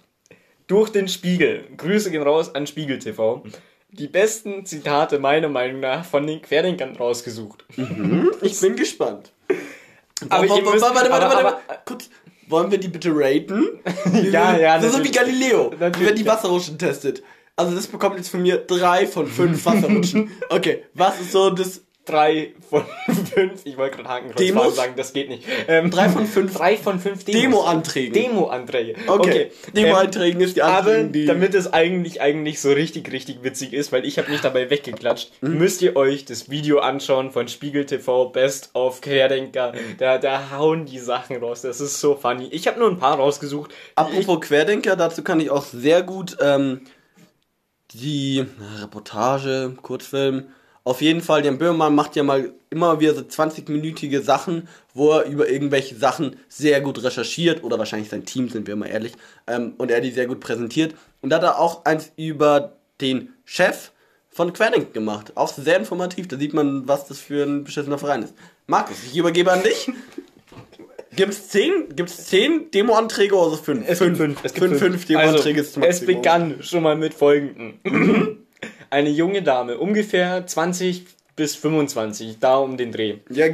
durch 0.67 0.91
den 0.91 1.09
Spiegel, 1.09 1.65
Grüße 1.79 2.11
gehen 2.11 2.23
raus 2.23 2.55
an 2.55 2.67
Spiegel 2.67 2.99
TV, 2.99 3.43
die 3.91 4.07
besten 4.07 4.67
Zitate 4.67 5.19
meiner 5.19 5.49
Meinung 5.49 5.81
nach 5.81 6.05
von 6.05 6.27
den 6.27 6.43
Querdenkern 6.43 6.97
rausgesucht. 6.97 7.65
Ich 8.43 8.61
bin 8.61 8.77
gespannt. 8.77 9.33
Aber 10.29 10.47
Warte, 10.49 10.63
ihr 10.63 10.71
müsst- 10.71 10.83
warte, 10.83 10.95
warte, 10.97 11.13
aber- 11.13 11.25
warte, 11.25 11.37
aber- 11.39 11.61
warte. 11.67 11.81
Kurz. 11.87 12.11
Wollen 12.51 12.71
wir 12.71 12.79
die 12.79 12.89
bitte 12.89 13.11
raten? 13.15 13.65
Ja, 14.33 14.57
ja, 14.57 14.81
So, 14.81 14.89
so 14.91 15.05
wie. 15.05 15.11
Galileo. 15.11 15.71
Natürlich. 15.79 16.09
Wer 16.09 16.15
die 16.15 16.27
Wasserrutschen 16.27 16.79
testet. 16.79 17.23
Also 17.57 17.75
das 17.75 17.87
bekommt 17.87 18.17
jetzt 18.17 18.29
von 18.31 18.43
mir 18.43 18.59
drei 18.59 19.07
von 19.07 19.27
fünf 19.27 19.65
Wasserrutschen. 19.67 20.31
Okay, 20.49 20.85
was 20.95 21.21
ist 21.21 21.33
so 21.33 21.51
das 21.51 21.83
Drei 22.07 22.55
von 22.69 22.83
fünf, 23.31 23.61
ich 23.65 23.77
wollte 23.77 23.97
gerade 23.97 24.09
Hakenkreuz 24.09 24.51
fahren 24.51 24.73
sagen, 24.75 24.93
das 24.97 25.13
geht 25.13 25.29
nicht. 25.29 25.45
Ähm, 25.69 25.91
Drei 25.91 26.09
von 26.09 26.27
fünf 26.27 26.55
Drei 26.57 26.77
von 26.77 27.01
fünf 27.01 27.25
Demos. 27.25 27.41
Demo-Anträgen? 27.43 28.13
Demo-Anträge. 28.15 28.95
Okay, 29.07 29.51
Ähm, 29.67 29.73
Demo-Einträgen 29.75 30.41
ist 30.41 30.57
die 30.57 30.63
aber 30.63 30.91
Anträge, 30.91 31.09
die... 31.11 31.27
damit 31.27 31.55
es 31.55 31.73
eigentlich 31.73 32.21
eigentlich 32.21 32.61
so 32.61 32.71
richtig 32.73 33.11
richtig 33.13 33.43
witzig 33.43 33.73
ist, 33.73 33.93
weil 33.93 34.05
ich 34.05 34.19
habe 34.19 34.31
mich 34.31 34.41
dabei 34.41 34.71
weggeklatscht, 34.71 35.31
Mhm. 35.41 35.59
müsst 35.59 35.81
ihr 35.83 35.97
euch 35.97 36.25
das 36.25 36.51
Video 36.51 36.81
anschauen 36.81 37.31
von 37.31 37.49
Spiegel 37.49 37.87
TV 37.87 38.27
Best 38.31 38.71
of 38.75 39.01
Querdenker. 39.01 39.73
Da 39.99 40.19
da 40.19 40.51
hauen 40.57 40.87
die 40.87 40.99
Sachen 40.99 41.37
raus. 41.37 41.63
Das 41.63 41.81
ist 41.81 42.01
so 42.01 42.15
funny. 42.17 42.49
Ich 42.51 42.67
habe 42.67 42.79
nur 42.79 42.89
ein 42.91 42.99
paar 42.99 43.17
rausgesucht. 43.17 43.73
Apropos 43.95 44.41
Querdenker, 44.41 44.97
dazu 44.97 45.23
kann 45.23 45.41
ich 45.41 45.51
auch 45.51 45.65
sehr 45.65 46.03
gut 46.03 46.37
ähm, 46.41 46.83
die 47.93 48.45
Reportage, 48.81 49.77
Kurzfilm, 49.83 50.49
auf 50.91 51.01
jeden 51.01 51.21
Fall, 51.21 51.45
Jan 51.45 51.59
Böhmermann 51.59 51.95
macht 51.95 52.17
ja 52.17 52.23
mal 52.23 52.53
immer 52.69 53.01
wieder 53.01 53.15
so 53.15 53.23
20-minütige 53.23 54.21
Sachen, 54.21 54.69
wo 54.95 55.13
er 55.13 55.25
über 55.25 55.49
irgendwelche 55.49 55.95
Sachen 55.95 56.37
sehr 56.49 56.81
gut 56.81 57.03
recherchiert, 57.03 57.65
oder 57.65 57.79
wahrscheinlich 57.79 58.11
sein 58.11 58.25
Team, 58.25 58.49
sind 58.49 58.67
wir 58.67 58.77
mal 58.77 58.87
ehrlich, 58.87 59.13
ähm, 59.47 59.75
und 59.79 59.91
er 59.91 60.01
die 60.01 60.11
sehr 60.11 60.27
gut 60.27 60.41
präsentiert. 60.41 60.95
Und 61.23 61.31
da 61.31 61.37
hat 61.37 61.43
er 61.45 61.59
auch 61.59 61.85
eins 61.85 62.13
über 62.17 62.77
den 63.01 63.31
Chef 63.45 63.93
von 64.29 64.53
Querdenken 64.53 64.93
gemacht. 64.93 65.33
Auch 65.37 65.53
sehr 65.53 65.77
informativ, 65.77 66.29
da 66.29 66.37
sieht 66.37 66.55
man, 66.55 66.87
was 66.87 67.07
das 67.07 67.19
für 67.19 67.45
ein 67.45 67.65
beschissener 67.65 67.99
Verein 67.99 68.23
ist. 68.23 68.35
Markus, 68.67 68.97
ich 69.11 69.17
übergebe 69.17 69.53
an 69.53 69.63
dich. 69.63 69.91
Gibt's 71.17 71.49
zehn, 71.49 71.89
gibt's 71.97 72.27
zehn 72.27 72.71
Demo-Anträge 72.71 73.35
oder 73.35 73.51
so 73.51 73.57
fünf? 73.57 73.85
Es 73.89 73.99
gibt 73.99 74.17
fünf. 74.17 74.39
Es 74.45 74.55
gibt 74.55 74.69
fünf, 74.69 74.79
fünf 74.79 74.95
also, 74.95 75.07
Demo-Anträge 75.09 75.65
zum 75.65 75.83
Es 75.83 76.07
begann 76.07 76.63
schon 76.63 76.85
mal 76.85 76.97
mit 76.97 77.15
folgendem. 77.15 78.40
Eine 78.91 79.11
junge 79.11 79.43
Dame, 79.43 79.79
ungefähr 79.79 80.47
20 80.47 81.07
bis 81.37 81.57
25, 81.57 82.39
da 82.39 82.59
um 82.59 82.77
den 82.77 82.93
Dreh. 82.93 83.17
Ja, 83.31 83.47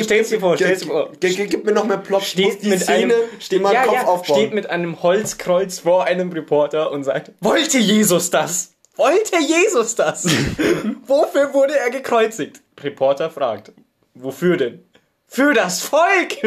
Stell's 0.00 0.30
dir 0.30 0.40
vor, 0.40 0.56
stell's 0.56 0.80
dir 0.80 0.86
vor. 0.86 1.12
Gib 1.20 1.64
mir 1.66 1.72
noch 1.72 1.84
mehr 1.84 1.98
Plot. 1.98 2.22
Steht 2.22 2.62
mit 2.62 2.80
Szene, 2.80 3.14
einem 3.14 3.40
steht, 3.40 3.60
ja, 3.60 3.82
Kopf 3.82 3.94
ja, 3.94 4.06
aufbauen. 4.06 4.38
steht 4.38 4.54
mit 4.54 4.70
einem 4.70 5.02
Holzkreuz 5.02 5.80
vor 5.80 6.04
einem 6.04 6.32
Reporter 6.32 6.90
und 6.90 7.04
sagt: 7.04 7.32
Wollte 7.40 7.78
Jesus 7.78 8.30
das? 8.30 8.72
Wollte 8.96 9.36
Jesus 9.40 9.94
das? 9.94 10.24
Wofür 11.06 11.52
wurde 11.52 11.76
er 11.76 11.90
gekreuzigt? 11.90 12.62
Reporter 12.80 13.28
fragt: 13.30 13.72
Wofür 14.14 14.56
denn? 14.56 14.82
Für 15.26 15.52
das 15.52 15.82
Volk! 15.82 16.42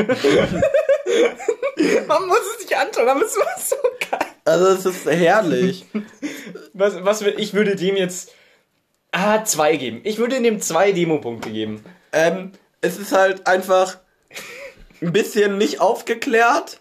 Man 2.07 2.27
muss 2.27 2.39
es 2.55 2.63
sich 2.63 2.75
anschauen, 2.75 3.07
aber 3.07 3.21
es 3.23 3.38
war 3.38 3.60
so 3.60 3.75
geil. 4.10 4.19
Also 4.45 4.67
es 4.67 4.86
ist 4.86 5.05
herrlich. 5.05 5.86
Was, 6.73 7.03
was 7.03 7.21
ich 7.21 7.53
würde 7.53 7.75
dem 7.75 7.97
jetzt 7.97 8.31
ah, 9.11 9.43
zwei 9.43 9.75
geben. 9.77 10.01
Ich 10.03 10.17
würde 10.17 10.41
dem 10.41 10.61
zwei 10.61 10.91
Demo-Punkte 10.91 11.49
geben. 11.49 11.83
ähm, 12.11 12.51
es 12.81 12.97
ist 12.97 13.11
halt 13.11 13.47
einfach 13.47 13.97
ein 15.01 15.11
bisschen 15.11 15.57
nicht 15.57 15.79
aufgeklärt, 15.81 16.79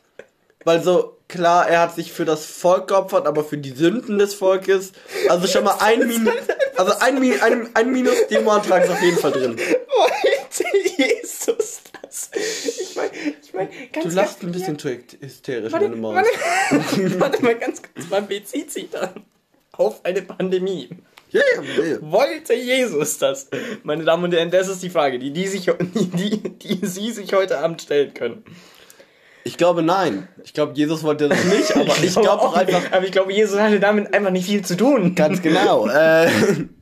weil 0.64 0.82
so 0.82 1.16
klar, 1.28 1.68
er 1.68 1.80
hat 1.80 1.94
sich 1.94 2.12
für 2.12 2.24
das 2.24 2.44
Volk 2.46 2.88
geopfert, 2.88 3.26
aber 3.26 3.42
für 3.44 3.56
die 3.58 3.70
Sünden 3.72 4.18
des 4.18 4.34
Volkes. 4.34 4.92
Also 5.28 5.46
schon 5.46 5.64
mal 5.64 5.76
ein 5.80 6.00
Minus, 6.06 6.34
also 6.76 6.92
ein, 7.00 7.18
Mi- 7.18 7.40
ein, 7.40 7.70
ein 7.74 7.90
Minus 7.90 8.26
Demo-Antrag 8.28 8.84
ist 8.84 8.90
auf 8.90 9.02
jeden 9.02 9.18
Fall 9.18 9.32
drin. 9.32 9.56
Wollte 9.58 10.64
Jesus 11.02 11.80
das? 12.02 12.30
Ich 12.34 12.94
meine, 12.94 13.10
ich 13.42 13.52
meine, 13.54 13.70
ganz 13.92 14.06
Du 14.06 14.14
lachst 14.14 14.42
ein 14.42 14.52
bisschen 14.52 14.78
zu 14.78 14.88
hysterisch, 15.20 15.72
Warte, 15.72 15.88
du 15.90 15.96
Maus. 15.96 16.14
warte, 16.70 17.20
warte 17.20 17.42
mal 17.44 17.54
ganz 17.56 17.80
kurz, 17.82 18.08
man 18.10 18.26
bezieht 18.28 18.70
sich 18.70 18.90
dann 18.90 19.24
auf 19.72 20.04
eine 20.04 20.22
Pandemie. 20.22 20.90
Ja, 21.30 21.40
ja, 21.56 21.84
ja. 21.84 21.96
Wollte 22.00 22.54
Jesus 22.54 23.18
das? 23.18 23.48
Meine 23.82 24.04
Damen 24.04 24.24
und 24.24 24.32
Herren, 24.32 24.50
das 24.50 24.68
ist 24.68 24.82
die 24.82 24.90
Frage, 24.90 25.18
die, 25.18 25.32
die, 25.32 25.46
sich, 25.46 25.64
die, 25.80 26.40
die, 26.58 26.86
Sie 26.86 27.10
sich 27.10 27.32
heute 27.32 27.58
Abend 27.58 27.82
stellen 27.82 28.14
können. 28.14 28.44
Ich 29.44 29.56
glaube 29.56 29.82
nein. 29.82 30.28
Ich 30.44 30.54
glaube, 30.54 30.72
Jesus 30.74 31.02
wollte 31.04 31.28
das 31.28 31.44
nicht, 31.44 31.76
aber 31.76 31.94
ich 32.02 32.14
glaube 32.14 32.42
auch 32.42 32.56
einfach, 32.56 32.82
Aber 32.90 33.04
ich 33.04 33.12
glaube, 33.12 33.32
Jesus 33.32 33.58
hatte 33.58 33.78
damit 33.78 34.12
einfach 34.12 34.30
nicht 34.30 34.46
viel 34.46 34.64
zu 34.64 34.76
tun. 34.76 35.14
Ganz 35.14 35.40
genau. 35.42 35.88
äh, 35.88 36.28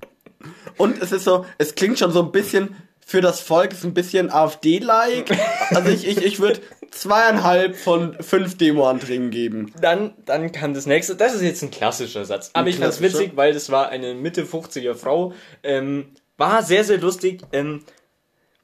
und 0.78 1.02
es 1.02 1.12
ist 1.12 1.24
so, 1.24 1.44
es 1.58 1.74
klingt 1.74 1.98
schon 1.98 2.10
so 2.10 2.22
ein 2.22 2.32
bisschen 2.32 2.74
für 3.06 3.20
das 3.20 3.40
Volk, 3.40 3.72
ist 3.72 3.84
ein 3.84 3.94
bisschen 3.94 4.30
AfD-like. 4.30 5.30
Also 5.70 5.90
ich, 5.90 6.06
ich, 6.06 6.18
ich 6.18 6.40
würde 6.40 6.60
zweieinhalb 6.90 7.76
von 7.76 8.16
fünf 8.22 8.56
Demo-Anträgen 8.56 9.30
geben. 9.30 9.72
Dann, 9.80 10.14
dann 10.24 10.52
kam 10.52 10.74
das 10.74 10.86
nächste. 10.86 11.16
Das 11.16 11.34
ist 11.34 11.42
jetzt 11.42 11.62
ein 11.62 11.70
klassischer 11.70 12.24
Satz. 12.24 12.50
Aber 12.52 12.68
ich 12.68 12.76
fand's 12.76 13.00
witzig, 13.00 13.32
weil 13.34 13.52
das 13.52 13.70
war 13.70 13.88
eine 13.88 14.14
Mitte 14.14 14.44
50er 14.44 14.94
Frau. 14.94 15.32
Ähm, 15.62 16.12
war 16.36 16.62
sehr, 16.62 16.84
sehr 16.84 16.98
lustig. 16.98 17.42
Ähm, 17.52 17.84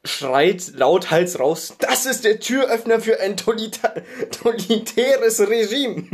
schreit 0.05 0.73
lauthals 0.75 1.39
raus. 1.39 1.75
Das 1.79 2.07
ist 2.07 2.25
der 2.25 2.41
Türöffner 2.41 3.01
für 3.01 3.21
ein 3.21 3.37
tolita 3.37 3.95
totalitäres 4.31 5.41
Regime. 5.41 6.05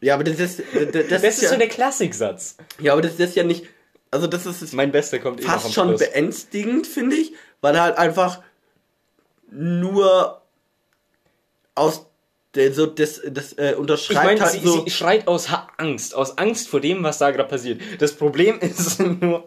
Ja, 0.00 0.14
aber 0.14 0.24
das 0.24 0.40
ist, 0.40 0.62
das, 0.72 0.92
das 0.92 1.08
Das 1.08 1.22
ist 1.24 1.42
ja, 1.42 1.50
so 1.50 1.56
der 1.56 1.68
Klassiksatz. 1.68 2.56
ja, 2.80 2.92
aber 2.92 3.02
das 3.02 3.14
ist 3.16 3.36
ja 3.36 3.44
nicht, 3.44 3.66
also 4.10 4.26
das 4.26 4.46
ist 4.46 4.72
Mein 4.74 4.92
Bester 4.92 5.18
kommt 5.18 5.40
eh 5.40 5.44
fast 5.44 5.72
schon 5.72 5.88
Schluss. 5.88 6.00
beängstigend, 6.00 6.86
finde 6.86 7.16
ich, 7.16 7.32
weil 7.60 7.74
er 7.74 7.82
halt 7.82 7.98
einfach 7.98 8.40
nur 9.50 10.40
aus 11.74 12.06
der, 12.54 12.72
so 12.74 12.86
das, 12.86 13.20
das 13.30 13.52
äh, 13.54 13.72
Ich 13.72 13.76
unterschreibt 13.78 14.24
meine, 14.24 14.40
halt 14.40 14.52
sie, 14.52 14.66
so. 14.66 14.84
sie 14.84 14.90
schreit 14.90 15.28
aus 15.28 15.50
Ha- 15.50 15.68
Angst, 15.76 16.14
aus 16.14 16.36
Angst 16.38 16.68
vor 16.68 16.80
dem, 16.80 17.02
was 17.04 17.18
da 17.18 17.30
gerade 17.30 17.48
passiert. 17.48 17.80
Das 18.00 18.12
Problem 18.14 18.58
ist 18.60 18.98
nur, 19.00 19.46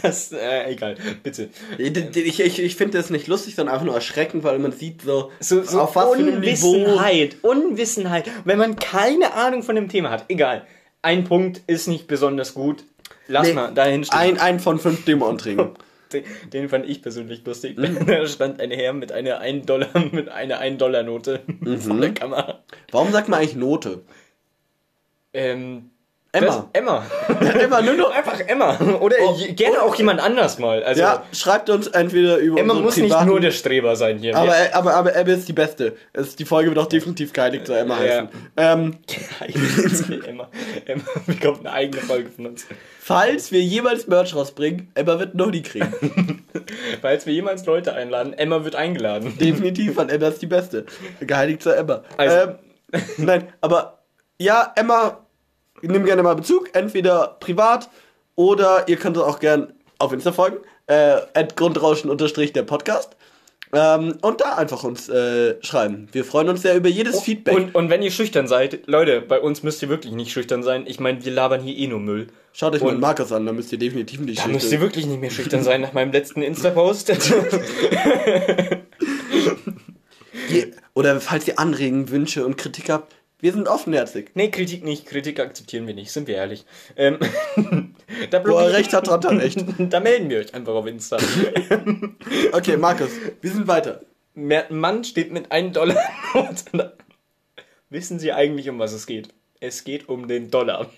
dass, 0.00 0.32
äh, 0.32 0.70
egal, 0.72 0.96
bitte. 1.22 1.50
Ich, 1.76 2.40
ich, 2.40 2.58
ich 2.62 2.76
finde 2.76 2.96
das 2.98 3.10
nicht 3.10 3.26
lustig, 3.26 3.54
sondern 3.54 3.74
einfach 3.74 3.84
nur 3.86 3.94
erschreckend, 3.94 4.44
weil 4.44 4.58
man 4.58 4.72
sieht 4.72 5.02
so, 5.02 5.30
So, 5.40 5.62
so 5.62 5.80
auf 5.82 5.94
was 5.96 6.04
für 6.16 6.18
einem 6.22 6.40
Niveau. 6.40 6.70
Unwissenheit, 6.72 7.36
Unwissenheit. 7.42 8.30
Wenn 8.44 8.58
man 8.58 8.76
keine 8.76 9.34
Ahnung 9.34 9.62
von 9.62 9.74
dem 9.76 9.88
Thema 9.90 10.10
hat, 10.10 10.24
egal. 10.28 10.66
Ein 11.02 11.24
Punkt 11.24 11.62
ist 11.66 11.86
nicht 11.86 12.06
besonders 12.06 12.54
gut. 12.54 12.84
Lass 13.28 13.46
Nee, 13.48 13.52
mal 13.54 13.72
dahin 13.74 14.04
stehen. 14.04 14.18
Ein, 14.18 14.38
ein 14.38 14.60
von 14.60 14.78
fünf 14.78 15.04
Demo-Anträgen. 15.04 15.70
Den, 16.12 16.22
den 16.52 16.68
fand 16.68 16.88
ich 16.88 17.02
persönlich 17.02 17.44
lustig. 17.44 17.76
Mhm. 17.76 17.98
Da 18.06 18.24
stand 18.28 18.60
ein 18.60 18.70
Herr 18.70 18.92
mit 18.92 19.10
einer 19.10 19.38
1 19.40 19.66
Dollar, 19.66 19.88
mit 20.12 20.28
einer 20.28 20.58
1 20.60 20.78
Dollar 20.78 21.02
Note 21.02 21.40
Mhm. 21.46 21.78
vor 21.80 21.96
der 21.96 22.14
Kamera. 22.14 22.62
Warum 22.92 23.10
sagt 23.10 23.28
man 23.28 23.40
eigentlich 23.40 23.56
Note? 23.56 24.02
Ähm, 25.32 25.90
Emma. 26.36 26.46
das- 26.46 26.64
Emma. 26.72 27.02
Emma, 27.60 27.80
nur 27.82 27.94
noch. 27.94 28.10
Einfach 28.14 28.40
Emma. 28.40 28.78
Oder 29.00 29.16
Oh, 29.22 29.36
gerne 29.54 29.82
auch 29.82 29.94
jemand 29.96 30.20
anders 30.20 30.58
mal. 30.58 30.82
Also, 30.82 31.00
Ja, 31.02 31.24
schreibt 31.32 31.68
uns 31.70 31.86
entweder 31.88 32.36
über 32.38 32.58
Emma 32.60 32.74
muss 32.74 32.96
nicht 32.96 33.06
privaten- 33.10 33.28
nur 33.28 33.40
der 33.40 33.50
Streber 33.50 33.96
sein 33.96 34.18
hier. 34.18 34.36
aber, 34.36 34.54
aber, 34.72 34.94
aber 34.94 35.14
Emma 35.16 35.32
ist 35.32 35.48
die 35.48 35.52
Beste. 35.52 35.96
Es, 36.12 36.36
die 36.36 36.44
Folge 36.44 36.68
wird 36.70 36.78
auch 36.78 36.86
definitiv 36.88 37.32
geheiligt 37.32 37.66
zu 37.66 37.72
Emma 37.72 37.96
Ja. 38.02 38.10
heißen. 38.12 38.28
Ähm, 38.56 38.96
Emma, 40.26 40.48
Emma 40.84 41.02
bekommt 41.26 41.60
eine 41.60 41.72
eigene 41.72 42.02
Folge 42.02 42.30
von 42.30 42.46
uns. 42.46 42.66
falls 43.00 43.52
wir 43.52 43.60
jemals 43.62 44.06
Merch 44.06 44.34
rausbringen, 44.34 44.90
Emma 44.94 45.18
wird 45.18 45.34
noch 45.34 45.50
die 45.50 45.62
kriegen. 45.62 46.42
Falls 47.02 47.26
wir 47.26 47.32
jemals 47.34 47.64
Leute 47.66 47.92
einladen, 47.92 48.32
Emma 48.32 48.64
wird 48.64 48.74
eingeladen. 48.74 49.36
definitiv, 49.38 49.96
weil 49.96 50.10
Emma 50.10 50.28
ist 50.28 50.42
die 50.42 50.46
Beste. 50.46 50.86
Geheiligt 51.20 51.62
zu 51.62 51.70
Emma. 51.70 52.02
Also- 52.16 52.36
Ähm, 52.92 53.00
nein, 53.18 53.48
aber 53.60 54.02
ja, 54.38 54.72
Emma, 54.76 55.25
nimm 55.82 56.04
gerne 56.04 56.22
mal 56.22 56.34
Bezug, 56.34 56.70
entweder 56.74 57.36
privat 57.40 57.88
oder 58.34 58.88
ihr 58.88 58.96
könnt 58.96 59.16
uns 59.16 59.26
auch 59.26 59.38
gern 59.40 59.72
auf 59.98 60.12
Insta 60.12 60.32
folgen, 60.32 60.58
äh, 60.86 61.16
Grundrauschen 61.56 62.10
unterstrich 62.10 62.52
der 62.52 62.62
Podcast. 62.62 63.16
Ähm, 63.72 64.16
und 64.22 64.40
da 64.40 64.54
einfach 64.54 64.84
uns 64.84 65.08
äh, 65.08 65.56
schreiben. 65.60 66.08
Wir 66.12 66.24
freuen 66.24 66.48
uns 66.48 66.62
sehr 66.62 66.76
über 66.76 66.88
jedes 66.88 67.20
Feedback. 67.20 67.56
Und, 67.56 67.74
und 67.74 67.90
wenn 67.90 68.00
ihr 68.00 68.12
schüchtern 68.12 68.46
seid, 68.46 68.86
Leute, 68.86 69.20
bei 69.20 69.40
uns 69.40 69.64
müsst 69.64 69.82
ihr 69.82 69.88
wirklich 69.88 70.12
nicht 70.12 70.30
schüchtern 70.30 70.62
sein. 70.62 70.84
Ich 70.86 71.00
meine, 71.00 71.24
wir 71.24 71.32
labern 71.32 71.60
hier 71.60 71.76
eh 71.76 71.88
nur 71.88 71.98
Müll. 71.98 72.28
Schaut 72.52 72.74
euch 72.74 72.80
mal 72.80 72.88
und- 72.90 72.94
den 72.96 73.00
Markus 73.00 73.32
an, 73.32 73.44
da 73.44 73.52
müsst 73.52 73.72
ihr 73.72 73.78
definitiv 73.78 74.20
nicht 74.20 74.38
Da 74.38 74.46
müsst 74.46 74.66
ihr 74.66 74.70
schüchtern. 74.70 74.80
wirklich 74.82 75.06
nicht 75.06 75.20
mehr 75.20 75.30
schüchtern 75.30 75.64
sein 75.64 75.80
nach 75.80 75.92
meinem 75.92 76.12
letzten 76.12 76.42
Insta-Post. 76.42 77.12
Oder 80.94 81.20
falls 81.20 81.46
ihr 81.48 81.58
Anregungen, 81.58 82.08
Wünsche 82.10 82.46
und 82.46 82.56
Kritik 82.56 82.88
habt, 82.88 83.12
wir 83.38 83.52
sind 83.52 83.68
offenherzig. 83.68 84.30
nee, 84.34 84.50
Kritik 84.50 84.82
nicht. 84.84 85.06
Kritik 85.06 85.38
akzeptieren 85.40 85.86
wir 85.86 85.94
nicht, 85.94 86.10
sind 86.10 86.26
wir 86.26 86.36
ehrlich. 86.36 86.64
Ähm, 86.96 87.18
da, 88.30 88.46
Wo 88.46 88.56
er 88.56 88.72
recht 88.72 88.92
hat, 88.92 89.08
hat 89.10 89.24
er 89.26 89.38
recht. 89.38 89.62
da 89.78 90.00
melden 90.00 90.30
wir 90.30 90.38
euch 90.38 90.54
einfach 90.54 90.74
auf 90.74 90.86
Insta. 90.86 91.18
Okay, 92.52 92.76
Markus, 92.76 93.10
wir 93.40 93.50
sind 93.50 93.66
weiter. 93.68 94.00
Mann 94.34 95.04
steht 95.04 95.32
mit 95.32 95.52
einem 95.52 95.72
Dollar. 95.72 95.98
Wissen 97.90 98.18
Sie 98.18 98.32
eigentlich, 98.32 98.68
um 98.68 98.78
was 98.78 98.92
es 98.92 99.06
geht? 99.06 99.28
Es 99.60 99.84
geht 99.84 100.08
um 100.08 100.28
den 100.28 100.50
Dollar. 100.50 100.90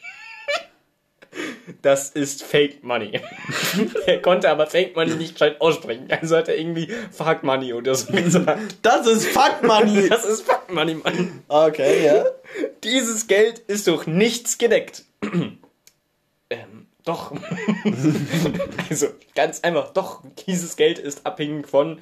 Das 1.83 2.11
ist 2.11 2.43
Fake 2.43 2.83
Money. 2.83 3.21
er 4.07 4.23
konnte 4.23 4.51
aber 4.51 4.67
Fake 4.67 4.97
Money 4.97 5.15
nicht 5.15 5.35
gescheit 5.35 5.61
aussprechen. 5.61 6.09
Also 6.11 6.37
hat 6.37 6.49
er 6.49 6.57
irgendwie 6.59 6.89
Fuck 7.11 7.43
Money 7.43 7.73
oder 7.73 7.95
so 7.95 8.13
gesagt. 8.13 8.77
Das 8.83 9.07
ist 9.07 9.27
Fuck 9.27 9.63
Money. 9.63 10.09
Das 10.09 10.25
ist 10.25 10.43
Fuck 10.43 10.73
Money, 10.73 10.95
Mann. 10.95 11.43
Okay, 11.49 12.05
ja. 12.05 12.25
Dieses 12.85 13.27
Geld 13.27 13.59
ist 13.61 13.87
durch 13.87 14.07
nichts 14.07 14.59
gedeckt. 14.59 15.05
ähm, 16.51 16.87
doch. 17.05 17.33
also, 18.91 19.09
ganz 19.35 19.61
einfach, 19.61 19.93
doch, 19.93 20.23
dieses 20.47 20.77
Geld 20.77 20.99
ist 20.99 21.25
abhängig 21.27 21.69
von. 21.69 22.01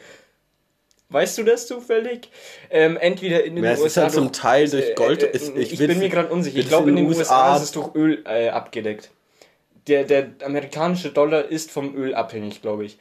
Weißt 1.09 1.39
du 1.39 1.45
das 1.45 1.69
zufällig? 1.69 2.31
Ähm, 2.69 2.97
entweder 2.97 3.45
in 3.45 3.55
den 3.55 3.65
Ja, 3.65 3.71
es 3.73 3.81
ist 3.81 3.97
halt 3.97 4.11
zum 4.11 4.33
Teil 4.33 4.69
durch 4.69 4.97
Gold. 4.97 5.23
Äh, 5.23 5.27
äh, 5.29 5.59
ich 5.61 5.79
will- 5.79 5.87
bin 5.87 6.01
mir 6.01 6.09
gerade 6.09 6.29
unsicher. 6.31 6.59
Ich 6.59 6.67
glaube, 6.67 6.91
in 6.91 6.97
den 6.97 7.07
USA, 7.07 7.21
USA 7.53 7.57
ist 7.57 7.63
es 7.63 7.71
durch 7.73 7.95
Öl 7.95 8.25
äh, 8.27 8.49
abgedeckt. 8.49 9.11
Der, 9.89 10.05
der 10.05 10.31
amerikanische 10.43 11.11
Dollar 11.11 11.45
ist 11.45 11.71
vom 11.71 11.95
Öl 11.97 12.15
abhängig, 12.15 12.61
glaube 12.63 12.85
ich. 12.85 12.99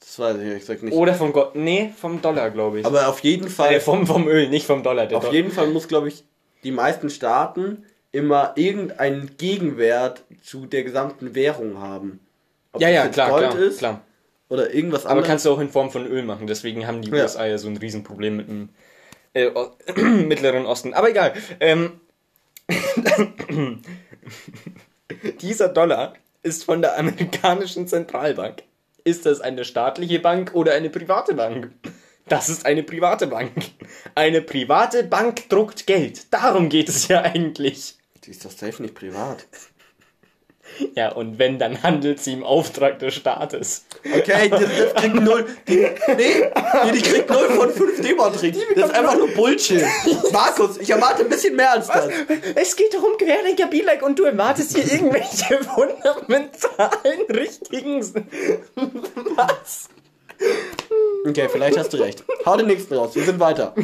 Das 0.00 0.18
weiß 0.18 0.36
ich 0.36 0.42
ehrlich 0.42 0.60
gesagt 0.60 0.82
nicht. 0.82 0.94
Oder 0.94 1.14
vom 1.14 1.32
Gold. 1.32 1.54
Nee, 1.54 1.90
vom 1.96 2.22
Dollar, 2.22 2.50
glaube 2.50 2.80
ich. 2.80 2.86
Aber 2.86 3.08
auf 3.08 3.20
jeden 3.20 3.48
Fall, 3.48 3.74
äh, 3.74 3.80
vom, 3.80 4.06
vom 4.06 4.26
Öl, 4.28 4.48
nicht 4.48 4.66
vom 4.66 4.82
Dollar. 4.82 5.06
Der 5.06 5.18
auf 5.18 5.24
Dollar. 5.24 5.34
jeden 5.36 5.50
Fall 5.50 5.68
muss, 5.68 5.88
glaube 5.88 6.08
ich, 6.08 6.24
die 6.64 6.70
meisten 6.70 7.10
Staaten 7.10 7.84
immer 8.12 8.52
irgendeinen 8.56 9.36
Gegenwert 9.36 10.24
zu 10.42 10.66
der 10.66 10.82
gesamten 10.82 11.34
Währung 11.34 11.78
haben. 11.78 12.20
Ob 12.72 12.80
ja, 12.80 12.88
das 12.88 12.96
ja, 12.96 13.08
klar, 13.08 13.30
Gold 13.30 13.50
klar, 13.50 13.62
ist 13.62 13.78
klar. 13.78 14.00
oder 14.48 14.72
irgendwas 14.72 15.04
Aber 15.04 15.12
anderes. 15.12 15.28
kannst 15.28 15.46
du 15.46 15.50
auch 15.50 15.58
in 15.60 15.68
Form 15.68 15.90
von 15.90 16.06
Öl 16.06 16.22
machen, 16.22 16.46
deswegen 16.46 16.86
haben 16.86 17.02
die 17.02 17.10
Ja. 17.10 17.22
USA 17.24 17.46
ja 17.46 17.58
so 17.58 17.68
ein 17.68 17.76
Riesenproblem 17.76 18.36
mit 18.36 18.48
dem 18.48 18.68
äh, 19.34 19.50
Mittleren 20.00 20.64
Osten. 20.66 20.94
Aber 20.94 21.10
egal. 21.10 21.34
Ähm, 21.60 22.00
dieser 25.40 25.68
Dollar 25.68 26.14
ist 26.42 26.64
von 26.64 26.82
der 26.82 26.98
amerikanischen 26.98 27.86
Zentralbank. 27.86 28.62
Ist 29.04 29.26
das 29.26 29.40
eine 29.40 29.64
staatliche 29.64 30.18
Bank 30.18 30.54
oder 30.54 30.74
eine 30.74 30.90
private 30.90 31.34
Bank? 31.34 31.70
Das 32.28 32.48
ist 32.48 32.66
eine 32.66 32.82
private 32.82 33.26
Bank. 33.26 33.52
Eine 34.14 34.42
private 34.42 35.04
Bank 35.04 35.48
druckt 35.48 35.86
Geld. 35.86 36.32
Darum 36.32 36.68
geht 36.68 36.88
es 36.88 37.08
ja 37.08 37.22
eigentlich. 37.22 37.96
Die 38.24 38.30
ist 38.30 38.44
doch 38.44 38.50
safe 38.50 38.82
nicht 38.82 38.94
privat. 38.94 39.46
Ja, 40.94 41.12
und 41.12 41.38
wenn, 41.38 41.58
dann 41.58 41.82
handelt 41.82 42.20
sie 42.20 42.32
im 42.32 42.44
Auftrag 42.44 42.98
des 42.98 43.14
Staates. 43.14 43.84
Okay, 44.04 44.48
das, 44.48 44.60
das 44.60 44.94
kriegt 44.94 45.14
null. 45.14 45.46
Die, 45.66 45.76
nee, 45.76 46.50
nee, 46.84 46.92
die 46.92 47.02
kriegt 47.02 47.30
null 47.30 47.48
von 47.50 47.70
5 47.70 48.00
D-Mark. 48.00 48.34
Das 48.34 48.42
ist 48.42 48.94
einfach 48.94 49.16
nur 49.16 49.28
Bullshit. 49.28 49.84
Markus, 50.32 50.78
ich 50.78 50.90
erwarte 50.90 51.24
ein 51.24 51.28
bisschen 51.28 51.56
mehr 51.56 51.72
als 51.72 51.88
das. 51.88 52.08
Es 52.54 52.76
geht 52.76 52.94
darum, 52.94 53.16
Querdenker 53.18 53.66
be 53.66 53.82
like 53.82 54.02
und 54.02 54.18
du 54.18 54.24
erwartest 54.24 54.76
hier 54.76 54.92
irgendwelche 54.92 55.58
fundamentalen, 55.74 57.20
richtigen. 57.30 58.00
Was? 59.36 59.88
Okay, 61.26 61.48
vielleicht 61.50 61.78
hast 61.78 61.92
du 61.92 61.96
recht. 61.96 62.22
Hau 62.46 62.56
den 62.56 62.66
nächsten 62.66 62.94
raus, 62.94 63.14
wir 63.14 63.24
sind 63.24 63.40
weiter. 63.40 63.74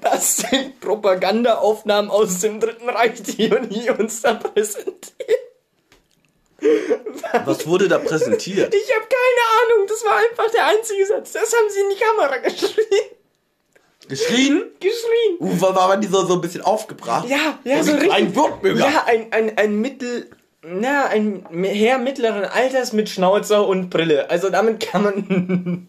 Das 0.00 0.36
sind 0.36 0.80
Propagandaaufnahmen 0.80 2.10
aus 2.10 2.40
dem 2.40 2.60
Dritten 2.60 2.88
Reich, 2.88 3.22
die 3.22 3.50
Uni 3.50 3.90
uns 3.90 4.22
da 4.22 4.34
präsentiert. 4.34 5.12
Was 7.44 7.66
wurde 7.66 7.88
da 7.88 7.98
präsentiert? 7.98 8.74
Ich 8.74 8.94
habe 8.94 9.06
keine 9.06 9.74
Ahnung, 9.74 9.86
das 9.88 10.04
war 10.04 10.16
einfach 10.16 10.50
der 10.52 10.66
einzige 10.66 11.06
Satz. 11.06 11.32
Das 11.32 11.52
haben 11.52 11.68
sie 11.70 11.80
in 11.80 11.90
die 11.90 11.96
Kamera 11.96 12.36
geschrien. 12.38 13.14
Geschrien? 14.08 14.64
Geschrien. 14.80 15.36
Uh, 15.40 15.60
war, 15.60 15.74
war 15.74 15.96
die 15.96 16.06
so, 16.06 16.24
so 16.26 16.34
ein 16.34 16.40
bisschen 16.40 16.62
aufgebracht? 16.62 17.28
Ja, 17.28 17.58
ja, 17.64 17.82
so 17.82 17.92
richtig. 17.92 18.12
Ein 18.12 18.34
Württemberger. 18.36 18.78
Ja, 18.80 19.04
ein, 19.06 19.32
ein, 19.32 19.56
ein 19.56 19.80
Mittel. 19.80 20.30
Na, 20.62 21.06
ein 21.06 21.46
Herr 21.50 21.98
mittleren 21.98 22.44
Alters 22.44 22.92
mit 22.92 23.08
Schnauzer 23.10 23.66
und 23.66 23.90
Brille. 23.90 24.30
Also 24.30 24.48
damit 24.50 24.80
kann 24.80 25.02
man. 25.02 25.88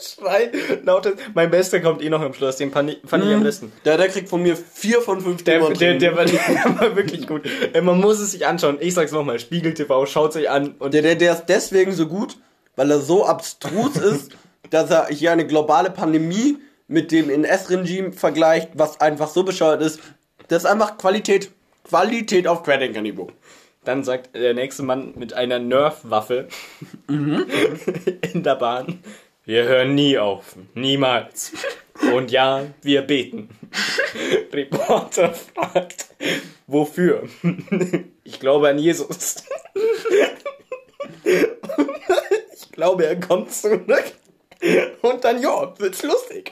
Schrei, 0.00 0.50
lautes. 0.84 1.14
Mein 1.34 1.50
Bester 1.50 1.80
kommt 1.80 2.02
eh 2.02 2.08
noch 2.08 2.22
im 2.22 2.32
Schluss, 2.32 2.56
den 2.56 2.70
fand 2.72 2.90
ich, 2.90 2.98
fand 3.04 3.24
ich 3.24 3.34
am 3.34 3.42
besten. 3.42 3.72
Der, 3.84 3.96
der 3.96 4.08
kriegt 4.08 4.28
von 4.28 4.42
mir 4.42 4.56
4 4.56 5.02
von 5.02 5.20
5 5.20 5.44
Der, 5.44 5.60
der, 5.70 5.98
der, 5.98 6.16
war, 6.16 6.24
der 6.26 6.80
war 6.80 6.96
wirklich 6.96 7.26
gut. 7.26 7.42
Man 7.82 8.00
muss 8.00 8.18
es 8.20 8.32
sich 8.32 8.46
anschauen. 8.46 8.78
Ich 8.80 8.94
sag's 8.94 9.12
nochmal, 9.12 9.38
Spiegel 9.38 9.74
TV, 9.74 10.06
schaut 10.06 10.34
euch 10.36 10.48
an. 10.48 10.74
Und 10.78 10.94
Der, 10.94 11.02
der, 11.02 11.16
der 11.16 11.32
ist 11.34 11.46
deswegen 11.46 11.92
so 11.92 12.06
gut, 12.06 12.36
weil 12.76 12.90
er 12.90 13.00
so 13.00 13.26
abstrus 13.26 13.96
ist, 14.12 14.32
dass 14.70 14.90
er 14.90 15.08
hier 15.08 15.32
eine 15.32 15.46
globale 15.46 15.90
Pandemie 15.90 16.58
mit 16.88 17.12
dem 17.12 17.30
NS-Regime 17.30 18.12
vergleicht, 18.12 18.70
was 18.74 19.00
einfach 19.00 19.28
so 19.28 19.42
bescheuert 19.44 19.82
ist. 19.82 20.00
Das 20.48 20.64
ist 20.64 20.70
einfach 20.70 20.98
Qualität. 20.98 21.50
Qualität 21.84 22.46
auf 22.46 22.62
Querdenker-Niveau. 22.62 23.28
dann 23.84 24.04
sagt 24.04 24.34
der 24.34 24.54
nächste 24.54 24.82
Mann 24.82 25.14
mit 25.16 25.32
einer 25.32 25.58
Nerf-Waffe 25.58 26.48
in 27.08 28.42
der 28.42 28.56
Bahn, 28.56 29.00
wir 29.44 29.64
hören 29.64 29.94
nie 29.94 30.18
auf. 30.18 30.56
Niemals. 30.74 31.52
Und 32.14 32.30
ja, 32.30 32.66
wir 32.82 33.02
beten. 33.02 33.48
Reporter 34.52 35.32
fragt, 35.34 36.06
wofür? 36.66 37.28
Ich 38.24 38.40
glaube 38.40 38.68
an 38.68 38.78
Jesus. 38.78 39.36
Ich 41.24 42.72
glaube, 42.72 43.06
er 43.06 43.18
kommt 43.18 43.52
zurück. 43.52 44.12
Und 45.02 45.24
dann, 45.24 45.42
ja, 45.42 45.78
wird's 45.78 46.02
lustig. 46.02 46.50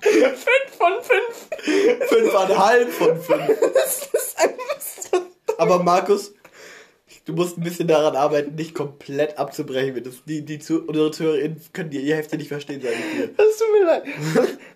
Fünf 0.00 0.76
von 0.78 0.92
fünf. 1.02 2.08
Fünfeinhalb 2.08 2.90
von 2.92 3.20
fünf. 3.20 3.58
Das 3.74 4.08
ist 4.12 4.38
einfach 4.38 4.80
so 4.80 5.18
Aber 5.58 5.82
Markus, 5.82 6.34
du 7.26 7.32
musst 7.32 7.56
ein 7.58 7.62
bisschen 7.62 7.88
daran 7.88 8.16
arbeiten, 8.16 8.54
nicht 8.54 8.74
komplett 8.74 9.38
abzubrechen. 9.38 10.02
Das, 10.02 10.22
die, 10.26 10.44
die 10.44 10.58
zu, 10.58 10.82
unsere 10.86 11.10
ZuhörerInnen 11.10 11.60
können 11.72 11.90
die, 11.90 12.02
die 12.02 12.14
Hälfte 12.14 12.36
nicht 12.36 12.48
verstehen, 12.48 12.80
sage 12.82 12.94
ich 12.94 13.20
dir. 13.20 13.30
Das 13.36 13.56
tut 13.56 13.66
mir 13.72 13.86
leid. 13.86 14.02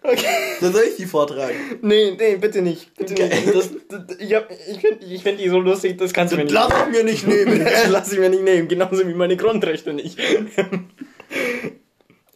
Okay. 0.02 0.26
Dann 0.60 0.72
soll 0.72 0.82
ich 0.88 0.96
die 0.96 1.06
vortragen. 1.06 1.54
Nee, 1.82 2.12
nee, 2.18 2.36
bitte 2.36 2.62
nicht. 2.62 2.94
Bitte 2.94 3.12
Okay. 3.14 3.28
nicht. 3.28 3.54
Das, 3.54 3.70
das, 3.88 4.18
ich 4.18 4.34
hab- 4.34 4.48
ich 4.50 4.78
finde 4.80 5.04
ich 5.06 5.22
find 5.22 5.40
die 5.40 5.48
so 5.48 5.58
lustig, 5.58 5.98
das 5.98 6.12
kannst 6.12 6.32
du 6.32 6.36
mir 6.38 6.44
nicht 6.44 6.52
Lass 6.54 6.72
ich 6.86 6.92
mir 6.96 7.04
nicht 7.04 7.26
nehmen. 7.26 7.58
Das 7.64 7.88
lass 7.88 8.12
ich 8.12 8.18
mir 8.18 8.30
nicht 8.30 8.42
nehmen, 8.44 8.68
genauso 8.68 9.06
wie 9.06 9.14
meine 9.14 9.36
Grundrechte 9.36 9.92
nicht. 9.92 10.18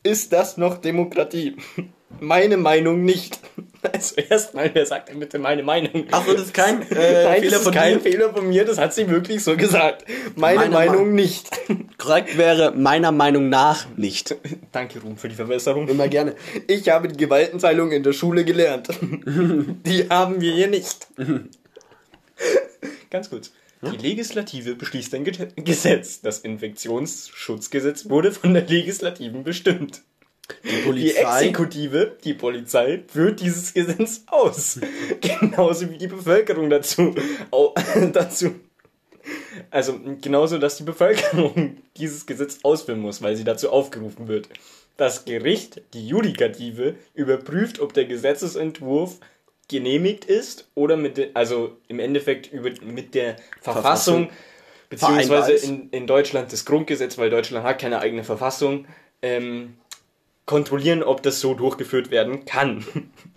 Ist 0.03 0.33
das 0.33 0.57
noch 0.57 0.79
Demokratie? 0.79 1.57
Meine 2.21 2.57
Meinung 2.57 3.05
nicht. 3.05 3.39
Also 3.93 4.15
erstmal, 4.15 4.71
wer 4.75 4.87
sagt 4.87 5.09
denn 5.09 5.19
bitte 5.19 5.41
meine 5.41 5.63
Meinung? 5.65 6.05
Achso, 6.13 6.33
das 6.35 6.43
ist 6.43 6.55
kein 6.55 6.83
äh, 6.93 7.25
Nein, 7.25 7.41
Fehler 7.41 7.51
das 7.51 7.59
ist 7.59 7.65
von 7.65 7.75
kein 7.75 7.95
dir. 7.95 8.01
Fehler 8.01 8.33
von 8.33 8.49
mir, 8.49 8.65
das 8.65 8.79
hat 8.79 8.95
sie 8.95 9.09
wirklich 9.09 9.43
so 9.43 9.57
gesagt. 9.57 10.05
Meine, 10.37 10.61
Meine 10.61 10.71
Meinung 10.71 11.09
Ma- 11.09 11.15
nicht. 11.15 11.49
Korrekt 11.99 12.39
wäre 12.39 12.71
meiner 12.77 13.11
Meinung 13.11 13.49
nach 13.49 13.87
nicht. 13.97 14.37
Danke, 14.71 15.01
Ruhm, 15.01 15.17
für 15.17 15.29
die 15.29 15.35
Verbesserung. 15.35 15.89
Immer 15.89 16.07
gerne. 16.07 16.37
Ich 16.69 16.89
habe 16.89 17.09
die 17.09 17.17
Gewaltenteilung 17.17 17.91
in 17.91 18.05
der 18.05 18.13
Schule 18.13 18.45
gelernt. 18.45 18.89
Die 19.01 20.09
haben 20.09 20.41
wir 20.41 20.53
hier 20.53 20.69
nicht. 20.69 21.09
Ganz 23.11 23.31
kurz. 23.31 23.51
Die 23.83 23.97
Legislative 23.97 24.77
beschließt 24.77 25.13
ein 25.17 25.25
Ge- 25.25 25.49
Gesetz. 25.57 26.21
Das 26.21 26.39
Infektionsschutzgesetz 26.39 28.09
wurde 28.09 28.31
von 28.31 28.55
der 28.55 28.65
Legislativen 28.65 29.43
bestimmt. 29.43 30.03
Die 30.65 30.69
Die 30.69 30.83
Polizei. 30.83 31.47
Exekutive, 31.47 32.17
die 32.25 32.35
Polizei, 32.35 33.03
führt 33.07 33.41
dieses 33.41 33.73
Gesetz 33.73 34.23
aus. 34.27 34.81
Genauso 35.21 35.91
wie 35.91 35.99
die 35.99 36.09
Bevölkerung 36.09 36.69
dazu. 36.69 37.15
Au, 37.51 37.75
dazu. 38.13 38.55
Also 39.71 40.01
genauso, 40.21 40.59
dass 40.59 40.77
die 40.77 40.83
Bevölkerung 40.83 41.77
dieses 41.97 42.27
Gesetz 42.27 42.59
ausführen 42.65 42.99
muss, 42.99 43.23
weil 43.23 43.37
sie 43.37 43.45
dazu 43.45 43.71
aufgerufen 43.71 44.27
wird. 44.27 44.49
Das 44.97 45.25
Gericht, 45.25 45.81
die 45.95 46.07
Judikative, 46.07 46.97
überprüft, 47.15 47.81
ob 47.81 47.95
der 47.95 48.05
Gesetzesentwurf 48.05 49.19
genehmigt 49.69 50.25
ist 50.25 50.69
oder 50.75 50.97
mit 50.97 51.17
de, 51.17 51.31
also 51.35 51.77
im 51.89 52.01
Endeffekt 52.01 52.53
über, 52.53 52.71
mit 52.83 53.15
der 53.15 53.37
Verfassung, 53.61 54.29
Vereinbar 54.95 55.47
beziehungsweise 55.47 55.53
in, 55.67 55.89
in 55.91 56.07
Deutschland 56.07 56.53
das 56.53 56.65
Grundgesetz, 56.65 57.17
weil 57.17 57.31
Deutschland 57.31 57.65
hat 57.65 57.81
keine 57.81 58.01
eigene 58.01 58.25
Verfassung, 58.25 58.87
ähm, 59.23 59.75
kontrollieren, 60.53 61.03
ob 61.03 61.23
das 61.23 61.41
so 61.41 61.55
durchgeführt 61.55 62.11
werden 62.11 62.45
kann. 62.45 62.85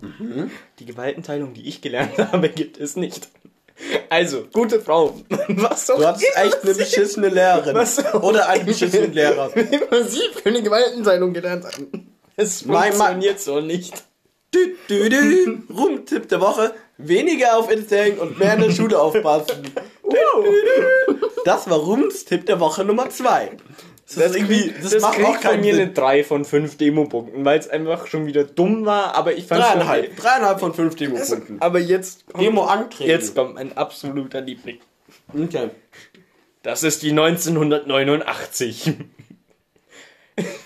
Die 0.79 0.85
Gewaltenteilung, 0.85 1.53
die 1.53 1.65
ich 1.65 1.79
gelernt 1.79 2.17
habe, 2.31 2.49
gibt 2.49 2.77
es 2.77 2.97
nicht. 2.97 3.29
Also, 4.09 4.47
gute 4.51 4.81
Frau, 4.81 5.15
was 5.47 5.87
soll 5.87 5.99
Du 5.99 6.07
hattest 6.07 6.37
echt 6.37 6.63
eine 6.63 6.73
beschissene 6.73 7.29
Lehrerin. 7.29 7.77
Oder 8.21 8.49
einen 8.49 8.65
beschissenen 8.65 9.13
Lehrer. 9.13 9.55
Immer 9.55 10.03
sie 10.03 10.21
für 10.33 10.49
eine 10.49 10.61
Gewaltenteilung 10.61 11.33
gelernt 11.33 11.63
haben. 11.63 12.15
Es 12.35 12.63
funktioniert 12.63 13.39
so 13.39 13.61
nicht. 13.61 14.03
Dü, 14.53 14.75
dü, 14.89 15.09
dü. 15.09 15.57
Rumtipp 15.73 16.27
der 16.27 16.41
Woche. 16.41 16.73
Weniger 16.97 17.57
auf 17.57 17.69
hängen 17.69 18.19
und 18.19 18.39
mehr 18.39 18.55
in 18.55 18.61
der 18.61 18.71
Schule 18.71 18.99
aufpassen. 18.99 19.71
Das 21.45 21.69
war 21.69 21.77
Rums 21.77 22.25
Tipp 22.25 22.45
der 22.45 22.59
Woche 22.59 22.83
Nummer 22.83 23.09
2. 23.09 23.51
Das, 24.07 24.17
ist 24.17 24.35
irgendwie, 24.35 24.71
das, 24.81 24.91
das 24.91 25.01
macht 25.01 25.21
auch 25.23 25.37
von 25.37 25.59
mir 25.61 25.73
Sinn. 25.73 25.83
eine 25.85 25.93
3 25.93 26.23
von 26.23 26.45
5 26.45 26.77
Demo-Punkten, 26.77 27.43
weil 27.43 27.57
es 27.57 27.67
einfach 27.67 28.05
schon 28.05 28.27
wieder 28.27 28.43
dumm 28.43 28.85
war, 28.85 29.15
aber 29.15 29.33
ich 29.33 29.47
fand 29.47 29.61
es. 29.61 29.67
Dreieinhalb. 29.67 30.15
Dreieinhalb 30.15 30.59
von 30.59 30.73
5 30.73 30.95
Demo-Punkten. 30.95 31.57
Aber 31.59 31.79
jetzt. 31.79 32.27
Kommt, 32.27 32.43
Demo 32.43 32.65
antreten. 32.65 33.09
Jetzt 33.09 33.35
kommt 33.35 33.55
mein 33.55 33.75
absoluter 33.75 34.41
Liebling. 34.41 34.77
Okay. 35.33 35.69
Das 36.61 36.83
ist 36.83 37.01
die 37.01 37.11
1989. 37.11 38.93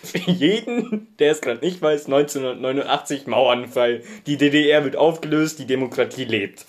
Für 0.03 0.17
jeden, 0.17 1.15
der 1.19 1.31
es 1.31 1.41
gerade 1.41 1.63
nicht 1.63 1.81
weiß, 1.81 2.05
1989 2.05 3.27
Mauernfall. 3.27 4.01
Die 4.25 4.37
DDR 4.37 4.83
wird 4.83 4.95
aufgelöst, 4.95 5.59
die 5.59 5.65
Demokratie 5.65 6.25
lebt. 6.25 6.65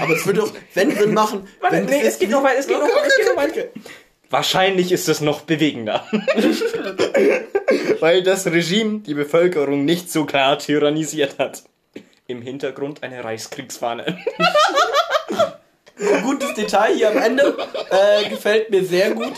Aber 0.00 0.14
es 0.14 0.26
würde 0.26 0.40
doch, 0.40 0.52
wenn 0.74 0.90
Sinn 0.90 1.14
machen. 1.14 1.46
Warte, 1.60 1.76
wenn 1.76 1.86
nee, 1.86 2.02
es 2.02 2.18
geht 2.18 2.30
noch 2.30 2.42
weiter, 2.42 2.58
es 2.58 2.66
geht 2.66 2.78
noch 2.78 2.84
weiter, 2.84 3.06
es 3.06 3.16
geht 3.16 3.26
noch 3.26 3.36
weiter. 3.36 3.64
Wahrscheinlich 4.32 4.92
ist 4.92 5.10
es 5.10 5.20
noch 5.20 5.42
bewegender. 5.42 6.06
Weil 8.00 8.22
das 8.22 8.46
Regime 8.46 9.00
die 9.00 9.12
Bevölkerung 9.12 9.84
nicht 9.84 10.10
so 10.10 10.24
klar 10.24 10.58
tyrannisiert 10.58 11.38
hat. 11.38 11.64
Im 12.26 12.40
Hintergrund 12.40 13.02
eine 13.02 13.22
Reichskriegsfahne. 13.22 14.16
Gutes 16.22 16.54
Detail 16.54 16.94
hier 16.94 17.10
am 17.10 17.18
Ende. 17.18 17.54
Äh, 17.90 18.30
gefällt 18.30 18.70
mir 18.70 18.82
sehr 18.82 19.10
gut. 19.10 19.34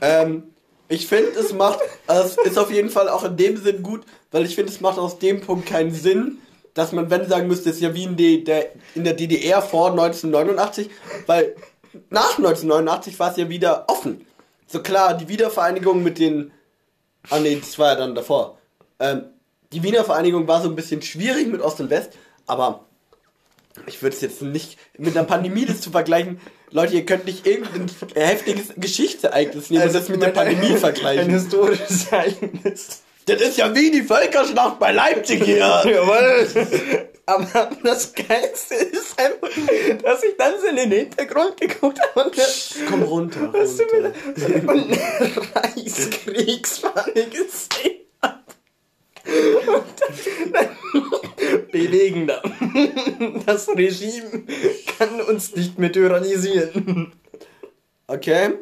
Ähm, 0.00 0.42
ich 0.88 1.06
finde, 1.06 1.30
es 1.38 1.52
macht, 1.52 1.78
also 2.08 2.40
es 2.40 2.50
ist 2.50 2.58
auf 2.58 2.72
jeden 2.72 2.90
Fall 2.90 3.08
auch 3.08 3.22
in 3.22 3.36
dem 3.36 3.56
Sinn 3.56 3.84
gut, 3.84 4.02
weil 4.32 4.44
ich 4.44 4.56
finde, 4.56 4.72
es 4.72 4.80
macht 4.80 4.98
aus 4.98 5.20
dem 5.20 5.40
Punkt 5.40 5.66
keinen 5.66 5.94
Sinn, 5.94 6.38
dass 6.74 6.90
man, 6.90 7.10
wenn 7.10 7.28
sagen 7.28 7.46
müsste, 7.46 7.70
es 7.70 7.76
ist 7.76 7.82
ja 7.82 7.94
wie 7.94 8.04
in, 8.04 8.16
die, 8.16 8.42
der, 8.42 8.72
in 8.96 9.04
der 9.04 9.14
DDR 9.14 9.62
vor 9.62 9.92
1989, 9.92 10.90
weil 11.26 11.54
nach 12.10 12.38
1989 12.38 13.18
war 13.18 13.30
es 13.30 13.36
ja 13.36 13.48
wieder 13.48 13.84
offen. 13.88 14.26
So 14.66 14.82
klar, 14.82 15.14
die 15.14 15.28
Wiedervereinigung 15.28 16.02
mit 16.02 16.18
den. 16.18 16.52
Ah 17.30 17.38
nee, 17.38 17.56
das 17.56 17.78
war 17.78 17.90
ja 17.90 17.94
dann 17.96 18.14
davor. 18.14 18.58
Ähm, 18.98 19.24
die 19.72 19.82
Wiener 19.82 20.04
Vereinigung 20.04 20.48
war 20.48 20.62
so 20.62 20.68
ein 20.68 20.76
bisschen 20.76 21.02
schwierig 21.02 21.46
mit 21.48 21.60
Ost 21.60 21.80
und 21.80 21.90
West, 21.90 22.12
aber 22.46 22.84
ich 23.86 24.02
würde 24.02 24.14
es 24.14 24.22
jetzt 24.22 24.42
nicht 24.42 24.78
mit 24.98 25.16
einer 25.16 25.26
Pandemie 25.26 25.64
das 25.64 25.80
zu 25.80 25.90
vergleichen. 25.90 26.40
Leute, 26.70 26.94
ihr 26.94 27.06
könnt 27.06 27.26
nicht 27.26 27.46
irgendein 27.46 27.86
heftiges 28.14 28.74
Geschichtsereignis 28.76 29.70
nehmen 29.70 29.82
also, 29.82 29.98
und 29.98 30.02
das 30.02 30.08
mit 30.10 30.22
der 30.22 30.28
Pandemie 30.28 30.76
vergleichen. 30.76 31.24
Ein 31.24 31.30
historisches 31.30 32.06
Ereignis. 32.10 33.02
Das 33.26 33.40
ist 33.40 33.56
ja 33.58 33.74
wie 33.74 33.90
die 33.90 34.02
Völkerschlacht 34.02 34.78
bei 34.78 34.92
Leipzig 34.92 35.44
hier. 35.44 35.58
Jawohl. 35.58 37.08
Aber 37.26 37.70
das 37.84 38.12
Geilste 38.14 38.74
ist 38.74 39.16
einfach, 39.18 39.48
dass 40.02 40.22
ich 40.24 40.36
dann 40.36 40.54
so 40.60 40.66
in 40.66 40.76
den 40.76 40.90
Hintergrund 40.90 41.60
geguckt 41.60 42.00
habe 42.00 42.24
und 42.24 42.32
Psst, 42.32 42.78
komm 42.88 43.02
runter, 43.02 43.46
runter. 43.54 44.12
und 44.66 44.68
eine 44.68 44.98
Reichskriegsfahne 45.54 47.26
gesehen 47.30 48.00
habe. 48.22 48.42
Bewegender. 51.72 52.42
Das 53.46 53.68
Regime 53.68 54.42
kann 54.98 55.20
uns 55.22 55.54
nicht 55.54 55.78
mehr 55.78 55.92
tyrannisieren. 55.92 57.12
Okay. 58.08 58.54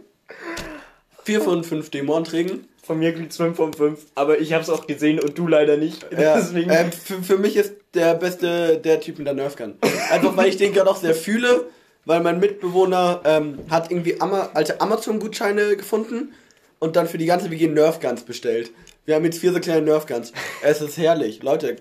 Vier 1.24 1.40
von 1.40 1.64
fünf 1.64 1.88
Demo-Anträgen. 1.90 2.68
Von 2.90 2.98
mir 2.98 3.14
kriegt's 3.14 3.36
5 3.36 3.56
von 3.56 3.72
5, 3.72 4.04
aber 4.16 4.40
ich 4.40 4.52
hab's 4.52 4.68
auch 4.68 4.84
gesehen 4.84 5.20
und 5.20 5.38
du 5.38 5.46
leider 5.46 5.76
nicht. 5.76 6.04
Ja, 6.10 6.38
Deswegen. 6.38 6.72
Ähm, 6.72 6.90
für, 6.90 7.22
für 7.22 7.38
mich 7.38 7.54
ist 7.54 7.74
der 7.94 8.14
beste 8.14 8.78
der 8.78 9.00
Typ 9.00 9.18
mit 9.18 9.28
der 9.28 9.34
Nerfgun. 9.34 9.74
Einfach 10.10 10.36
weil 10.36 10.48
ich 10.48 10.56
den 10.56 10.72
gerade 10.72 10.90
auch 10.90 10.96
sehr 10.96 11.14
fühle, 11.14 11.66
weil 12.04 12.18
mein 12.18 12.40
Mitbewohner 12.40 13.20
ähm, 13.24 13.60
hat 13.70 13.92
irgendwie 13.92 14.20
Ama 14.20 14.50
alte 14.54 14.80
Amazon-Gutscheine 14.80 15.76
gefunden 15.76 16.34
und 16.80 16.96
dann 16.96 17.06
für 17.06 17.16
die 17.16 17.26
ganze 17.26 17.52
WG 17.52 17.68
Nerfguns 17.68 18.24
bestellt. 18.24 18.72
Wir 19.04 19.14
haben 19.14 19.24
jetzt 19.24 19.38
vier 19.38 19.52
so 19.52 19.60
kleine 19.60 19.82
Nerfguns. 19.82 20.32
Es 20.60 20.80
ist 20.82 20.98
herrlich. 20.98 21.44
Leute, 21.44 21.76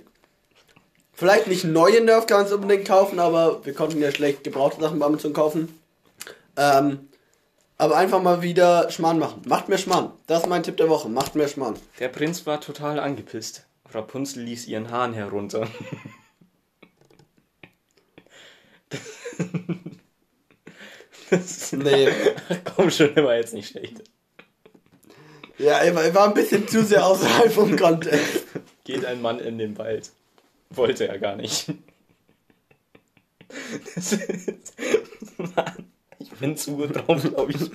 vielleicht 1.13 1.47
nicht 1.47 1.63
neue 1.63 2.01
Nerfguns 2.01 2.51
unbedingt 2.51 2.87
kaufen, 2.87 3.17
aber 3.17 3.65
wir 3.65 3.73
konnten 3.73 3.99
ja 3.99 4.11
schlecht 4.11 4.43
gebrauchte 4.43 4.79
Sachen 4.79 4.99
bei 4.99 5.07
Amazon 5.07 5.33
kaufen. 5.33 5.75
Ähm, 6.55 7.08
aber 7.79 7.97
einfach 7.97 8.21
mal 8.21 8.43
wieder 8.43 8.91
Schmarrn 8.91 9.17
machen. 9.17 9.41
Macht 9.45 9.69
mehr 9.69 9.77
Schmarrn. 9.77 10.11
Das 10.27 10.43
ist 10.43 10.49
mein 10.49 10.63
Tipp 10.63 10.75
der 10.77 10.89
Woche. 10.89 11.07
Macht 11.07 11.35
mehr 11.35 11.47
Schmarrn. 11.47 11.79
Der 11.99 12.09
Prinz 12.09 12.45
war 12.45 12.59
total 12.59 12.99
angepisst. 12.99 13.65
Rapunzel 13.91 14.43
ließ 14.43 14.67
ihren 14.67 14.91
Hahn 14.91 15.13
herunter. 15.13 15.65
das, 21.29 21.71
nee. 21.71 22.09
Komm 22.75 22.91
schon, 22.91 23.15
war 23.15 23.37
jetzt 23.37 23.53
nicht 23.53 23.69
schlecht. 23.69 24.03
Ja, 25.57 25.77
er 25.77 25.95
war, 25.95 26.03
er 26.03 26.13
war 26.13 26.27
ein 26.27 26.33
bisschen 26.33 26.67
zu 26.67 26.83
sehr 26.83 27.05
außerhalb 27.05 27.51
vom 27.51 27.77
Kontext. 27.77 28.45
Geht 28.83 29.05
ein 29.05 29.21
Mann 29.21 29.39
in 29.39 29.57
den 29.57 29.77
Wald. 29.77 30.11
Wollte 30.69 31.07
er 31.07 31.17
gar 31.17 31.37
nicht. 31.37 31.73
Das 33.95 34.11
ist, 34.11 34.73
Mann. 35.37 35.89
Ich 36.19 36.31
bin 36.31 36.57
zu 36.57 36.75
gut 36.75 36.95
drauf, 36.95 37.23
glaube 37.23 37.51
ich. 37.51 37.71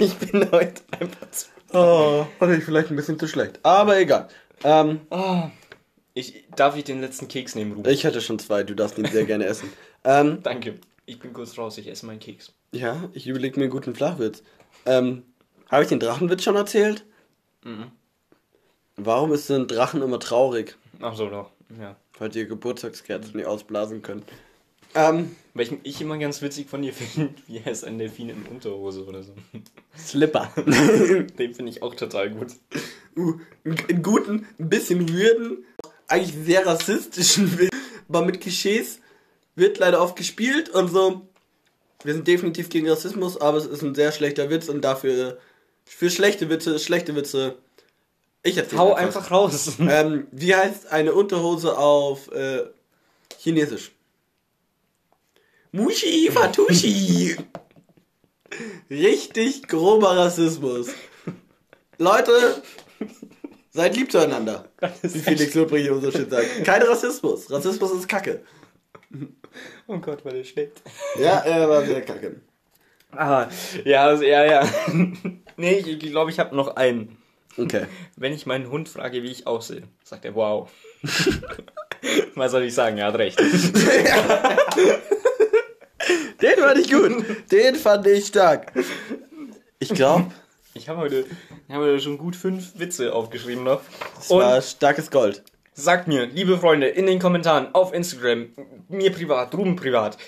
Ich 0.00 0.14
bin 0.16 0.50
heute 0.50 0.82
einfach 0.98 1.30
zu. 1.30 1.46
Oh, 1.72 2.26
hatte 2.40 2.56
ich 2.56 2.64
vielleicht 2.64 2.90
ein 2.90 2.96
bisschen 2.96 3.18
zu 3.18 3.28
schlecht. 3.28 3.60
Aber 3.62 3.98
egal. 3.98 4.28
Ähm, 4.62 5.00
oh. 5.10 5.42
ich, 6.14 6.44
darf 6.56 6.76
ich 6.76 6.84
den 6.84 7.00
letzten 7.00 7.28
Keks 7.28 7.54
nehmen, 7.54 7.72
Ruben? 7.72 7.90
Ich 7.90 8.06
hatte 8.06 8.20
schon 8.20 8.38
zwei, 8.38 8.62
du 8.62 8.74
darfst 8.74 8.98
ihn 8.98 9.06
sehr 9.06 9.24
gerne 9.24 9.44
essen. 9.44 9.70
Ähm, 10.04 10.38
Danke. 10.42 10.78
Ich 11.06 11.18
bin 11.18 11.34
kurz 11.34 11.58
raus, 11.58 11.76
ich 11.76 11.88
esse 11.88 12.06
meinen 12.06 12.20
Keks. 12.20 12.52
Ja, 12.72 13.10
ich 13.12 13.26
überlege 13.26 13.58
mir 13.58 13.64
einen 13.64 13.72
guten 13.72 13.94
Flachwitz. 13.94 14.42
Ähm, 14.86 15.22
habe 15.68 15.82
ich 15.82 15.88
den 15.88 16.00
Drachenwitz 16.00 16.42
schon 16.42 16.56
erzählt? 16.56 17.04
Mhm. 17.62 17.90
Warum 18.96 19.32
ist 19.32 19.50
ein 19.50 19.66
Drachen 19.66 20.02
immer 20.02 20.20
traurig? 20.20 20.76
Ach 21.00 21.14
so, 21.14 21.28
doch. 21.28 21.50
Ja. 21.80 21.96
Weil 22.18 22.28
die 22.30 22.46
Geburtstagskerzen 22.46 23.36
nicht 23.36 23.46
ausblasen 23.46 24.02
können. 24.02 24.22
Ähm, 24.94 25.34
Weil 25.54 25.66
ich, 25.66 25.72
ich 25.82 26.00
immer 26.00 26.18
ganz 26.18 26.40
witzig 26.42 26.68
von 26.68 26.82
dir 26.82 26.92
finde, 26.92 27.34
wie 27.46 27.60
heißt 27.60 27.84
ein 27.84 27.98
Delfin 27.98 28.30
in 28.30 28.42
Unterhose 28.44 29.04
oder 29.04 29.22
so. 29.22 29.32
Slipper. 29.98 30.52
Den 30.56 31.54
finde 31.54 31.70
ich 31.70 31.82
auch 31.82 31.94
total 31.94 32.30
gut. 32.30 32.52
Uh, 33.16 33.38
einen 33.64 34.02
guten, 34.02 34.46
ein 34.58 34.68
bisschen 34.68 35.08
weirden, 35.08 35.64
eigentlich 36.08 36.34
sehr 36.44 36.66
rassistischen 36.66 37.58
Witz, 37.58 37.70
aber 38.08 38.24
mit 38.24 38.40
Klischees 38.40 39.00
wird 39.56 39.78
leider 39.78 40.02
oft 40.02 40.16
gespielt 40.16 40.68
und 40.70 40.88
so. 40.88 41.22
Wir 42.02 42.14
sind 42.14 42.28
definitiv 42.28 42.68
gegen 42.68 42.88
Rassismus, 42.88 43.40
aber 43.40 43.58
es 43.58 43.66
ist 43.66 43.82
ein 43.82 43.94
sehr 43.94 44.12
schlechter 44.12 44.50
Witz 44.50 44.68
und 44.68 44.82
dafür 44.82 45.38
für 45.84 46.10
schlechte 46.10 46.50
Witze, 46.50 46.78
schlechte 46.78 47.14
Witze. 47.14 47.56
Ich 48.42 48.56
erzähle 48.56 48.80
Hau 48.80 48.94
einfach, 48.94 49.22
einfach 49.22 49.30
raus. 49.30 49.72
Ähm, 49.80 50.26
wie 50.30 50.54
heißt 50.54 50.92
eine 50.92 51.14
Unterhose 51.14 51.78
auf 51.78 52.30
äh, 52.32 52.64
Chinesisch? 53.38 53.92
Mushi 55.74 56.30
Fatushi. 56.30 57.36
Richtig 58.88 59.66
grober 59.66 60.16
Rassismus. 60.16 60.94
Leute, 61.98 62.62
seid 63.72 63.96
lieb 63.96 64.12
zueinander. 64.12 64.68
Wie 65.02 65.18
Felix 65.18 65.52
Lobrecht 65.54 65.88
immer 65.88 66.00
so 66.00 66.12
schön 66.12 66.30
sagt. 66.30 66.64
Kein 66.64 66.80
Rassismus. 66.82 67.50
Rassismus 67.50 67.90
ist 67.90 68.08
Kacke. 68.08 68.44
Oh 69.88 69.98
Gott, 69.98 70.24
war 70.24 70.30
der 70.30 70.44
schlecht. 70.44 70.80
Ja, 71.18 71.40
er 71.40 71.68
war 71.68 71.84
sehr 71.84 72.02
kacke. 72.02 72.40
Ah, 73.10 73.48
ja, 73.84 74.06
also, 74.06 74.22
ja, 74.22 74.44
ja. 74.44 74.68
nee, 75.56 75.78
ich 75.78 75.98
glaube, 75.98 76.30
ich 76.30 76.38
habe 76.38 76.54
noch 76.54 76.76
einen. 76.76 77.16
Okay. 77.58 77.86
Wenn 78.16 78.32
ich 78.32 78.46
meinen 78.46 78.70
Hund 78.70 78.88
frage, 78.88 79.24
wie 79.24 79.30
ich 79.30 79.48
aussehe, 79.48 79.82
sagt 80.04 80.24
er, 80.24 80.36
wow. 80.36 80.70
Was 82.36 82.52
soll 82.52 82.62
ich 82.62 82.74
sagen? 82.74 82.98
Er 82.98 83.06
hat 83.06 83.16
recht. 83.16 83.40
Den 86.40 86.58
fand 86.58 86.78
ich 86.78 86.90
gut. 86.90 87.24
Den 87.50 87.74
fand 87.74 88.06
ich 88.06 88.26
stark. 88.26 88.72
Ich 89.78 89.90
glaube. 89.90 90.30
Ich 90.74 90.88
habe 90.88 90.98
heute, 91.00 91.24
hab 91.68 91.78
heute 91.78 92.00
schon 92.00 92.18
gut 92.18 92.34
fünf 92.34 92.78
Witze 92.78 93.14
aufgeschrieben 93.14 93.62
noch. 93.64 93.80
Das 94.16 94.30
Und 94.30 94.40
war 94.40 94.60
starkes 94.60 95.10
Gold. 95.10 95.42
Sagt 95.72 96.08
mir, 96.08 96.26
liebe 96.26 96.58
Freunde, 96.58 96.88
in 96.88 97.06
den 97.06 97.18
Kommentaren 97.18 97.74
auf 97.74 97.92
Instagram, 97.92 98.48
mir 98.88 99.12
privat, 99.12 99.54
Ruben 99.54 99.76
privat, 99.76 100.18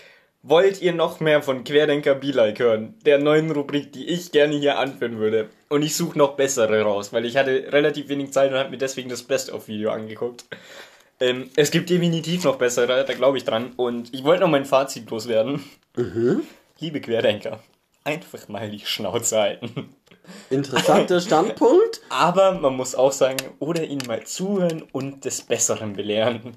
wollt 0.43 0.81
ihr 0.81 0.93
noch 0.93 1.19
mehr 1.19 1.43
von 1.43 1.65
Querdenker 1.65 2.15
Be 2.15 2.31
Like 2.31 2.61
hören? 2.61 2.95
Der 3.05 3.19
neuen 3.19 3.51
Rubrik, 3.51 3.93
die 3.93 4.07
ich 4.07 4.31
gerne 4.31 4.57
hier 4.57 4.79
anführen 4.79 5.19
würde. 5.19 5.49
Und 5.69 5.83
ich 5.83 5.97
suche 5.97 6.17
noch 6.17 6.37
bessere 6.37 6.83
raus, 6.83 7.13
weil 7.13 7.25
ich 7.25 7.37
hatte 7.37 7.73
relativ 7.73 8.09
wenig 8.09 8.33
Zeit 8.33 8.53
und 8.53 8.59
habe 8.59 8.71
mir 8.71 8.79
deswegen 8.79 9.09
das 9.09 9.25
Best-of-Video 9.25 9.91
angeguckt. 9.91 10.45
Ähm, 11.21 11.51
es 11.57 11.71
gibt 11.71 11.89
definitiv 11.89 12.45
noch 12.45 12.57
bessere, 12.57 13.05
da 13.05 13.15
glaube 13.15 13.39
ich 13.39 13.45
dran. 13.45 13.73
Und 13.77 14.13
ich 14.13 14.25
wollte 14.25 14.43
noch 14.43 14.51
mein 14.51 14.65
Fazit 14.65 15.11
loswerden. 15.11 15.65
Mhm. 15.97 16.43
Liebe 16.79 17.01
Querdenker, 17.01 17.61
einfach 18.05 18.49
mal 18.49 18.71
die 18.71 18.81
Schnauze 18.81 19.39
halten. 19.39 19.95
Interessanter 20.51 21.21
Standpunkt. 21.23 22.03
Aber 22.11 22.53
man 22.53 22.77
muss 22.77 22.95
auch 22.95 23.13
sagen, 23.13 23.39
oder 23.59 23.85
ihnen 23.85 24.07
mal 24.07 24.25
zuhören 24.25 24.83
und 24.93 25.25
des 25.25 25.43
Besseren 25.43 25.95
belehren. 25.95 26.57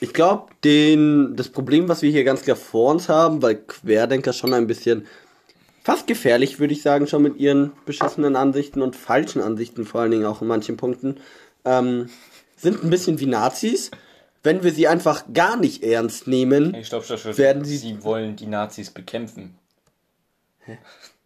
Ich 0.00 0.12
glaube, 0.12 0.52
das 0.60 1.48
Problem, 1.48 1.88
was 1.88 2.02
wir 2.02 2.10
hier 2.10 2.24
ganz 2.24 2.42
klar 2.42 2.56
vor 2.56 2.90
uns 2.90 3.08
haben, 3.08 3.40
weil 3.40 3.54
Querdenker 3.54 4.32
schon 4.32 4.52
ein 4.52 4.66
bisschen 4.66 5.06
fast 5.82 6.06
gefährlich, 6.06 6.58
würde 6.58 6.74
ich 6.74 6.82
sagen, 6.82 7.06
schon 7.06 7.22
mit 7.22 7.36
ihren 7.36 7.72
beschissenen 7.86 8.36
Ansichten 8.36 8.82
und 8.82 8.96
falschen 8.96 9.40
Ansichten, 9.40 9.84
vor 9.84 10.00
allen 10.00 10.10
Dingen 10.10 10.26
auch 10.26 10.42
in 10.42 10.48
manchen 10.48 10.76
Punkten, 10.76 11.16
ähm, 11.64 12.10
sind 12.56 12.82
ein 12.84 12.90
bisschen 12.90 13.20
wie 13.20 13.26
Nazis. 13.26 13.90
Wenn 14.42 14.62
wir 14.62 14.72
sie 14.72 14.86
einfach 14.88 15.24
gar 15.32 15.56
nicht 15.56 15.82
ernst 15.82 16.26
nehmen, 16.26 16.74
Hey, 16.74 16.84
stopp, 16.84 17.04
stopp, 17.04 17.18
stopp. 17.20 17.38
Werden 17.38 17.64
sie- 17.64 17.78
sie 17.78 18.04
wollen 18.04 18.36
die 18.36 18.46
Nazis 18.46 18.90
bekämpfen. 18.90 19.54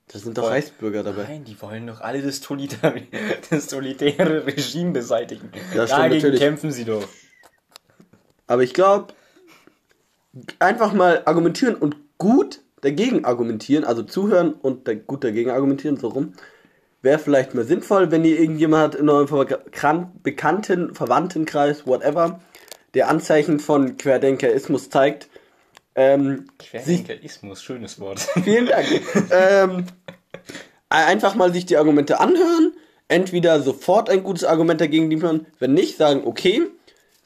da 0.09 0.19
sind 0.19 0.39
doch 0.39 0.45
Voll. 0.45 0.53
Reichsbürger 0.53 1.03
dabei. 1.03 1.25
Nein, 1.25 1.45
die 1.45 1.61
wollen 1.61 1.87
doch 1.87 2.01
alle 2.01 2.23
das, 2.23 2.41
Totalitäre, 2.41 3.03
das 3.51 3.67
totalitäre 3.67 4.47
Regime 4.47 4.93
beseitigen. 4.93 5.51
Das 5.75 5.91
Dagegen 5.91 6.15
natürlich. 6.17 6.41
kämpfen 6.41 6.71
sie 6.73 6.85
doch. 6.85 7.07
Aber 8.47 8.63
ich 8.63 8.73
glaube, 8.73 9.13
einfach 10.59 10.93
mal 10.93 11.23
argumentieren 11.27 11.75
und 11.75 11.97
gut 12.19 12.61
dagegen 12.81 13.25
argumentieren, 13.25 13.85
also 13.85 14.03
zuhören 14.03 14.53
und 14.55 14.87
da 14.89 14.95
gut 14.95 15.25
dagegen 15.25 15.51
argumentieren, 15.51 15.97
so 15.97 16.09
rum, 16.09 16.35
wäre 17.03 17.19
vielleicht 17.19 17.55
mal 17.55 17.65
sinnvoll, 17.65 18.11
wenn 18.11 18.25
ihr 18.25 18.39
irgendjemand 18.39 18.95
in 18.95 19.09
eurem 19.09 19.47
Bekannten, 20.23 20.95
Verwandtenkreis, 20.95 21.87
whatever, 21.87 22.41
der 22.95 23.09
Anzeichen 23.09 23.61
von 23.61 23.97
Querdenkerismus 23.97 24.91
zeigt. 24.91 25.29
Ähm, 25.95 26.47
Querdenkerismus, 26.59 27.63
schönes 27.63 28.01
Wort. 28.01 28.21
vielen 28.45 28.67
Dank. 28.67 28.87
ähm, 29.31 29.87
einfach 30.89 31.35
mal 31.35 31.53
sich 31.53 31.67
die 31.67 31.77
Argumente 31.77 32.21
anhören, 32.21 32.73
entweder 33.09 33.61
sofort 33.61 34.11
ein 34.11 34.23
gutes 34.23 34.45
Argument 34.45 34.81
dagegen 34.81 35.11
liefern, 35.11 35.47
wenn 35.59 35.75
nicht, 35.75 35.97
sagen, 35.97 36.23
okay, 36.25 36.63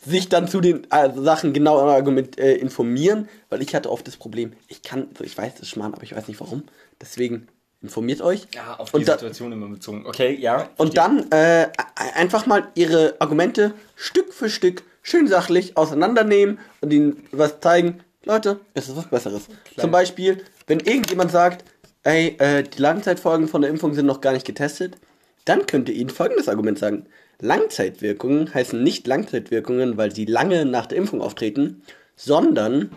sich 0.04 0.28
dann 0.28 0.48
zu 0.48 0.60
den 0.60 0.90
äh, 0.90 1.10
Sachen 1.14 1.52
genau 1.52 1.78
argument, 1.78 2.38
äh, 2.38 2.54
informieren, 2.54 3.28
weil 3.50 3.62
ich 3.62 3.74
hatte 3.74 3.90
oft 3.90 4.06
das 4.06 4.16
Problem, 4.16 4.52
ich 4.68 4.82
kann, 4.82 5.08
so 5.16 5.22
ich 5.22 5.38
weiß 5.38 5.52
das 5.54 5.62
ist 5.62 5.68
Schmarrn, 5.68 5.94
aber 5.94 6.02
ich 6.02 6.14
weiß 6.14 6.28
nicht 6.28 6.40
warum, 6.40 6.64
deswegen 7.00 7.48
informiert 7.82 8.22
euch. 8.22 8.46
Ja, 8.54 8.76
auf 8.78 8.94
Und 8.94 9.00
die 9.00 9.04
da- 9.06 9.14
Situation 9.14 9.52
immer 9.52 9.68
bezogen. 9.68 10.04
Okay, 10.06 10.34
ja. 10.40 10.68
Und 10.76 10.96
dann 10.96 11.30
äh, 11.30 11.68
einfach 12.14 12.46
mal 12.46 12.68
ihre 12.74 13.16
Argumente 13.18 13.74
Stück 13.96 14.32
für 14.32 14.48
Stück 14.48 14.82
schön 15.02 15.26
sachlich 15.26 15.76
auseinandernehmen 15.76 16.58
und 16.80 16.92
ihnen 16.92 17.24
was 17.32 17.60
zeigen. 17.60 18.00
Leute, 18.24 18.60
es 18.74 18.88
ist 18.88 18.96
was 18.96 19.06
Besseres. 19.08 19.42
Zum 19.76 19.90
Beispiel, 19.90 20.44
wenn 20.68 20.78
irgendjemand 20.80 21.32
sagt, 21.32 21.64
ey, 22.04 22.36
äh, 22.38 22.62
die 22.62 22.80
Langzeitfolgen 22.80 23.48
von 23.48 23.62
der 23.62 23.70
Impfung 23.70 23.94
sind 23.94 24.06
noch 24.06 24.20
gar 24.20 24.32
nicht 24.32 24.46
getestet, 24.46 24.96
dann 25.44 25.66
könnt 25.66 25.88
ihr 25.88 25.96
ihnen 25.96 26.10
folgendes 26.10 26.48
Argument 26.48 26.78
sagen. 26.78 27.06
Langzeitwirkungen 27.40 28.54
heißen 28.54 28.80
nicht 28.80 29.08
Langzeitwirkungen, 29.08 29.96
weil 29.96 30.14
sie 30.14 30.24
lange 30.24 30.64
nach 30.64 30.86
der 30.86 30.98
Impfung 30.98 31.20
auftreten, 31.20 31.82
sondern 32.14 32.92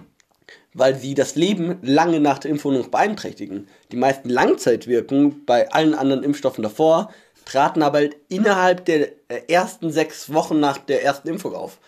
weil 0.75 0.93
sie 0.95 1.15
das 1.15 1.35
Leben 1.35 1.79
lange 1.81 2.19
nach 2.19 2.37
der 2.37 2.51
Impfung 2.51 2.73
noch 2.77 2.89
beeinträchtigen. 2.89 3.67
Die 3.91 3.95
meisten 3.97 4.29
Langzeitwirkungen 4.29 5.45
bei 5.45 5.71
allen 5.71 5.95
anderen 5.95 6.21
Impfstoffen 6.23 6.61
davor 6.63 7.11
traten 7.45 7.81
aber 7.81 7.99
halt 7.99 8.17
innerhalb 8.27 8.85
der 8.85 9.07
äh, 9.29 9.41
ersten 9.47 9.91
sechs 9.91 10.33
Wochen 10.33 10.59
nach 10.59 10.77
der 10.77 11.03
ersten 11.03 11.29
Impfung 11.29 11.55
auf. 11.55 11.79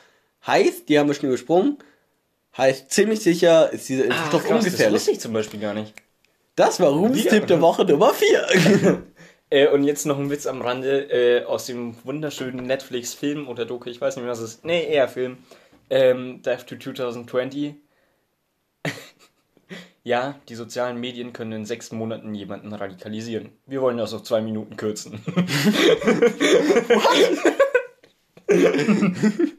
Heißt, 0.46 0.88
die 0.88 0.98
haben 0.98 1.08
wir 1.08 1.16
schon 1.16 1.28
übersprungen, 1.30 1.78
heißt 2.58 2.90
ziemlich 2.90 3.20
sicher 3.20 3.72
ist 3.74 3.90
dieser 3.90 4.04
Ah, 4.06 4.08
Impfstoff 4.08 4.44
krass, 4.44 4.58
das 4.58 4.66
ungefährlich. 4.66 4.96
wusste 4.96 5.12
ich 5.12 5.20
zum 5.20 5.34
Beispiel 5.34 5.60
gar 5.60 5.74
nicht. 5.74 5.94
Das 6.56 6.80
war 6.80 6.90
Ruhms 6.90 7.24
Tipp 7.26 7.46
der 7.48 7.62
Woche 7.62 7.86
Nummer 7.86 8.14
4. 8.14 9.04
Äh, 9.50 9.70
und 9.70 9.86
jetzt 9.86 10.06
noch 10.06 10.20
ein 10.20 10.30
Witz 10.30 10.46
am 10.46 10.62
Rande 10.62 11.10
äh, 11.10 11.46
aus 11.46 11.68
dem 11.68 11.96
wunderschönen 12.04 12.66
Netflix-Film 12.66 13.48
oder 13.48 13.64
Doku, 13.64 13.90
ich 13.90 14.02
weiß 14.02 14.18
nicht 14.18 14.24
mehr, 14.26 14.32
was 14.34 14.40
es 14.42 14.56
ist. 14.56 14.66
Nee, 14.66 14.86
eher 14.92 15.08
Film. 15.08 15.38
Ähm, 15.90 16.42
Death 16.42 16.68
to 16.68 16.76
2020. 16.76 17.76
ja, 20.04 20.40
die 20.50 20.56
sozialen 20.56 21.00
Medien 21.00 21.34
können 21.34 21.52
in 21.52 21.66
sechs 21.66 21.92
Monaten 21.92 22.36
jemanden 22.36 22.74
radikalisieren. 22.74 23.50
Wir 23.66 23.82
wollen 23.82 23.98
das 23.98 24.14
auf 24.14 24.24
zwei 24.24 24.42
Minuten 24.42 24.78
kürzen. 24.78 25.20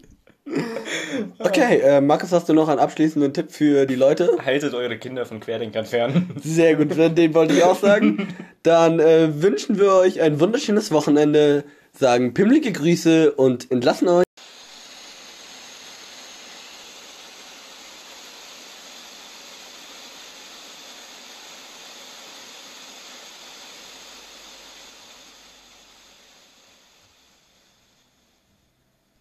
Okay, 1.39 1.81
äh, 1.81 2.01
Markus, 2.01 2.33
hast 2.33 2.49
du 2.49 2.55
noch 2.55 2.69
einen 2.69 2.79
abschließenden 2.79 3.33
Tipp 3.33 3.51
für 3.51 3.87
die 3.87 3.95
Leute? 3.95 4.39
Haltet 4.45 4.75
eure 4.75 4.99
Kinder 4.99 5.27
von 5.27 5.41
Querdenkern 5.41 5.85
fern. 5.85 6.31
Sehr 6.43 6.77
gut, 6.77 6.97
den 6.97 7.35
wollte 7.35 7.55
ich 7.55 7.63
auch 7.63 7.79
sagen. 7.79 8.29
Dann 8.63 8.99
äh, 8.99 9.43
wünschen 9.43 9.79
wir 9.79 9.95
euch 9.95 10.21
ein 10.21 10.41
wunderschönes 10.41 10.91
Wochenende, 10.91 11.65
sagen 11.93 12.35
pimmelige 12.35 12.73
Grüße 12.73 13.33
und 13.33 13.71
entlassen 13.71 14.09
euch. 14.09 14.28